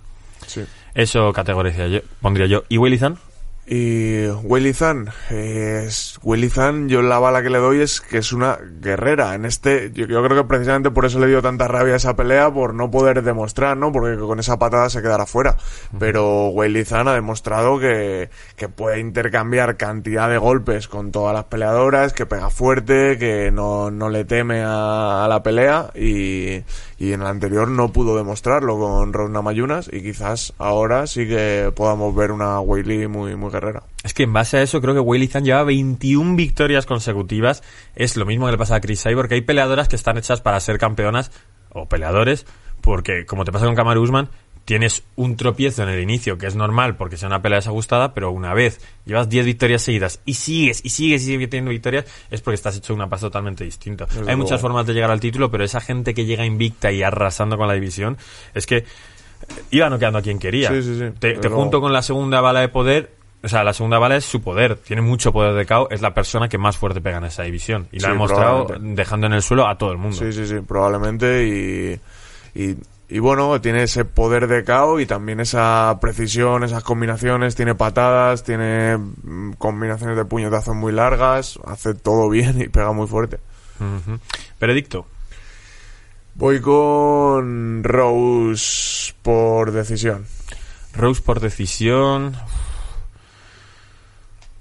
Sí. 0.48 0.64
Eso 0.96 1.34
categorizaría 1.34 2.00
yo, 2.00 2.08
pondría 2.22 2.46
yo. 2.48 2.64
¿Y 2.70 2.78
Willy 2.78 2.98
Zan? 2.98 3.18
Y 3.65 4.28
Willy 4.28 4.73
Zan, 4.73 5.10
es, 5.30 6.19
Willy 6.21 6.49
Zan, 6.49 6.89
yo 6.89 7.02
la 7.02 7.17
bala 7.19 7.41
que 7.41 7.49
le 7.49 7.60
doy 7.60 7.80
es 7.80 8.02
que 8.02 8.17
es 8.17 8.34
una 8.34 8.58
guerrera. 8.82 9.36
En 9.36 9.45
este, 9.45 9.91
yo, 9.93 10.06
yo 10.06 10.21
creo 10.21 10.41
que 10.41 10.47
precisamente 10.47 10.91
por 10.91 11.06
eso 11.06 11.17
le 11.19 11.28
dio 11.28 11.41
tanta 11.41 11.67
rabia 11.69 11.93
a 11.93 11.97
esa 11.97 12.15
pelea, 12.15 12.54
por 12.54 12.73
no 12.73 12.91
poder 12.91 13.23
demostrar, 13.23 13.78
¿no? 13.78 13.91
Porque 13.93 14.17
con 14.17 14.39
esa 14.39 14.60
patada 14.60 14.89
se 14.89 15.02
quedará 15.02 15.26
fuera. 15.26 15.56
Pero 15.97 16.49
Willy 16.49 16.84
Zan 16.84 17.08
ha 17.08 17.13
demostrado 17.13 17.80
que, 17.80 18.30
que 18.58 18.67
puede 18.67 18.99
intercambiar 18.99 19.78
cantidad 19.78 20.30
de 20.30 20.38
golpes 20.38 20.89
con 20.89 21.12
todas 21.12 21.34
las 21.34 21.45
peleadoras, 21.45 22.12
que 22.12 22.26
pega 22.26 22.49
fuerte, 22.49 23.17
que 23.17 23.49
no, 23.49 23.91
no 23.91 24.10
le 24.10 24.26
teme 24.26 24.62
a, 24.62 25.23
a 25.23 25.28
la 25.30 25.41
pelea 25.41 25.89
y, 25.95 26.63
y 26.97 27.13
en 27.13 27.21
el 27.21 27.28
anterior 27.28 27.67
no 27.67 27.91
pudo 27.91 28.17
demostrarlo 28.17 28.78
con 28.78 29.13
Rosna 29.13 29.41
Mayunas 29.41 29.89
y 29.91 30.02
quizás 30.02 30.54
ahora 30.58 31.08
sí 31.08 31.28
que 31.28 31.71
podamos 31.76 32.15
ver 32.15 32.32
una 32.32 32.60
Wiley 32.60 33.08
muy, 33.08 33.36
muy 33.36 33.52
guerrera. 33.54 33.84
Es 34.04 34.13
que 34.13 34.24
en 34.24 34.34
base 34.34 34.58
a 34.58 34.62
eso 34.62 34.82
creo 34.82 34.94
que 34.94 35.00
Willy 35.00 35.28
Zan 35.28 35.46
lleva 35.46 35.63
21 35.63 36.36
victorias 36.36 36.86
consecutivas. 36.86 37.63
Es 37.96 38.18
lo 38.18 38.26
mismo 38.26 38.46
que 38.46 38.52
le 38.54 38.58
pasa 38.58 38.76
a 38.76 38.82
Chris 38.82 39.04
Cyborg, 39.04 39.30
que 39.30 39.36
hay 39.36 39.42
peleadoras 39.42 39.88
que 39.88 39.96
están 39.96 40.18
hechas 40.18 40.42
para 40.42 40.60
ser 40.60 40.78
campeonas 40.78 41.32
o 41.70 41.88
peleadores, 41.88 42.46
porque 42.82 43.26
como 43.26 43.46
te 43.46 43.52
pasa 43.52 43.66
con 43.66 43.76
Kamaru 43.76 44.02
Usman, 44.02 44.30
tienes 44.66 45.04
un 45.16 45.36
tropiezo 45.36 45.84
en 45.84 45.89
el 45.89 46.02
inicio, 46.02 46.38
que 46.38 46.48
es 46.48 46.56
normal 46.56 46.96
porque 46.96 47.18
sea 47.18 47.28
una 47.28 47.42
pelea 47.42 47.58
desajustada, 47.58 48.13
pero 48.13 48.32
una 48.32 48.54
vez 48.54 48.80
llevas 49.06 49.30
10 49.30 49.46
victorias 49.46 49.82
seguidas 49.82 50.22
y 50.26 50.36
sigues 50.36 50.82
y 50.84 50.89
sigues 50.89 51.24
y 51.24 51.26
sigues 51.26 51.50
teniendo 51.50 51.72
victorias, 51.72 52.06
es 52.32 52.42
porque 52.42 52.56
estás 52.56 52.78
hecho 52.78 52.94
una 52.94 53.10
paso 53.10 53.28
totalmente 53.28 53.63
distinto. 53.63 54.06
Desde 54.06 54.20
hay 54.20 54.26
luego. 54.26 54.44
muchas 54.44 54.62
formas 54.62 54.86
de 54.86 54.94
llegar 54.94 55.12
al 55.12 55.20
título, 55.20 55.52
pero 55.52 55.63
esa 55.63 55.82
gente 55.82 56.13
que 56.13 56.26
llega 56.26 56.46
invicta 56.46 56.92
y 56.92 57.04
arrasando 57.04 57.58
con 57.58 57.68
la 57.68 57.74
división, 57.74 58.18
es 58.54 58.66
que 58.66 58.86
iba 59.72 59.89
noqueando 59.89 60.20
a 60.20 60.22
quien 60.22 60.39
quería. 60.39 60.70
Sí, 60.70 60.82
sí, 60.82 60.98
sí, 60.98 61.06
Te, 61.20 61.36
junto 61.50 61.82
con 61.82 61.92
la 61.92 62.02
segunda 62.02 62.42
bala 62.42 62.62
de 62.62 62.70
poder. 62.70 63.12
O 63.43 63.49
sea, 63.49 63.63
la 63.63 63.73
segunda 63.73 63.99
bala 63.99 64.15
es 64.15 64.23
su 64.23 64.41
poder. 64.41 64.77
Tiene 64.77 65.01
mucho 65.01 65.34
poder 65.34 65.53
de 65.53 65.65
KO. 65.65 65.89
Es 65.91 66.01
la 66.01 66.13
persona 66.13 66.47
que 66.47 66.58
más 66.58 66.77
fuerte 66.77 67.01
pega 67.01 67.17
en 67.17 67.25
esa 67.25 67.43
división. 67.43 67.88
Y 67.91 67.97
la 67.97 68.01
Sí, 68.01 68.06
ha 68.06 68.10
demostrado 68.12 68.67
dejando 68.79 69.27
en 69.27 69.34
el 69.34 69.41
suelo 69.41 69.67
a 69.67 69.77
todo 69.77 69.91
el 69.91 69.97
mundo. 69.97 70.15
Sí, 70.17 70.32
sí, 70.32 70.47
sí, 70.47 70.56
probablemente 70.65 71.45
y, 71.45 71.99
y, 72.56 72.77
y 73.10 73.19
bueno, 73.19 73.60
tiene 73.60 73.84
ese 73.84 74.06
poder 74.06 74.47
de 74.47 74.63
KO 74.63 74.97
y 75.01 75.06
también 75.06 75.41
esa 75.41 75.97
precisión, 75.99 76.63
esas 76.63 76.84
combinaciones, 76.84 77.53
tiene 77.56 77.75
patadas, 77.75 78.43
tiene 78.45 78.97
mm, 78.97 79.53
combinaciones 79.58 80.15
de 80.15 80.23
puñetazos 80.23 80.73
muy 80.73 80.93
largas, 80.93 81.60
hace 81.65 81.93
todo 81.93 82.29
bien 82.29 82.62
y 82.62 82.69
pega 82.69 82.93
muy 82.93 83.08
fuerte. 83.08 83.39
Ujú. 83.79 84.19
Veredicto. 84.60 85.06
Voy 86.36 86.62
con 86.62 87.84
Rose 87.84 89.13
por 89.21 89.71
decisión. 89.71 90.25
Rose 90.95 91.21
por 91.21 91.41
decisión. 91.41 92.36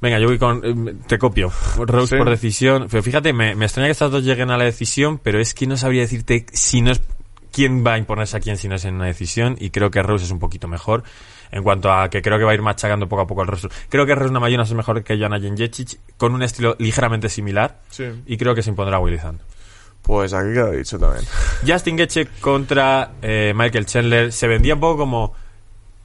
Venga, 0.02 0.18
yo 0.18 0.26
voy 0.26 0.38
con. 0.38 0.60
eh, 0.62 0.94
Te 1.06 1.16
copio. 1.18 1.50
Rose 1.78 2.16
Sí. 2.16 2.18
por 2.18 2.28
decisión. 2.28 2.88
Pero 2.90 3.02
fíjate, 3.02 3.32
me, 3.32 3.54
me 3.54 3.64
extraña 3.64 3.86
que 3.86 3.92
estas 3.92 4.10
dos 4.10 4.22
lleguen 4.24 4.50
a 4.50 4.58
la 4.58 4.64
decisión, 4.64 5.18
pero 5.18 5.40
es 5.40 5.54
que 5.54 5.66
no 5.66 5.76
sabría 5.78 6.02
decirte 6.02 6.44
si 6.52 6.82
no 6.82 6.90
es. 6.90 7.00
¿Quién 7.52 7.86
va 7.86 7.92
a 7.94 7.98
imponerse 7.98 8.36
a 8.36 8.40
quién 8.40 8.56
si 8.56 8.66
no 8.66 8.76
es 8.76 8.84
en 8.86 8.94
una 8.94 9.04
decisión? 9.06 9.56
Y 9.60 9.70
creo 9.70 9.90
que 9.90 10.02
Rose 10.02 10.24
es 10.24 10.30
un 10.30 10.38
poquito 10.38 10.68
mejor. 10.68 11.02
En 11.50 11.62
cuanto 11.62 11.92
a 11.92 12.08
que 12.08 12.22
creo 12.22 12.38
que 12.38 12.44
va 12.44 12.52
a 12.52 12.54
ir 12.54 12.62
machacando 12.62 13.06
poco 13.08 13.22
a 13.22 13.26
poco 13.26 13.42
el 13.42 13.48
rostro. 13.48 13.68
Creo 13.90 14.06
que 14.06 14.14
Rose 14.14 14.32
Namajunas 14.32 14.68
es 14.70 14.74
mejor 14.74 15.04
que 15.04 15.18
Joanna 15.18 15.38
Jędrzejczyk 15.38 16.00
con 16.16 16.34
un 16.34 16.42
estilo 16.42 16.76
ligeramente 16.78 17.28
similar. 17.28 17.78
Sí. 17.90 18.04
Y 18.26 18.38
creo 18.38 18.54
que 18.54 18.62
se 18.62 18.70
impondrá 18.70 18.98
Willy 19.00 19.18
Zan. 19.18 19.38
Pues 20.00 20.32
aquí 20.32 20.54
queda 20.54 20.70
dicho 20.70 20.98
también. 20.98 21.24
Justin 21.66 21.96
Gaethje 21.96 22.26
contra 22.40 23.10
eh, 23.20 23.52
Michael 23.54 23.84
Chandler 23.84 24.32
se 24.32 24.48
vendía 24.48 24.72
un 24.74 24.80
poco 24.80 24.96
como 24.96 25.34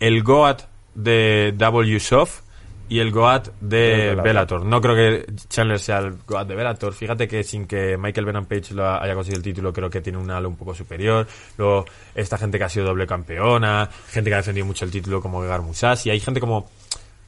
el 0.01 0.21
Goat 0.23 0.63
de 0.95 1.53
W 1.57 1.99
Soft 2.01 2.41
y 2.89 2.99
el 2.99 3.11
Goat 3.11 3.49
de. 3.59 4.15
Bellator. 4.15 4.65
No 4.65 4.81
creo 4.81 4.95
que 4.95 5.25
Chandler 5.49 5.79
sea 5.79 5.99
el 5.99 6.17
Goat 6.25 6.47
de 6.47 6.55
Bellator. 6.55 6.93
Fíjate 6.93 7.27
que 7.27 7.43
sin 7.43 7.65
que 7.65 7.97
Michael 7.97 8.25
Venom 8.25 8.45
Page 8.45 8.73
lo 8.73 8.87
haya 8.87 9.13
conseguido 9.13 9.39
el 9.39 9.43
título, 9.43 9.73
creo 9.73 9.89
que 9.89 10.01
tiene 10.01 10.17
un 10.17 10.29
halo 10.31 10.49
un 10.49 10.55
poco 10.55 10.73
superior. 10.73 11.27
Luego, 11.57 11.85
esta 12.15 12.37
gente 12.37 12.57
que 12.57 12.63
ha 12.63 12.69
sido 12.69 12.85
doble 12.85 13.05
campeona, 13.05 13.89
gente 14.09 14.29
que 14.29 14.33
ha 14.35 14.37
defendido 14.37 14.65
mucho 14.65 14.85
el 14.85 14.91
título 14.91 15.21
como 15.21 15.41
Gegar 15.41 15.61
Musashi, 15.61 16.09
hay 16.09 16.19
gente 16.19 16.39
como... 16.39 16.69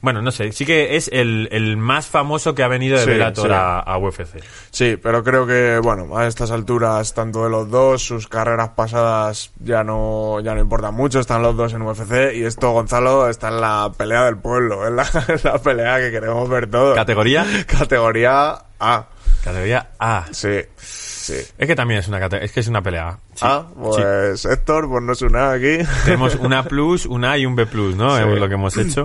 Bueno, 0.02 0.22
no 0.22 0.30
sé, 0.30 0.50
sí 0.52 0.64
que 0.64 0.96
es 0.96 1.10
el, 1.12 1.48
el 1.52 1.76
más 1.76 2.06
famoso 2.06 2.54
que 2.54 2.62
ha 2.62 2.68
venido 2.68 2.96
de 2.98 3.04
Sí, 3.04 3.10
Bellator 3.10 3.48
sí. 3.48 3.52
A, 3.54 3.80
a 3.80 3.98
UFC. 3.98 4.42
Sí, 4.70 4.96
pero 4.96 5.22
creo 5.22 5.46
que, 5.46 5.78
bueno, 5.82 6.16
a 6.16 6.26
estas 6.26 6.50
alturas, 6.50 7.12
tanto 7.12 7.44
de 7.44 7.50
los 7.50 7.68
dos, 7.70 8.02
sus 8.02 8.26
carreras 8.26 8.70
pasadas 8.70 9.52
ya 9.58 9.84
no, 9.84 10.40
ya 10.40 10.54
no 10.54 10.60
importan 10.62 10.94
mucho, 10.94 11.20
están 11.20 11.42
los 11.42 11.54
dos 11.56 11.74
en 11.74 11.82
UFC 11.82 12.32
y 12.34 12.44
esto, 12.44 12.70
Gonzalo, 12.72 13.28
está 13.28 13.48
en 13.48 13.60
la 13.60 13.92
pelea 13.96 14.24
del 14.24 14.38
pueblo, 14.38 14.86
en 14.88 14.96
la, 14.96 15.02
en 15.28 15.40
la 15.44 15.58
pelea 15.58 15.98
que 15.98 16.10
queremos 16.10 16.48
ver 16.48 16.70
todos. 16.70 16.94
¿Categoría? 16.96 17.44
Categoría 17.66 18.52
A. 18.80 19.06
Categoría 19.44 19.90
A. 19.98 20.26
Sí, 20.32 20.60
sí. 20.78 21.34
Es 21.58 21.66
que 21.66 21.74
también 21.76 22.00
es 22.00 22.08
una 22.08 22.24
es 22.26 22.52
que 22.52 22.60
es 22.60 22.68
una 22.68 22.82
pelea. 22.82 23.18
Sí. 23.34 23.40
Ah, 23.42 23.66
Sí. 23.68 23.74
pues 23.82 24.44
Héctor, 24.46 24.88
pues 24.88 25.02
no 25.02 25.14
suena 25.14 25.52
aquí. 25.52 25.78
Tenemos 26.04 26.34
una 26.36 26.62
plus, 26.68 27.04
una 27.06 27.32
A 27.32 27.38
y 27.38 27.44
un 27.46 27.54
B 27.54 27.66
plus, 27.66 27.96
¿no? 27.96 28.16
Sí. 28.16 28.22
Es 28.22 28.38
lo 28.38 28.48
que 28.48 28.54
hemos 28.54 28.76
hecho. 28.76 29.04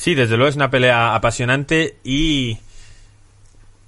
Sí, 0.00 0.14
desde 0.14 0.38
luego 0.38 0.48
es 0.48 0.56
una 0.56 0.70
pelea 0.70 1.14
apasionante 1.14 1.98
y 2.02 2.56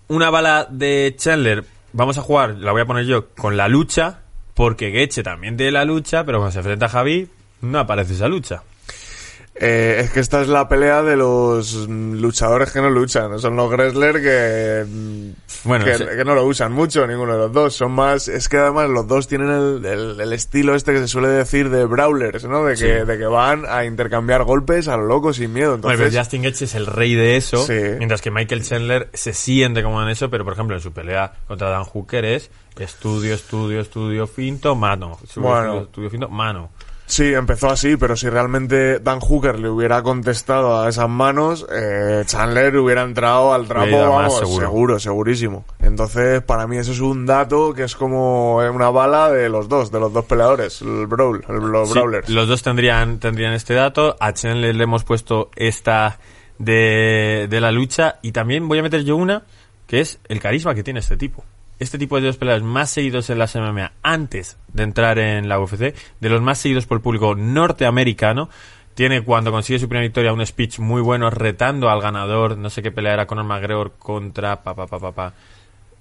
una 0.08 0.28
bala 0.28 0.68
de 0.70 1.14
Chandler. 1.16 1.64
Vamos 1.94 2.18
a 2.18 2.20
jugar, 2.20 2.58
la 2.58 2.70
voy 2.70 2.82
a 2.82 2.84
poner 2.84 3.06
yo, 3.06 3.28
con 3.28 3.56
la 3.56 3.66
lucha, 3.66 4.18
porque 4.52 4.90
Geche 4.90 5.22
también 5.22 5.56
tiene 5.56 5.72
la 5.72 5.86
lucha, 5.86 6.26
pero 6.26 6.36
cuando 6.36 6.52
se 6.52 6.58
enfrenta 6.58 6.84
a 6.84 6.90
Javi, 6.90 7.30
no 7.62 7.78
aparece 7.78 8.12
esa 8.12 8.28
lucha. 8.28 8.62
Eh, 9.54 10.00
es 10.04 10.10
que 10.10 10.20
esta 10.20 10.40
es 10.40 10.48
la 10.48 10.66
pelea 10.66 11.02
de 11.02 11.14
los 11.14 11.86
luchadores 11.86 12.72
que 12.72 12.80
no 12.80 12.88
luchan. 12.88 13.38
Son 13.38 13.54
los 13.54 13.70
wrestlers 13.70 14.20
que, 14.20 14.84
mm, 14.88 15.68
Bueno, 15.68 15.84
que, 15.84 15.94
sí. 15.98 16.04
que 16.16 16.24
no 16.24 16.34
lo 16.34 16.46
usan 16.46 16.72
mucho, 16.72 17.06
ninguno 17.06 17.34
de 17.34 17.38
los 17.38 17.52
dos. 17.52 17.74
Son 17.74 17.92
más, 17.92 18.28
es 18.28 18.48
que 18.48 18.56
además 18.56 18.88
los 18.88 19.06
dos 19.06 19.28
tienen 19.28 19.50
el, 19.50 19.84
el- 19.84 20.20
el 20.20 20.32
estilo 20.32 20.74
este 20.74 20.92
que 20.94 21.00
se 21.00 21.08
suele 21.08 21.28
decir 21.28 21.68
de 21.68 21.84
brawlers, 21.84 22.44
¿no? 22.44 22.64
De 22.64 22.72
que, 22.72 23.00
Sí. 23.00 23.06
de 23.06 23.18
que 23.18 23.26
van 23.26 23.64
a 23.68 23.84
intercambiar 23.84 24.42
golpes 24.44 24.88
a 24.88 24.96
lo 24.96 25.04
loco 25.04 25.34
sin 25.34 25.52
miedo. 25.52 25.72
Bueno, 25.76 25.90
Entonces, 25.90 26.08
pero 26.10 26.18
Justin 26.22 26.42
Gaethje 26.42 26.64
es 26.64 26.74
el 26.74 26.86
rey 26.86 27.14
de 27.14 27.36
eso, 27.36 27.58
Sí. 27.66 27.74
mientras 27.98 28.22
que 28.22 28.30
Michael 28.30 28.64
Chandler 28.64 29.10
se 29.12 29.34
siente 29.34 29.82
como 29.82 30.02
en 30.02 30.08
eso, 30.08 30.30
pero 30.30 30.44
por 30.44 30.54
ejemplo 30.54 30.76
en 30.76 30.82
su 30.82 30.92
pelea 30.92 31.34
contra 31.46 31.68
Dan 31.68 31.84
Hooker 31.84 32.24
es 32.24 32.50
estudio, 32.78 33.34
estudio, 33.34 33.80
estudio, 33.80 34.26
finto, 34.26 34.74
mano. 34.74 35.18
Estudio, 35.22 35.46
Bueno. 35.48 35.62
estudio, 35.66 35.82
estudio, 35.82 36.10
finto, 36.10 36.28
mano. 36.30 36.70
Sí, 37.12 37.34
empezó 37.34 37.68
así, 37.68 37.98
pero 37.98 38.16
si 38.16 38.30
realmente 38.30 38.98
Dan 38.98 39.20
Hooker 39.20 39.58
le 39.58 39.68
hubiera 39.68 40.02
contestado 40.02 40.80
a 40.80 40.88
esas 40.88 41.10
manos, 41.10 41.66
eh, 41.70 42.22
Chandler 42.24 42.74
hubiera 42.78 43.02
entrado 43.02 43.52
al 43.52 43.68
trapo, 43.68 44.08
vamos, 44.08 44.38
seguro. 44.38 44.66
seguro, 44.66 44.98
segurísimo. 44.98 45.66
Entonces, 45.78 46.40
para 46.40 46.66
mí 46.66 46.78
eso 46.78 46.90
es 46.92 47.00
un 47.00 47.26
dato 47.26 47.74
que 47.74 47.82
es 47.82 47.96
como 47.96 48.56
una 48.56 48.88
bala 48.88 49.30
de 49.30 49.50
los 49.50 49.68
dos, 49.68 49.92
de 49.92 50.00
los 50.00 50.10
dos 50.10 50.24
peleadores, 50.24 50.80
el 50.80 51.06
brawl, 51.06 51.44
el, 51.46 51.56
los 51.56 51.88
Sí, 51.88 51.98
brawlers. 51.98 52.30
los 52.30 52.48
dos 52.48 52.62
tendrían, 52.62 53.18
tendrían 53.18 53.52
este 53.52 53.74
dato. 53.74 54.16
A 54.18 54.32
Chandler 54.32 54.74
le 54.74 54.84
hemos 54.84 55.04
puesto 55.04 55.50
esta 55.54 56.18
de, 56.58 57.46
de 57.50 57.60
la 57.60 57.72
lucha. 57.72 58.20
Y 58.22 58.32
también 58.32 58.66
voy 58.68 58.78
a 58.78 58.82
meter 58.82 59.04
yo 59.04 59.16
una, 59.16 59.42
que 59.86 60.00
es 60.00 60.18
el 60.28 60.40
carisma 60.40 60.74
que 60.74 60.82
tiene 60.82 61.00
este 61.00 61.18
tipo. 61.18 61.44
Este 61.78 61.98
tipo 61.98 62.20
de 62.20 62.26
dos 62.26 62.36
peleadores 62.36 62.66
más 62.66 62.90
seguidos 62.90 63.28
en 63.30 63.38
las 63.38 63.56
MMA 63.56 63.92
antes 64.02 64.56
de 64.72 64.82
entrar 64.84 65.18
en 65.18 65.48
la 65.48 65.58
UFC, 65.58 65.94
de 66.20 66.28
los 66.28 66.40
más 66.40 66.58
seguidos 66.58 66.86
por 66.86 66.98
el 66.98 67.02
público 67.02 67.34
norteamericano. 67.34 68.48
Tiene 68.94 69.22
cuando 69.22 69.50
consigue 69.50 69.78
su 69.78 69.88
primera 69.88 70.02
victoria 70.06 70.32
un 70.32 70.44
speech 70.46 70.78
muy 70.78 71.00
bueno 71.00 71.30
retando 71.30 71.88
al 71.88 72.00
ganador, 72.02 72.58
no 72.58 72.68
sé 72.70 72.82
qué 72.82 72.92
pelea 72.92 73.14
era 73.14 73.26
Conor 73.26 73.46
McGregor 73.46 73.92
contra 73.98 74.62
pa 74.62 74.74
pa 74.74 74.86
pa 74.86 74.98
pa, 75.00 75.12
pa. 75.12 75.32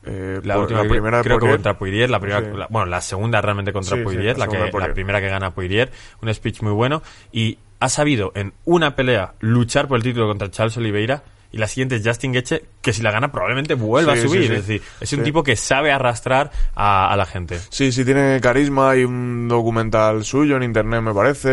Eh, 0.03 0.41
La 0.43 0.55
por- 0.55 0.63
última 0.63 0.83
primera 0.83 1.21
creo 1.23 1.39
que 1.39 1.47
contra 1.49 1.77
Poirier, 1.77 2.09
la 2.09 2.19
primera, 2.19 2.41
Sí. 2.41 2.47
la- 2.57 2.67
bueno, 2.69 2.87
la 2.87 3.01
segunda 3.01 3.39
realmente 3.39 3.71
contra 3.71 3.95
Sí, 3.95 4.03
la 4.03 4.03
la, 4.03 4.11
segunda 4.11 4.47
que, 4.47 4.57
de 4.65 4.71
Poirier. 4.71 4.89
la 4.89 4.93
primera 4.93 5.21
que 5.21 5.29
gana 5.29 5.51
Poirier, 5.51 5.91
un 6.21 6.33
speech 6.33 6.61
muy 6.63 6.73
bueno 6.73 7.01
y 7.31 7.59
ha 7.79 7.87
sabido 7.87 8.31
en 8.35 8.51
una 8.65 8.95
pelea 8.95 9.33
luchar 9.39 9.87
por 9.87 9.97
el 9.97 10.03
título 10.03 10.27
contra 10.27 10.51
Charles 10.51 10.75
Oliveira 10.77 11.23
y 11.51 11.57
la 11.57 11.67
siguiente 11.67 11.95
es 11.97 12.01
Justin 12.05 12.31
Gaethje 12.33 12.63
que 12.81 12.93
si 12.93 13.01
la 13.01 13.11
gana 13.11 13.31
probablemente 13.31 13.73
vuelva 13.73 14.13
Sí, 14.15 14.19
a 14.19 14.21
subir, 14.27 14.41
sí, 14.41 14.47
sí. 14.47 14.53
es 14.53 14.67
decir, 14.67 14.81
es 15.01 15.13
un 15.13 15.23
tipo 15.23 15.43
que 15.43 15.55
sabe 15.55 15.91
arrastrar 15.91 16.51
a, 16.75 17.11
a 17.11 17.17
la 17.17 17.25
gente. 17.25 17.59
Sí, 17.69 17.91
sí 17.91 18.05
tiene 18.05 18.39
carisma. 18.41 18.91
Hay 18.91 19.03
un 19.03 19.47
documental 19.47 20.23
suyo 20.23 20.55
en 20.57 20.63
internet, 20.63 21.01
me 21.01 21.13
parece. 21.13 21.49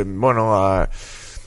Eh, 0.00 0.04
bueno, 0.06 0.54
ah, 0.56 0.88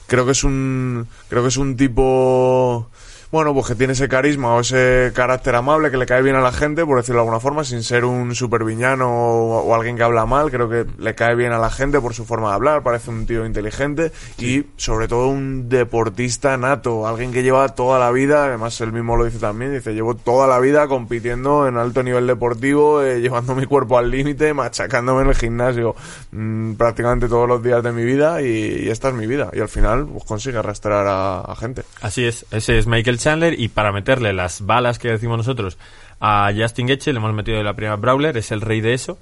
creo 0.06 0.24
que 0.24 0.32
es 0.32 0.44
un, 0.44 1.06
creo 1.28 1.42
que 1.42 1.48
es 1.48 1.56
un 1.56 1.76
tipo, 1.76 2.90
bueno, 3.32 3.52
pues 3.52 3.66
que 3.66 3.74
tiene 3.74 3.94
ese 3.94 4.08
carisma 4.08 4.54
o 4.54 4.60
ese 4.60 5.12
carácter 5.14 5.54
amable 5.56 5.90
que 5.90 5.96
le 5.96 6.06
cae 6.06 6.22
bien 6.22 6.36
a 6.36 6.40
la 6.40 6.52
gente, 6.52 6.84
por 6.84 6.98
decirlo 6.98 7.20
de 7.20 7.22
alguna 7.22 7.40
forma, 7.40 7.64
sin 7.64 7.82
ser 7.82 8.04
un 8.04 8.34
supervillano 8.34 9.08
o, 9.10 9.62
o 9.62 9.74
alguien 9.74 9.96
que 9.96 10.02
habla 10.04 10.26
mal. 10.26 10.50
Creo 10.50 10.68
que 10.68 10.86
le 10.98 11.14
cae 11.14 11.34
bien 11.34 11.52
a 11.52 11.58
la 11.58 11.70
gente 11.70 12.00
por 12.00 12.14
su 12.14 12.24
forma 12.24 12.50
de 12.50 12.54
hablar. 12.54 12.82
Parece 12.82 13.10
un 13.10 13.26
tío 13.26 13.44
inteligente 13.44 14.12
y, 14.38 14.66
sobre 14.76 15.08
todo, 15.08 15.28
un 15.28 15.68
deportista 15.68 16.56
nato, 16.56 17.06
alguien 17.06 17.32
que 17.32 17.42
lleva 17.42 17.68
toda 17.70 17.98
la 17.98 18.10
vida. 18.12 18.44
Además, 18.44 18.80
él 18.80 18.92
mismo 18.92 19.16
lo 19.16 19.24
dice 19.24 19.38
también. 19.38 19.72
Dice, 19.72 19.92
llevo 19.92 20.14
toda 20.14 20.46
la 20.46 20.60
vida 20.60 20.86
compitiendo 20.86 21.66
en 21.66 21.76
alto 21.76 22.02
nivel 22.02 22.26
deportivo, 22.26 23.02
eh, 23.02 23.20
llevando 23.20 23.54
mi 23.54 23.66
cuerpo 23.66 23.98
al 23.98 24.10
límite, 24.10 24.54
machacándome 24.54 25.22
en 25.22 25.28
el 25.28 25.34
gimnasio 25.34 25.96
mm, 26.30 26.74
prácticamente 26.74 27.28
todos 27.28 27.48
los 27.48 27.62
días 27.62 27.82
de 27.82 27.92
mi 27.92 28.04
vida 28.04 28.40
y, 28.42 28.84
y 28.84 28.88
esta 28.88 29.08
es 29.08 29.14
mi 29.14 29.26
vida. 29.26 29.50
Y 29.52 29.60
al 29.60 29.68
final, 29.68 30.06
pues 30.06 30.24
consigue 30.24 30.58
arrastrar 30.58 31.06
a, 31.06 31.40
a 31.40 31.56
gente. 31.56 31.82
Así 32.00 32.24
es, 32.24 32.46
ese 32.50 32.78
es 32.78 32.86
Michael 32.86 33.15
Chandler 33.18 33.58
y 33.58 33.68
para 33.68 33.92
meterle 33.92 34.32
las 34.32 34.64
balas 34.64 34.98
que 34.98 35.08
decimos 35.08 35.36
nosotros 35.38 35.78
a 36.20 36.50
Justin 36.56 36.86
Gaethje 36.86 37.12
le 37.12 37.18
hemos 37.18 37.32
metido 37.34 37.58
de 37.58 37.64
la 37.64 37.74
primera 37.74 37.96
Brawler, 37.96 38.36
es 38.36 38.50
el 38.52 38.60
rey 38.60 38.80
de 38.80 38.94
eso. 38.94 39.18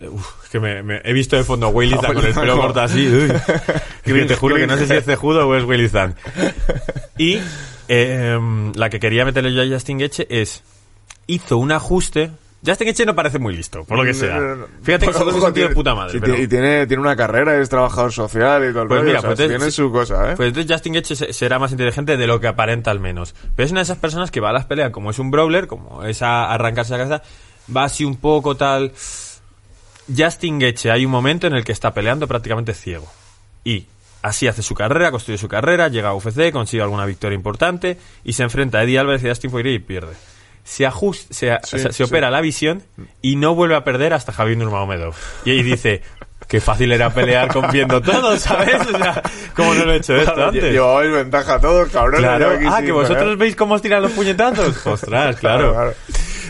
Eh, 0.00 0.08
uf, 0.08 0.48
que 0.50 0.58
me, 0.60 0.82
me- 0.82 1.00
he 1.04 1.12
visto 1.12 1.36
de 1.36 1.44
fondo 1.44 1.66
a 1.66 1.68
Willy 1.70 1.96
Zan 2.00 2.14
con 2.14 2.24
el 2.24 2.32
pelo 2.34 2.58
corto 2.60 2.80
así. 2.80 3.06
uy. 3.06 3.30
Es 4.04 4.12
que 4.14 4.24
te 4.24 4.36
juro 4.36 4.56
que 4.56 4.66
no 4.66 4.76
sé 4.78 4.86
si 4.86 4.94
es 4.94 5.04
cejudo 5.04 5.46
o 5.46 5.54
es 5.54 5.64
Willy 5.64 5.88
Zan. 5.88 6.14
Y 7.18 7.38
eh, 7.88 8.38
la 8.74 8.88
que 8.88 8.98
quería 8.98 9.24
meterle 9.24 9.52
yo 9.52 9.62
a 9.62 9.66
Justin 9.66 9.98
Gaethje 9.98 10.26
es 10.30 10.62
hizo 11.26 11.58
un 11.58 11.70
ajuste. 11.72 12.30
Justin 12.64 12.86
Gaethje 12.88 13.06
no 13.06 13.14
parece 13.14 13.38
muy 13.38 13.56
listo, 13.56 13.84
por 13.84 13.96
lo 13.96 14.04
que 14.04 14.12
sea. 14.12 14.38
Fíjate 14.82 15.06
que 15.06 15.12
son 15.14 15.28
un 15.34 15.52
tío 15.54 15.68
de 15.68 15.74
puta 15.74 15.94
madre. 15.94 16.12
Sí, 16.12 16.18
pero- 16.20 16.36
Y 16.36 16.46
tiene, 16.46 16.86
tiene 16.86 17.00
una 17.00 17.16
carrera, 17.16 17.58
es 17.58 17.68
trabajador 17.70 18.12
social 18.12 18.62
y 18.68 18.72
todo 18.72 18.82
el 18.82 18.88
Pues 18.88 19.00
rollo, 19.00 19.08
mira, 19.08 19.18
o 19.20 19.22
sea, 19.22 19.34
pues 19.34 19.48
tiene 19.48 19.70
su 19.70 19.90
cosa, 19.90 20.32
¿eh? 20.32 20.36
Pues 20.36 20.48
entonces 20.48 20.70
Justin 20.70 20.92
Gaethje 20.92 21.16
se- 21.16 21.32
será 21.32 21.58
más 21.58 21.72
inteligente 21.72 22.16
de 22.18 22.26
lo 22.26 22.38
que 22.38 22.48
aparenta 22.48 22.90
al 22.90 23.00
menos. 23.00 23.34
Pero 23.56 23.64
es 23.64 23.70
una 23.72 23.80
de 23.80 23.84
esas 23.84 23.96
personas 23.98 24.30
que 24.30 24.40
va 24.40 24.50
a 24.50 24.52
las 24.52 24.66
peleas 24.66 24.90
como 24.90 25.10
es 25.10 25.18
un 25.18 25.30
brawler, 25.30 25.66
como 25.68 26.04
es 26.04 26.20
a 26.20 26.52
arrancarse 26.52 26.92
la 26.92 26.98
cabeza, 26.98 27.22
va 27.74 27.84
así 27.84 28.04
un 28.04 28.16
poco 28.16 28.56
tal... 28.56 28.92
Justin 30.16 30.58
Gaethje 30.58 30.90
hay 30.90 31.04
un 31.06 31.12
momento 31.12 31.46
en 31.46 31.54
el 31.54 31.64
que 31.64 31.72
está 31.72 31.94
peleando 31.94 32.26
prácticamente 32.26 32.74
ciego. 32.74 33.06
Y 33.64 33.86
así 34.22 34.48
hace 34.48 34.62
su 34.62 34.74
carrera, 34.74 35.10
construye 35.10 35.38
su 35.38 35.48
carrera, 35.48 35.88
llega 35.88 36.08
a 36.10 36.14
UFC, 36.14 36.50
consigue 36.52 36.82
alguna 36.82 37.06
victoria 37.06 37.36
importante 37.36 37.96
y 38.24 38.32
se 38.32 38.42
enfrenta 38.42 38.78
a 38.78 38.82
Eddie 38.82 38.98
Álvarez 38.98 39.22
y 39.22 39.26
a 39.26 39.30
Justin 39.30 39.50
Poirier 39.50 39.74
y 39.76 39.78
pierde. 39.78 40.12
Se 40.70 40.86
ajusta, 40.86 41.34
se, 41.34 41.46
Sí, 41.64 41.76
o 41.76 41.78
sea, 41.80 41.90
se 41.90 41.92
sí. 41.92 42.02
opera 42.04 42.30
la 42.30 42.40
visión 42.40 42.84
y 43.22 43.34
no 43.34 43.56
vuelve 43.56 43.74
a 43.74 43.82
perder 43.82 44.12
hasta 44.12 44.32
Javier 44.32 44.56
Nurmagomedov. 44.56 45.14
Y 45.44 45.50
ahí 45.50 45.64
dice, 45.64 46.00
qué 46.46 46.60
fácil 46.60 46.92
era 46.92 47.10
pelear 47.10 47.52
con 47.52 47.68
viendo 47.72 48.00
todo, 48.00 48.36
¿sabes? 48.38 48.80
O 48.86 48.96
sea, 48.96 49.20
¿cómo 49.56 49.74
no 49.74 49.84
lo 49.84 49.94
he 49.94 49.96
hecho 49.96 50.14
esto 50.14 50.46
antes? 50.46 50.62
Llevabais 50.62 51.10
ventaja 51.10 51.54
a 51.54 51.60
todos, 51.60 51.88
cabrones. 51.88 52.20
Claro. 52.20 52.50
aquí 52.50 52.66
Ah, 52.68 52.82
que 52.82 52.92
vosotros 52.92 53.36
veis 53.36 53.56
cómo 53.56 53.74
os 53.74 53.82
tiran 53.82 54.00
los 54.00 54.12
puñetazos. 54.12 54.86
Ostras, 54.86 55.34
claro. 55.36 55.92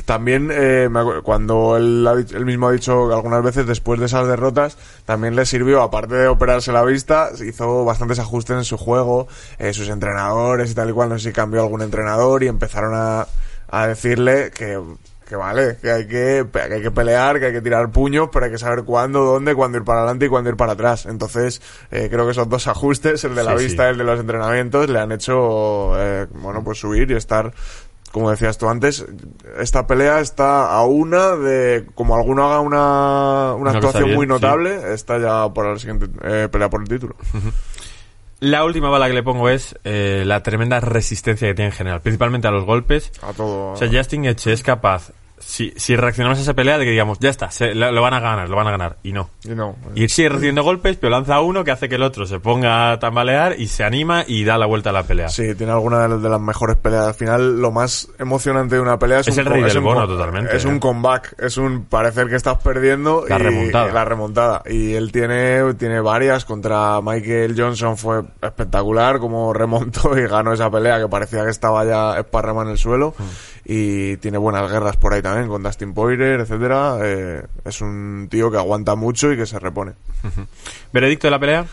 También, 0.05 0.51
eh, 0.53 0.91
me 0.91 1.23
cuando 1.23 1.79
él, 1.79 2.45
mismo 2.45 2.69
ha 2.69 2.73
dicho 2.73 3.09
que 3.09 3.15
algunas 3.15 3.43
veces 3.43 3.67
después 3.67 3.99
de 4.01 4.05
esas 4.05 4.29
derrotas, 4.29 4.77
también 5.07 5.35
le 5.35 5.47
sirvió, 5.47 5.81
aparte 5.81 6.15
de 6.15 6.29
operarse 6.29 6.73
la 6.73 6.85
vista, 6.85 7.31
hizo 7.43 7.87
bastantes 7.87 8.19
ajustes 8.19 8.55
en 8.55 8.65
su 8.65 8.77
juego, 8.77 9.29
eh, 9.59 9.73
sus 9.73 9.89
entrenadores 9.89 10.71
y 10.71 10.75
tal 10.75 10.91
y 10.91 10.93
cual, 10.93 11.09
no 11.09 11.19
sé 11.19 11.29
si 11.29 11.33
cambió 11.33 11.63
algún 11.63 11.81
entrenador 11.81 12.43
y 12.43 12.49
empezaron 12.49 12.93
a, 12.95 13.27
a 13.71 13.87
decirle 13.87 14.51
que, 14.51 14.81
que 15.29 15.37
vale, 15.37 15.77
que 15.81 15.91
hay 15.91 16.07
que, 16.07 16.45
que 16.53 16.61
hay 16.75 16.83
que 16.83 16.91
pelear, 16.91 17.39
que 17.39 17.47
hay 17.47 17.53
que 17.53 17.61
tirar 17.63 17.91
puños, 17.93 18.29
pero 18.33 18.47
hay 18.47 18.51
que 18.51 18.59
saber 18.59 18.83
cuándo, 18.85 19.23
dónde, 19.25 19.55
cuándo 19.55 19.79
ir 19.79 19.85
para 19.85 20.01
adelante 20.01 20.27
y 20.27 20.29
cuándo 20.29 20.51
ir 20.51 20.57
para 20.57 20.73
atrás. 20.73 21.07
Entonces, 21.07 21.63
eh, 21.91 22.09
creo 22.11 22.25
que 22.25 22.33
esos 22.33 22.49
dos 22.49 22.67
ajustes, 22.69 23.23
el 23.25 23.35
de 23.35 23.45
la 23.45 23.57
Sí, 23.57 23.65
vista 23.65 23.85
sí. 23.85 23.89
y 23.89 23.93
el 23.93 23.99
de 23.99 24.05
los 24.05 24.21
entrenamientos, 24.21 24.89
le 24.89 24.99
han 24.99 25.13
hecho, 25.13 25.93
eh, 26.01 26.27
bueno, 26.35 26.63
pues 26.65 26.79
subir 26.79 27.11
y 27.11 27.15
estar 27.15 27.53
como 28.13 28.29
decías 28.29 28.59
tú 28.59 28.69
antes, 28.69 29.07
esta 29.61 29.87
pelea 29.87 30.19
está 30.19 30.73
a 30.73 30.85
una 30.85 31.37
de, 31.37 31.87
como 31.95 32.17
alguno 32.17 32.45
haga 32.45 32.59
una, 32.59 33.55
una 33.55 33.71
actuación 33.71 34.07
bien, 34.07 34.17
muy 34.17 34.27
sí. 34.27 34.31
notable, 34.31 34.93
está 34.93 35.19
ya 35.19 35.49
por 35.55 35.67
la 35.67 35.79
siguiente 35.79 36.09
eh, 36.25 36.49
pelea 36.51 36.69
por 36.69 36.81
el 36.83 36.89
título. 36.89 37.15
La 38.41 38.65
última 38.65 38.89
bala 38.89 39.07
que 39.07 39.15
le 39.15 39.23
pongo 39.23 39.51
es 39.51 39.77
eh, 39.85 40.25
la 40.27 40.43
tremenda 40.43 40.81
resistencia 40.81 41.47
que 41.47 41.55
tiene 41.55 41.69
en 41.69 41.77
general, 41.77 42.01
principalmente 42.01 42.49
a 42.49 42.51
los 42.51 42.65
golpes. 42.65 43.13
A 43.23 43.35
todo. 43.35 43.73
O 43.73 43.77
sea, 43.77 43.89
Justin 43.93 44.23
Gaethje 44.23 44.53
es 44.53 44.63
capaz, 44.63 45.13
si, 45.41 45.73
si 45.77 45.97
reaccionamos 45.97 46.39
a 46.39 46.43
esa 46.43 46.55
pelea, 46.55 46.79
de 46.79 46.85
que 46.85 46.91
digamos, 46.93 47.19
ya 47.19 47.31
está, 47.31 47.51
se- 47.51 47.75
lo, 47.75 47.91
lo 47.91 48.03
van 48.03 48.15
a 48.15 48.21
ganar, 48.21 48.49
lo 48.49 48.57
van 48.57 48.69
a 48.69 48.71
ganar. 48.71 48.97
Y 49.03 49.13
no. 49.13 49.31
y 49.45 49.49
no. 49.49 49.75
Y 49.95 50.09
sigue 50.09 50.29
recibiendo 50.29 50.63
golpes, 50.63 50.97
pero 50.97 51.11
lanza 51.11 51.41
uno 51.41 51.65
que 51.65 51.71
hace 51.71 51.89
que 51.89 51.97
el 51.97 52.03
otro 52.03 52.27
se 52.27 52.39
ponga 52.41 52.93
a 52.93 52.99
tambalear 52.99 53.59
y 53.59 53.67
se 53.69 53.83
anima 53.85 54.25
y 54.27 54.45
da 54.45 54.59
la 54.59 54.67
vuelta 54.67 54.91
a 54.91 54.93
la 54.93 55.03
pelea. 55.03 55.29
Sí, 55.29 55.55
tiene 55.55 55.73
alguna 55.73 56.01
de 56.03 56.09
las, 56.11 56.23
de 56.23 56.29
las 56.29 56.41
mejores 56.41 56.77
peleas. 56.77 57.07
Al 57.09 57.15
final, 57.15 57.61
lo 57.61 57.71
más 57.73 58.09
emocionante 58.19 58.77
de 58.77 58.81
una 58.83 58.99
pelea 58.99 59.21
es, 59.21 59.29
Es 59.29 59.35
un 59.35 59.41
el 59.41 59.47
rey 59.47 59.63
co- 59.63 59.69
del 59.69 59.79
un 59.79 59.85
bono, 59.85 60.07
totalmente, 60.07 60.57
Es 60.57 60.65
eh. 60.65 60.69
un 60.69 60.79
comeback, 60.79 61.35
es 61.39 61.57
un 61.57 61.87
parecer 61.87 62.29
que 62.29 62.37
estás 62.37 62.59
perdiendo 62.59 63.25
La 63.29 63.37
y 63.37 63.39
remontada. 63.43 63.93
la 63.93 64.05
remontada. 64.05 64.63
Y 64.69 64.95
él 64.95 65.11
tiene, 65.11 65.75
tiene 65.75 66.01
varias 66.01 66.45
contra 66.45 67.01
Michael 67.01 67.55
Johnson 67.57 67.97
fue 67.97 68.23
espectacular 68.43 69.19
como 69.19 69.53
remontó 69.53 70.17
y 70.19 70.27
ganó 70.27 70.53
esa 70.53 70.71
pelea 70.71 70.99
que 71.01 71.09
parecía 71.09 71.45
que 71.45 71.51
estaba 71.51 71.85
ya 71.85 72.19
esparrama 72.19 72.63
en 72.63 72.69
el 72.69 72.79
suelo. 72.79 73.15
Mm. 73.19 73.23
Y 73.65 74.17
tiene 74.19 74.39
buenas 74.39 74.71
guerras 74.71 74.97
por 74.97 75.13
ahí 75.13 75.23
también 75.23 75.49
con 75.49 75.63
Dustin 75.63 75.93
Poirier, 75.95 76.41
etcétera. 76.41 76.99
Eh, 77.03 77.43
es 77.65 77.81
un 77.81 78.29
tío 78.31 78.51
que 78.51 78.57
aguanta 78.57 78.95
mucho 78.95 79.33
y 79.33 79.37
que 79.37 79.47
se 79.47 79.59
repone. 79.59 79.93
¿Veredicto 80.93 81.27
de 81.27 81.31
la 81.31 81.39
pelea? 81.39 81.67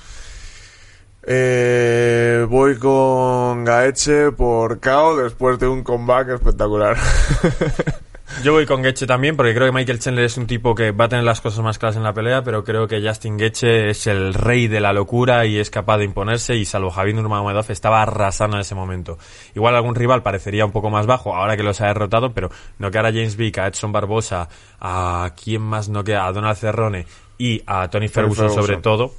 Eh, 1.29 2.45
voy 2.49 2.77
con 2.77 3.65
Gaeche 3.65 4.31
por 4.31 4.79
KO 4.79 5.17
después 5.17 5.59
de 5.59 5.67
un 5.67 5.83
comeback 5.83 6.29
espectacular. 6.29 6.97
Yo 8.43 8.53
voy 8.53 8.65
con 8.65 8.81
Gaethje 8.81 9.07
también 9.07 9.35
porque 9.35 9.53
creo 9.53 9.65
que 9.67 9.71
Michael 9.71 9.99
Chandler 9.99 10.25
es 10.25 10.37
un 10.37 10.47
tipo 10.47 10.75
que 10.75 10.91
va 10.91 11.05
a 11.05 11.09
tener 11.09 11.23
las 11.23 11.41
cosas 11.41 11.63
más 11.63 11.79
claras 11.79 11.95
en 11.95 12.03
la 12.03 12.13
pelea, 12.13 12.43
pero 12.43 12.63
creo 12.63 12.87
que 12.87 13.01
Justin 13.01 13.37
Gaethje 13.37 13.89
es 13.89 14.05
el 14.05 14.33
rey 14.33 14.67
de 14.67 14.79
la 14.79 14.93
locura 14.93 15.45
y 15.45 15.57
es 15.57 15.69
capaz 15.69 15.97
de 15.97 16.03
imponerse 16.03 16.55
y 16.55 16.65
salvo 16.65 16.91
Javier 16.91 17.15
Nurmagomedov 17.15 17.65
estaba 17.69 18.01
arrasando 18.01 18.57
en 18.57 18.61
ese 18.61 18.75
momento. 18.75 19.17
Igual 19.55 19.75
algún 19.75 19.95
rival 19.95 20.23
parecería 20.23 20.65
un 20.65 20.71
poco 20.71 20.89
más 20.89 21.07
bajo 21.07 21.33
ahora 21.35 21.57
que 21.57 21.63
los 21.63 21.81
ha 21.81 21.87
derrotado, 21.87 22.33
pero 22.33 22.51
no 22.77 22.91
que 22.91 22.99
a 22.99 23.03
James 23.03 23.37
Vick, 23.37 23.57
a 23.57 23.67
Edson 23.67 23.91
Barbosa, 23.91 24.49
a 24.79 25.31
quién 25.41 25.61
más 25.61 25.89
no 25.89 26.03
queda, 26.03 26.27
a 26.27 26.31
Donald 26.31 26.57
Cerrone 26.57 27.07
y 27.37 27.63
a 27.65 27.89
Tony 27.89 28.07
Ferguson, 28.07 28.49
Ferguson. 28.49 28.63
sobre 28.63 28.81
todo. 28.81 29.13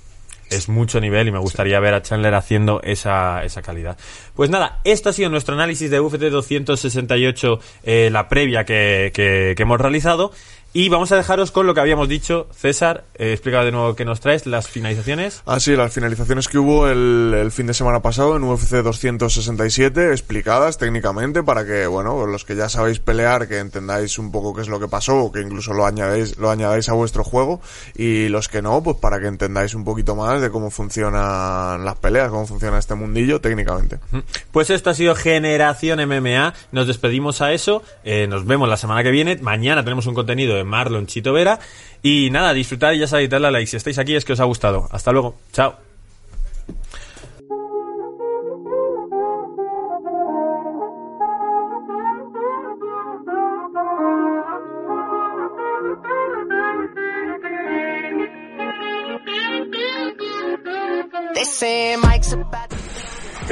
Es 0.51 0.69
mucho 0.69 1.01
nivel 1.01 1.29
y 1.29 1.33
me 1.33 1.39
gustaría 1.39 1.79
ver 1.81 1.95
a 1.95 2.03
Chandler 2.03 2.35
haciendo 2.35 2.81
esa, 2.83 3.45
esa 3.45 3.63
calidad. 3.63 3.97
Pues 4.35 4.51
nada, 4.51 4.81
esto 4.85 5.11
ha 5.11 5.13
sido 5.13 5.31
nuestro 5.31 5.55
análisis 5.55 5.91
de 5.91 6.01
UFC 6.01 6.19
268, 6.19 7.61
eh, 7.85 8.09
la 8.11 8.29
previa 8.29 8.65
que, 8.65 9.11
que, 9.15 9.55
que 9.57 9.63
hemos 9.63 9.81
realizado. 9.81 10.33
Y 10.75 10.91
vamos 10.91 11.11
a 11.13 11.17
dejaros 11.17 11.51
con 11.51 11.67
lo 11.67 11.73
que 11.73 11.81
habíamos 11.81 12.09
dicho. 12.11 12.47
César, 12.55 13.05
eh, 13.15 13.33
explica 13.33 13.65
de 13.65 13.73
nuevo 13.73 13.97
qué 13.97 14.05
nos 14.05 14.21
traes, 14.21 14.45
las 14.45 14.69
finalizaciones. 14.69 15.43
Ah, 15.47 15.59
sí, 15.61 15.75
las 15.75 15.93
finalizaciones 15.93 16.47
que 16.47 16.59
hubo 16.59 16.89
el, 16.89 17.33
el 17.35 17.51
fin 17.51 17.67
de 17.67 17.73
semana 17.73 18.03
pasado 18.03 18.37
en 18.37 18.45
UFC 18.45 18.83
267, 18.83 20.11
explicadas 20.11 20.77
técnicamente 20.77 21.43
para 21.43 21.65
que, 21.65 21.87
bueno, 21.87 22.27
los 22.27 22.45
que 22.45 22.55
ya 22.55 22.69
sabéis 22.69 22.99
pelear, 22.99 23.49
que 23.49 23.59
entendáis 23.59 24.19
un 24.19 24.31
poco 24.31 24.55
qué 24.55 24.61
es 24.61 24.69
lo 24.69 24.79
que 24.79 24.89
pasó 24.89 25.17
o 25.17 25.33
que 25.33 25.41
incluso 25.41 25.73
lo 25.73 25.87
añadáis, 25.87 26.37
lo 26.37 26.51
añadáis 26.51 26.91
a 26.91 26.93
vuestro 26.93 27.25
juego 27.25 27.63
y 27.97 28.29
los 28.29 28.49
que 28.49 28.61
no, 28.61 28.83
pues 28.83 28.99
para 28.99 29.21
que 29.21 29.27
entendáis 29.27 29.75
un 29.75 29.85
poquito 29.85 30.17
más 30.17 30.43
de 30.43 30.51
cómo 30.51 30.71
funcionan 30.71 31.83
las 31.83 31.97
peleas, 31.97 32.29
cómo 32.29 32.47
funciona 32.47 32.79
este 32.79 32.95
mundillo 32.95 33.41
técnicamente. 33.41 33.99
Pues 34.53 34.69
esto 34.69 34.91
ha 34.91 34.95
sido 34.95 35.15
Generación 35.15 35.99
MMA. 36.07 36.53
Nos 36.73 36.87
despedimos 36.87 37.41
a 37.41 37.53
eso. 37.53 37.83
Eh, 38.05 38.27
nos 38.29 38.45
vemos 38.45 38.69
la 38.69 38.77
semana 38.77 39.03
que 39.03 39.11
viene. 39.11 39.37
Mañana 39.37 39.83
tenemos 39.83 40.07
un 40.07 40.15
contenido 40.15 40.58
de 40.59 40.65
Marlon 40.65 41.07
Chito 41.07 41.33
Vera. 41.33 41.59
Y 42.03 42.29
nada, 42.31 42.53
disfrutar 42.53 42.95
y 42.95 42.99
ya 42.99 43.07
sabéis, 43.07 43.31
darle 43.31 43.49
a 43.49 43.51
like. 43.51 43.67
Si 43.67 43.77
estáis 43.77 43.99
aquí 43.99 44.15
es 44.15 44.25
que 44.25 44.35
os 44.35 44.41
ha 44.41 44.45
gustado. 44.45 44.89
Hasta 44.91 45.13
luego. 45.13 45.37
Chao. 45.53 45.89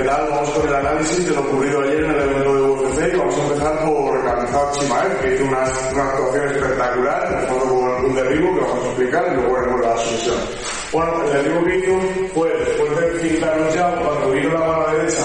Vamos 0.06 0.50
con 0.50 0.68
el 0.68 0.74
análisis 0.74 1.28
de 1.28 1.34
lo 1.34 1.40
ocurrido 1.40 1.80
ayer 1.82 2.04
en 2.04 2.10
el 2.10 2.20
evento 2.20 2.54
de 2.54 2.60
UFC 2.62 3.14
y 3.14 3.15
vamos 3.26 3.38
a 3.38 3.42
empezar 3.42 3.84
por 3.84 4.24
Kamizad 4.24 4.72
Chimaev, 4.72 5.20
que 5.20 5.34
hizo 5.34 5.44
una, 5.44 5.58
una 5.92 6.04
actuación 6.04 6.48
espectacular, 6.48 7.26
empezando 7.32 7.64
con 7.64 8.04
un 8.04 8.14
derribo 8.14 8.54
que 8.54 8.60
vamos 8.60 8.84
a 8.84 8.86
explicar 8.86 9.24
y 9.26 9.34
luego 9.34 9.54
veremos 9.54 9.80
la 9.80 9.96
sumisión. 9.96 10.36
Bueno, 10.92 11.24
el 11.24 11.32
derribo 11.32 11.64
que 11.64 11.78
hizo 11.78 12.34
fue 12.34 12.48
después 12.50 13.00
de 13.00 13.28
fintarnos 13.28 13.74
ya 13.74 13.90
cuando 13.96 14.30
vino 14.30 14.50
la 14.50 14.60
mano 14.60 14.86
derecha 14.92 15.22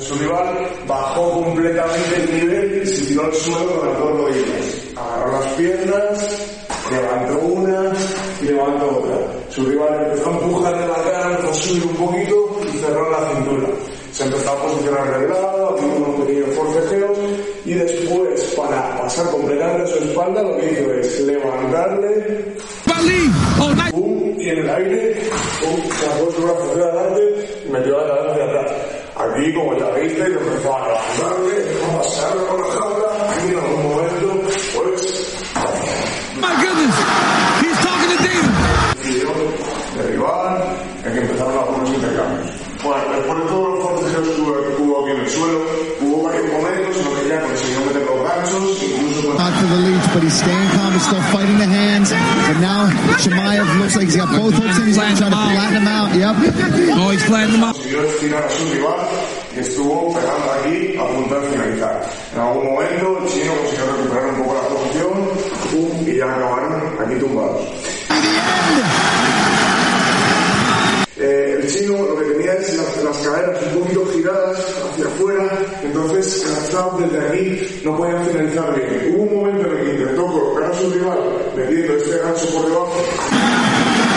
su 0.00 0.14
rival, 0.18 0.68
bajó 0.86 1.42
completamente 1.42 2.22
el 2.22 2.32
nivel 2.32 2.82
y 2.82 2.86
se 2.86 3.06
tiró 3.06 3.24
al 3.24 3.34
suelo 3.34 3.78
con 3.78 3.88
las 3.88 3.98
dos 3.98 4.10
rodillas. 4.18 4.96
Agarró 4.96 5.32
las 5.32 5.52
piernas, 5.54 6.48
levantó 6.90 7.38
una 7.38 7.92
y 8.40 8.44
levantó 8.46 8.98
otra. 8.98 9.16
Su 9.50 9.64
rival 9.64 10.04
empezó 10.04 10.30
a 10.30 10.32
empujarle 10.32 10.86
la 10.86 10.94
cara, 10.94 11.30
empezó 11.30 11.50
a 11.50 11.54
subir 11.54 11.84
un 11.84 11.96
poquito 11.96 12.60
y 12.72 12.78
cerró 12.78 13.10
la 13.10 13.30
cintura. 13.30 13.68
Se 14.12 14.24
empezó 14.24 14.50
a 14.50 14.62
posicionar 14.62 15.20
de 15.20 15.28
lado, 15.28 15.74
haciendo 15.74 15.96
unos 15.96 16.26
pequeños 16.26 16.54
forcejeos 16.54 17.18
y 17.64 17.74
después, 17.74 18.42
para 18.56 18.98
pasar 18.98 19.26
completamente 19.30 19.86
su 19.90 20.04
espalda, 20.04 20.42
lo 20.42 20.56
que 20.58 20.70
hizo 20.70 20.92
es 20.92 21.20
levantarle 21.20 22.52
pum, 23.90 24.34
y 24.38 24.48
en 24.48 24.58
el 24.58 24.70
aire, 24.70 25.16
pum, 25.60 25.80
sacó 25.90 26.30
su 26.32 26.42
brazo 26.42 26.70
hacia 26.72 26.84
adelante 26.84 27.22
y 27.64 27.68
metió 27.70 27.98
la 27.98 28.06
cabeza 28.06 28.32
hacia 28.32 28.44
atrás. 28.44 28.72
Aquí, 29.16 29.54
como 29.54 29.78
ya 29.78 29.90
viste, 29.90 30.24
empezó 30.24 30.76
a 30.76 30.88
levantarle, 30.88 31.54
a 31.84 32.02
pasarle 32.02 32.42
por 32.42 32.60
la 32.60 32.66
jaula, 32.74 33.08
en 33.42 33.91
but 50.12 50.22
he's 50.22 50.36
staying 50.36 50.68
calm. 50.76 50.92
He's 50.92 51.06
still 51.06 51.22
fighting 51.32 51.58
the 51.58 51.66
hands. 51.66 52.10
But 52.10 52.60
now 52.60 52.90
Chimaev 53.16 53.78
looks 53.80 53.96
like 53.96 54.06
he's 54.06 54.16
got 54.16 54.28
both 54.36 54.54
hooks 54.54 54.78
in. 54.78 54.86
He's 54.86 54.96
going 54.96 55.14
to 55.14 55.20
try 55.20 55.30
to 55.30 55.36
flatten 55.36 55.76
him 55.82 55.88
out. 55.88 56.14
Yep. 56.14 56.36
Oh, 56.96 57.10
he's 57.10 57.24
flattening 57.24 57.56
him 57.56 57.64
out. 57.64 57.74
consiguió 57.74 58.02
estirar 58.04 58.44
a 58.44 58.50
su 58.50 58.64
rival 58.72 59.00
y 59.54 59.58
estuvo 59.60 60.12
pegando 60.14 60.52
aquí 60.52 60.96
a 60.96 61.06
punto 61.06 61.40
de 61.40 61.48
finalizar. 61.48 62.10
En 62.34 62.40
algún 62.40 62.64
momento 62.64 63.18
el 63.22 63.28
chino 63.28 63.52
consiguió 63.56 63.86
recuperar 63.96 64.26
un 64.26 64.36
poco 64.36 64.54
la 64.54 64.68
posición 64.68 65.12
y 66.06 66.16
ya 66.16 66.24
acabaron 66.24 66.72
aquí 67.00 67.14
tumbados. 67.18 67.68
Las, 72.76 73.04
las 73.04 73.16
caderas 73.18 73.62
un 73.74 73.80
poquito 73.80 74.06
giradas 74.12 74.58
hacia 74.90 75.06
afuera, 75.06 75.48
entonces 75.82 76.44
Kazab 76.46 76.98
desde 77.00 77.28
aquí 77.28 77.80
no 77.84 77.96
podía 77.96 78.20
finalizar 78.20 78.74
bien. 78.74 79.14
Hubo 79.14 79.22
un 79.24 79.34
momento 79.34 79.68
en 79.68 79.78
el 79.78 79.84
que 79.84 80.00
intentó 80.00 80.26
colocar 80.26 80.70
a 80.70 80.74
su 80.78 80.90
rival 80.90 81.18
metiendo 81.56 81.94
este 81.94 82.18
gancho 82.18 82.46
por 82.54 82.64
debajo 82.66 82.92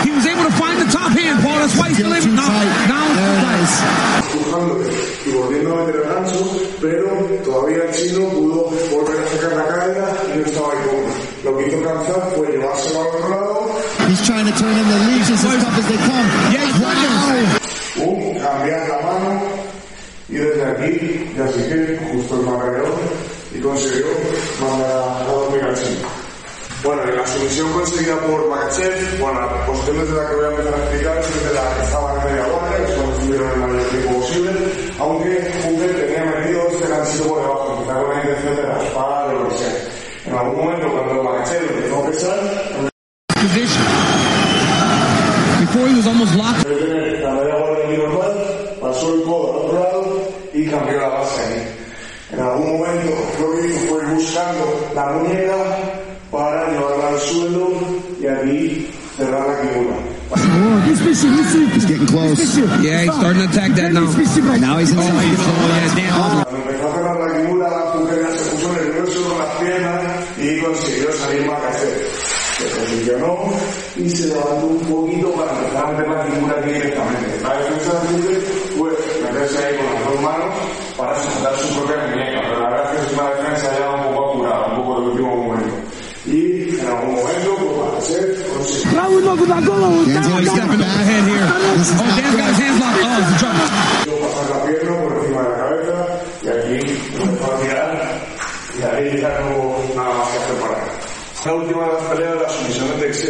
He 0.04 0.10
was 0.12 0.26
able 0.26 0.44
to 0.44 0.52
find 0.52 0.78
the 0.80 0.92
top 0.92 1.10
hand, 1.10 1.42
Paul. 1.42 1.58
That's 1.58 1.76
why 1.76 1.88
he's 1.88 1.98
still 1.98 2.14
able. 2.14 2.32
No, 2.32 2.46
now 2.86 3.06
it's 3.60 4.36
empujándole 4.36 4.86
y 5.26 5.30
volviendo 5.30 5.74
a 5.74 5.84
meter 5.86 6.00
el 6.00 6.08
gancho, 6.08 6.60
pero 6.80 7.08
todavía 7.44 7.84
el 7.84 7.90
chino 7.92 8.28
pudo 8.28 8.70
volver 8.90 9.18
a 9.18 9.28
sacar 9.28 9.56
la 9.56 9.66
cadera 9.66 10.16
y 10.34 10.38
no 10.38 10.46
estaba. 10.46 10.76
Lo 11.44 11.56
que 11.56 11.66
hizo 11.68 11.76
fue 12.34 12.48
llevárselo 12.48 13.00
al 13.02 13.06
otro 13.06 13.28
lado, 13.28 13.70
He's 14.08 14.22
trying 14.22 14.46
to 14.46 14.52
turn 14.58 14.76
in 14.76 14.88
the 14.88 14.98
leeches 15.10 15.44
as 15.44 15.62
tough 15.62 15.78
as 15.78 15.88
they 15.88 15.96
come. 15.96 16.26
wow. 16.82 17.65
Cambiar 18.66 18.88
la 18.88 19.06
mano 19.06 19.42
y 20.28 20.34
desde 20.34 20.64
aquí 20.64 21.34
ya 21.36 21.46
sí 21.48 21.62
que 21.68 21.98
justo 22.12 22.40
el 22.40 22.46
marcador 22.46 22.98
y 23.54 23.60
consiguió 23.60 24.06
mandar 24.60 24.90
a, 24.90 25.20
a 25.20 25.24
dormir 25.24 25.62
al. 25.62 25.76
Bueno, 26.82 27.02
en 27.04 27.16
la 27.16 27.26
sumisión 27.26 27.72
conseguida 27.72 28.18
por 28.20 28.48
Makachev, 28.48 29.18
bueno, 29.20 29.40
la 29.40 29.66
posición 29.66 29.98
desde 29.98 30.14
la 30.14 30.28
que 30.28 30.34
voy 30.36 30.44
a 30.44 30.48
empezar 30.48 30.74
a 30.74 30.76
explicar 30.76 31.18
es 31.18 31.34
desde 31.34 31.54
la 31.54 31.74
que 31.74 31.82
estaba 31.82 32.14
en 32.14 32.24
media 32.24 32.46
guardia, 32.46 32.86
que 32.86 32.92
cuando 32.92 33.16
estuvieron 33.16 33.50
el 33.50 33.58
mayor 33.58 33.88
tiempo 33.88 34.12
posible, 34.20 34.50
aunque 34.98 35.52
Hooker 35.64 35.96
tenía 35.96 36.24
metido 36.24 36.68
este 36.68 36.88
ganchito 36.88 37.24
por 37.24 37.40
debajo, 37.40 37.82
quizá 37.82 37.94
con 37.94 38.10
la 38.10 38.16
intención 38.16 38.56
de 38.56 38.62
raspar 38.62 39.34
o 39.34 39.42
lo 39.42 39.48
que 39.48 39.58
sea. 39.58 39.74
En 40.26 40.34
algún 40.34 40.56
momento, 40.56 40.92
cuando 40.92 41.22
Makachev 41.22 41.62
empezó 41.62 41.96
a 41.96 42.06
pesar. 42.06 42.38
Before 45.60 45.88
he 45.88 45.94
was 45.94 46.06
almost 46.06 46.34
locked. 46.36 47.15
Pasó 48.96 49.14
el 49.14 49.22
codo 49.24 49.52
al 49.52 49.58
otro 49.58 49.78
lado 49.78 50.28
y 50.54 50.66
cambió 50.66 50.98
la 50.98 51.08
base. 51.08 51.68
En 52.32 52.40
algún 52.40 52.78
momento, 52.78 53.12
lo 53.40 53.52
que 53.52 53.66
hizo 53.68 53.78
fue 53.88 54.04
buscando 54.14 54.90
la 54.94 55.06
muñeca 55.12 55.56
para 56.30 56.70
llevarla 56.70 57.08
al 57.08 57.18
suelo 57.20 57.72
y 58.18 58.26
aquí 58.26 58.88
cerrar 59.16 59.46
la 59.46 59.60
kimura. 59.60 59.96
He's 60.86 61.84
getting 61.84 62.06
close. 62.06 62.58
Yeah, 62.82 63.02
he's 63.02 63.14
starting 63.14 63.42
to 63.42 63.48
attack 63.48 63.72
that 63.76 63.92
now. 63.92 64.00
Now 64.00 64.78
he's 64.78 64.92
in 64.92 64.98
oh, 64.98 65.02
he's, 65.02 65.38
oh, 65.40 65.56
yeah, 65.68 65.94
damn. 65.94 66.44
Cuando 66.44 66.56
empezó 66.56 66.88
a 66.88 66.94
cerrar 66.94 67.16
la 67.20 67.28
kimura, 67.36 67.68
Hooker 67.92 68.20
ya 68.22 68.30
se 68.36 68.50
puso 68.50 68.72
nervioso 68.72 69.28
con 69.28 69.38
las 69.38 69.52
piernas 69.56 70.02
y 70.38 70.60
consiguió 70.60 71.12
salir 71.12 71.46
Makachev. 71.46 72.25
Se 72.58 72.64
posicionó 72.64 73.52
y 73.96 74.08
se 74.08 74.28
levantó 74.28 74.66
un 74.66 74.78
poquito 74.80 75.30
para 75.32 75.52
empezar 75.52 75.84
a 75.84 75.90
meter 75.92 76.08
la 76.08 76.54
aquí 76.54 76.70
directamente. 76.72 77.40
La 77.42 77.56
defensa 77.58 77.92
de 77.92 78.08
Hooker 78.08 78.40
fue 78.76 78.90
meterse 79.22 79.64
ahí 79.64 79.76
con 79.76 79.94
las 79.94 80.04
dos 80.06 80.20
manos 80.22 80.54
para 80.96 81.22
sujetar 81.22 81.58
su 81.58 81.74
propia 81.74 81.96
muñeca, 82.08 82.40
pero 82.48 82.60
la 82.60 82.70
verdad 82.70 82.94
es 82.94 83.00
que 83.00 83.06
es 83.06 83.12
una 83.12 83.30
defensa 83.30 83.78
ya 83.78 83.90
un 83.90 84.14
poco 84.14 84.30
apurada, 84.30 84.66
un 84.68 84.76
poco 84.76 85.00
de 85.00 85.06
último 85.08 85.36
momento. 85.36 85.74
Y 86.26 86.80
en 86.80 86.86
algún 86.86 87.14
momento, 87.14 87.56
pues 87.56 87.76
up 89.56 90.80
ahead 90.80 91.24
here. 91.26 91.46
Oh. 91.48 92.06
Oh, 94.08 94.18
pasar 94.22 94.46
la 94.50 94.64
pierna 94.64 94.92
por 95.02 95.12
encima 95.16 95.42
de 95.42 95.48
la 95.48 95.56
cabeza 95.56 95.96
y 96.42 96.48
aquí 96.48 96.76
empezó 97.20 97.46
a 97.52 97.60
tirar 97.60 97.90
y 98.78 98.82
ahí 98.82 99.20
ya 99.20 99.40
no 99.40 99.46
hubo 99.56 99.94
nada 99.94 100.14
más 100.14 100.28
que 100.28 100.38
hacer 100.38 100.56
para 100.56 100.74
él. 100.74 100.90
La 101.44 101.54
última 101.54 101.86
de 101.86 101.92
las 101.92 102.02
peleas 102.02 102.45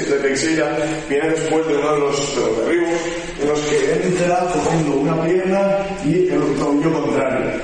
de 0.09 0.19
Teixeira 0.19 0.77
viene 1.09 1.31
después 1.31 1.67
de 1.67 1.77
uno 1.77 1.93
de 1.93 2.01
los, 2.01 2.35
de 2.35 2.41
los 2.41 2.59
derribos 2.59 3.01
en 3.43 3.49
los 3.49 3.61
que 3.61 3.93
entra 4.07 4.39
cogiendo 4.53 4.97
una 4.97 5.23
pierna 5.25 5.79
y 6.05 6.29
el 6.29 6.57
tobillo 6.59 6.93
contrario. 6.93 7.61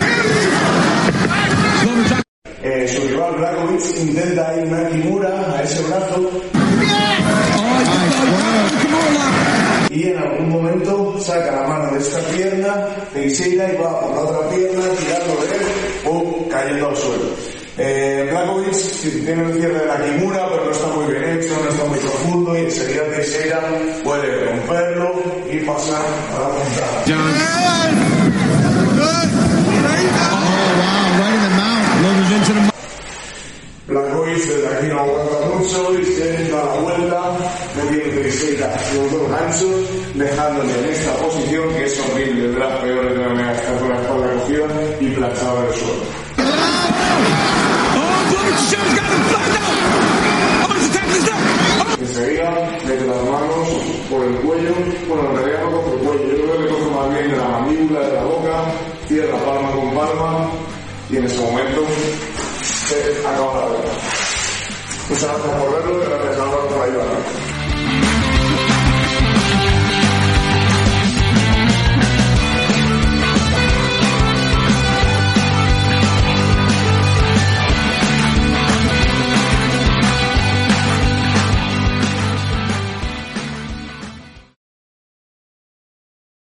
Eh, 2.64 2.88
su 2.88 3.09
rival 3.09 3.34
Blakovic 3.36 3.80
intenta 4.01 4.57
ir 4.57 4.66
una 4.66 4.88
kimura 4.88 5.57
a 5.57 5.62
ese 5.62 5.82
brazo 5.82 6.30
y 9.90 10.09
en 10.09 10.18
algún 10.18 10.49
momento 10.49 11.18
saca 11.20 11.53
la 11.53 11.68
mano 11.68 11.93
de 11.93 11.99
esta 11.99 12.18
pierna, 12.30 12.86
Teixeira 13.12 13.72
y 13.72 13.76
va 13.76 14.01
por 14.01 14.14
la 14.14 14.20
otra 14.20 14.49
pierna 14.51 14.82
tirando 14.99 15.43
de 15.43 15.57
él 15.57 15.62
o 16.07 16.49
cayendo 16.49 16.88
al 16.88 16.97
suelo. 16.97 17.51
Eh, 17.79 18.29
Blakovic 18.31 18.77
tiene 19.25 19.45
el 19.45 19.55
cierre 19.55 19.79
de 19.79 19.87
la 19.87 19.97
kimura, 19.97 20.47
pero 20.51 20.66
no 20.66 20.70
está 20.73 20.87
muy 20.89 21.07
bien 21.07 21.25
hecho, 21.25 21.57
no 21.59 21.70
está 21.70 21.85
muy 21.87 21.99
profundo 21.99 22.55
y 22.55 22.61
enseguida 22.61 23.05
Teixeira 23.05 23.61
puede 24.05 24.45
romperlo 24.45 25.14
y 25.51 25.59
pasar 25.61 26.03
a 26.37 26.41
la 26.41 26.49
puntada. 26.51 27.03
John. 27.07 27.16
Wow, 30.73 31.18
right 31.18 31.33
in 31.33 31.43
the 31.43 31.51
mouth. 31.57 31.87
Glover's 31.99 32.33
into 32.33 32.53
the 32.53 32.61
mouth. 32.61 32.73
Blakovic 33.89 34.45
desde 34.45 34.93
aguanta 34.93 35.47
mucho 35.57 35.99
y 35.99 36.05
se 36.05 36.51
da 36.51 36.64
la 36.64 36.75
vuelta, 36.75 37.20
metiendo 37.75 38.20
trisita 38.20 38.68
los 38.95 39.12
dos 39.12 39.31
ganchos, 39.31 39.89
dejándole 40.14 40.79
en 40.79 40.85
esta 40.91 41.14
posición 41.14 41.68
que 41.75 41.85
es 41.87 42.01
horrible, 42.01 42.49
de 42.49 42.59
las 42.59 42.81
peores 42.83 43.12
de 43.12 43.18
la 43.18 43.29
con 43.29 43.89
la 43.89 44.01
espalda 44.01 44.33
cogida 44.35 44.66
y 45.01 45.07
planchado 45.11 45.62
en 45.62 45.68
el 45.68 45.75
suelo. 45.75 46.22
Mete 52.84 53.06
las 53.06 53.22
manos 53.24 53.68
por 54.10 54.24
el 54.24 54.34
cuello, 54.40 54.74
bueno, 55.08 55.30
en 55.30 55.36
realidad 55.36 55.62
no 55.64 55.70
coge 55.70 55.92
el 55.92 55.98
cuello, 55.98 56.24
yo 56.24 56.44
creo 56.44 56.58
que 56.58 56.68
coge 56.68 56.90
más 56.90 57.10
bien 57.14 57.30
de 57.30 57.36
la 57.36 57.48
mandíbula, 57.48 58.00
de 58.00 58.12
la 58.12 58.24
boca, 58.24 58.64
cierra 59.06 59.38
palma 59.44 59.70
con 59.70 59.94
palma 59.94 60.50
y 61.08 61.16
en 61.16 61.24
ese 61.24 61.40
momento 61.40 61.86
se 62.62 63.26
acaba 63.26 63.60
la. 63.60 63.66
Muchas 65.08 65.28
gracias 65.28 65.62
por 65.62 65.72
verlo 65.74 66.02
y 66.02 66.06
gracias 66.06 66.38
Álvaro 66.38 66.68
por 66.68 66.82
ayudarme. 66.82 67.51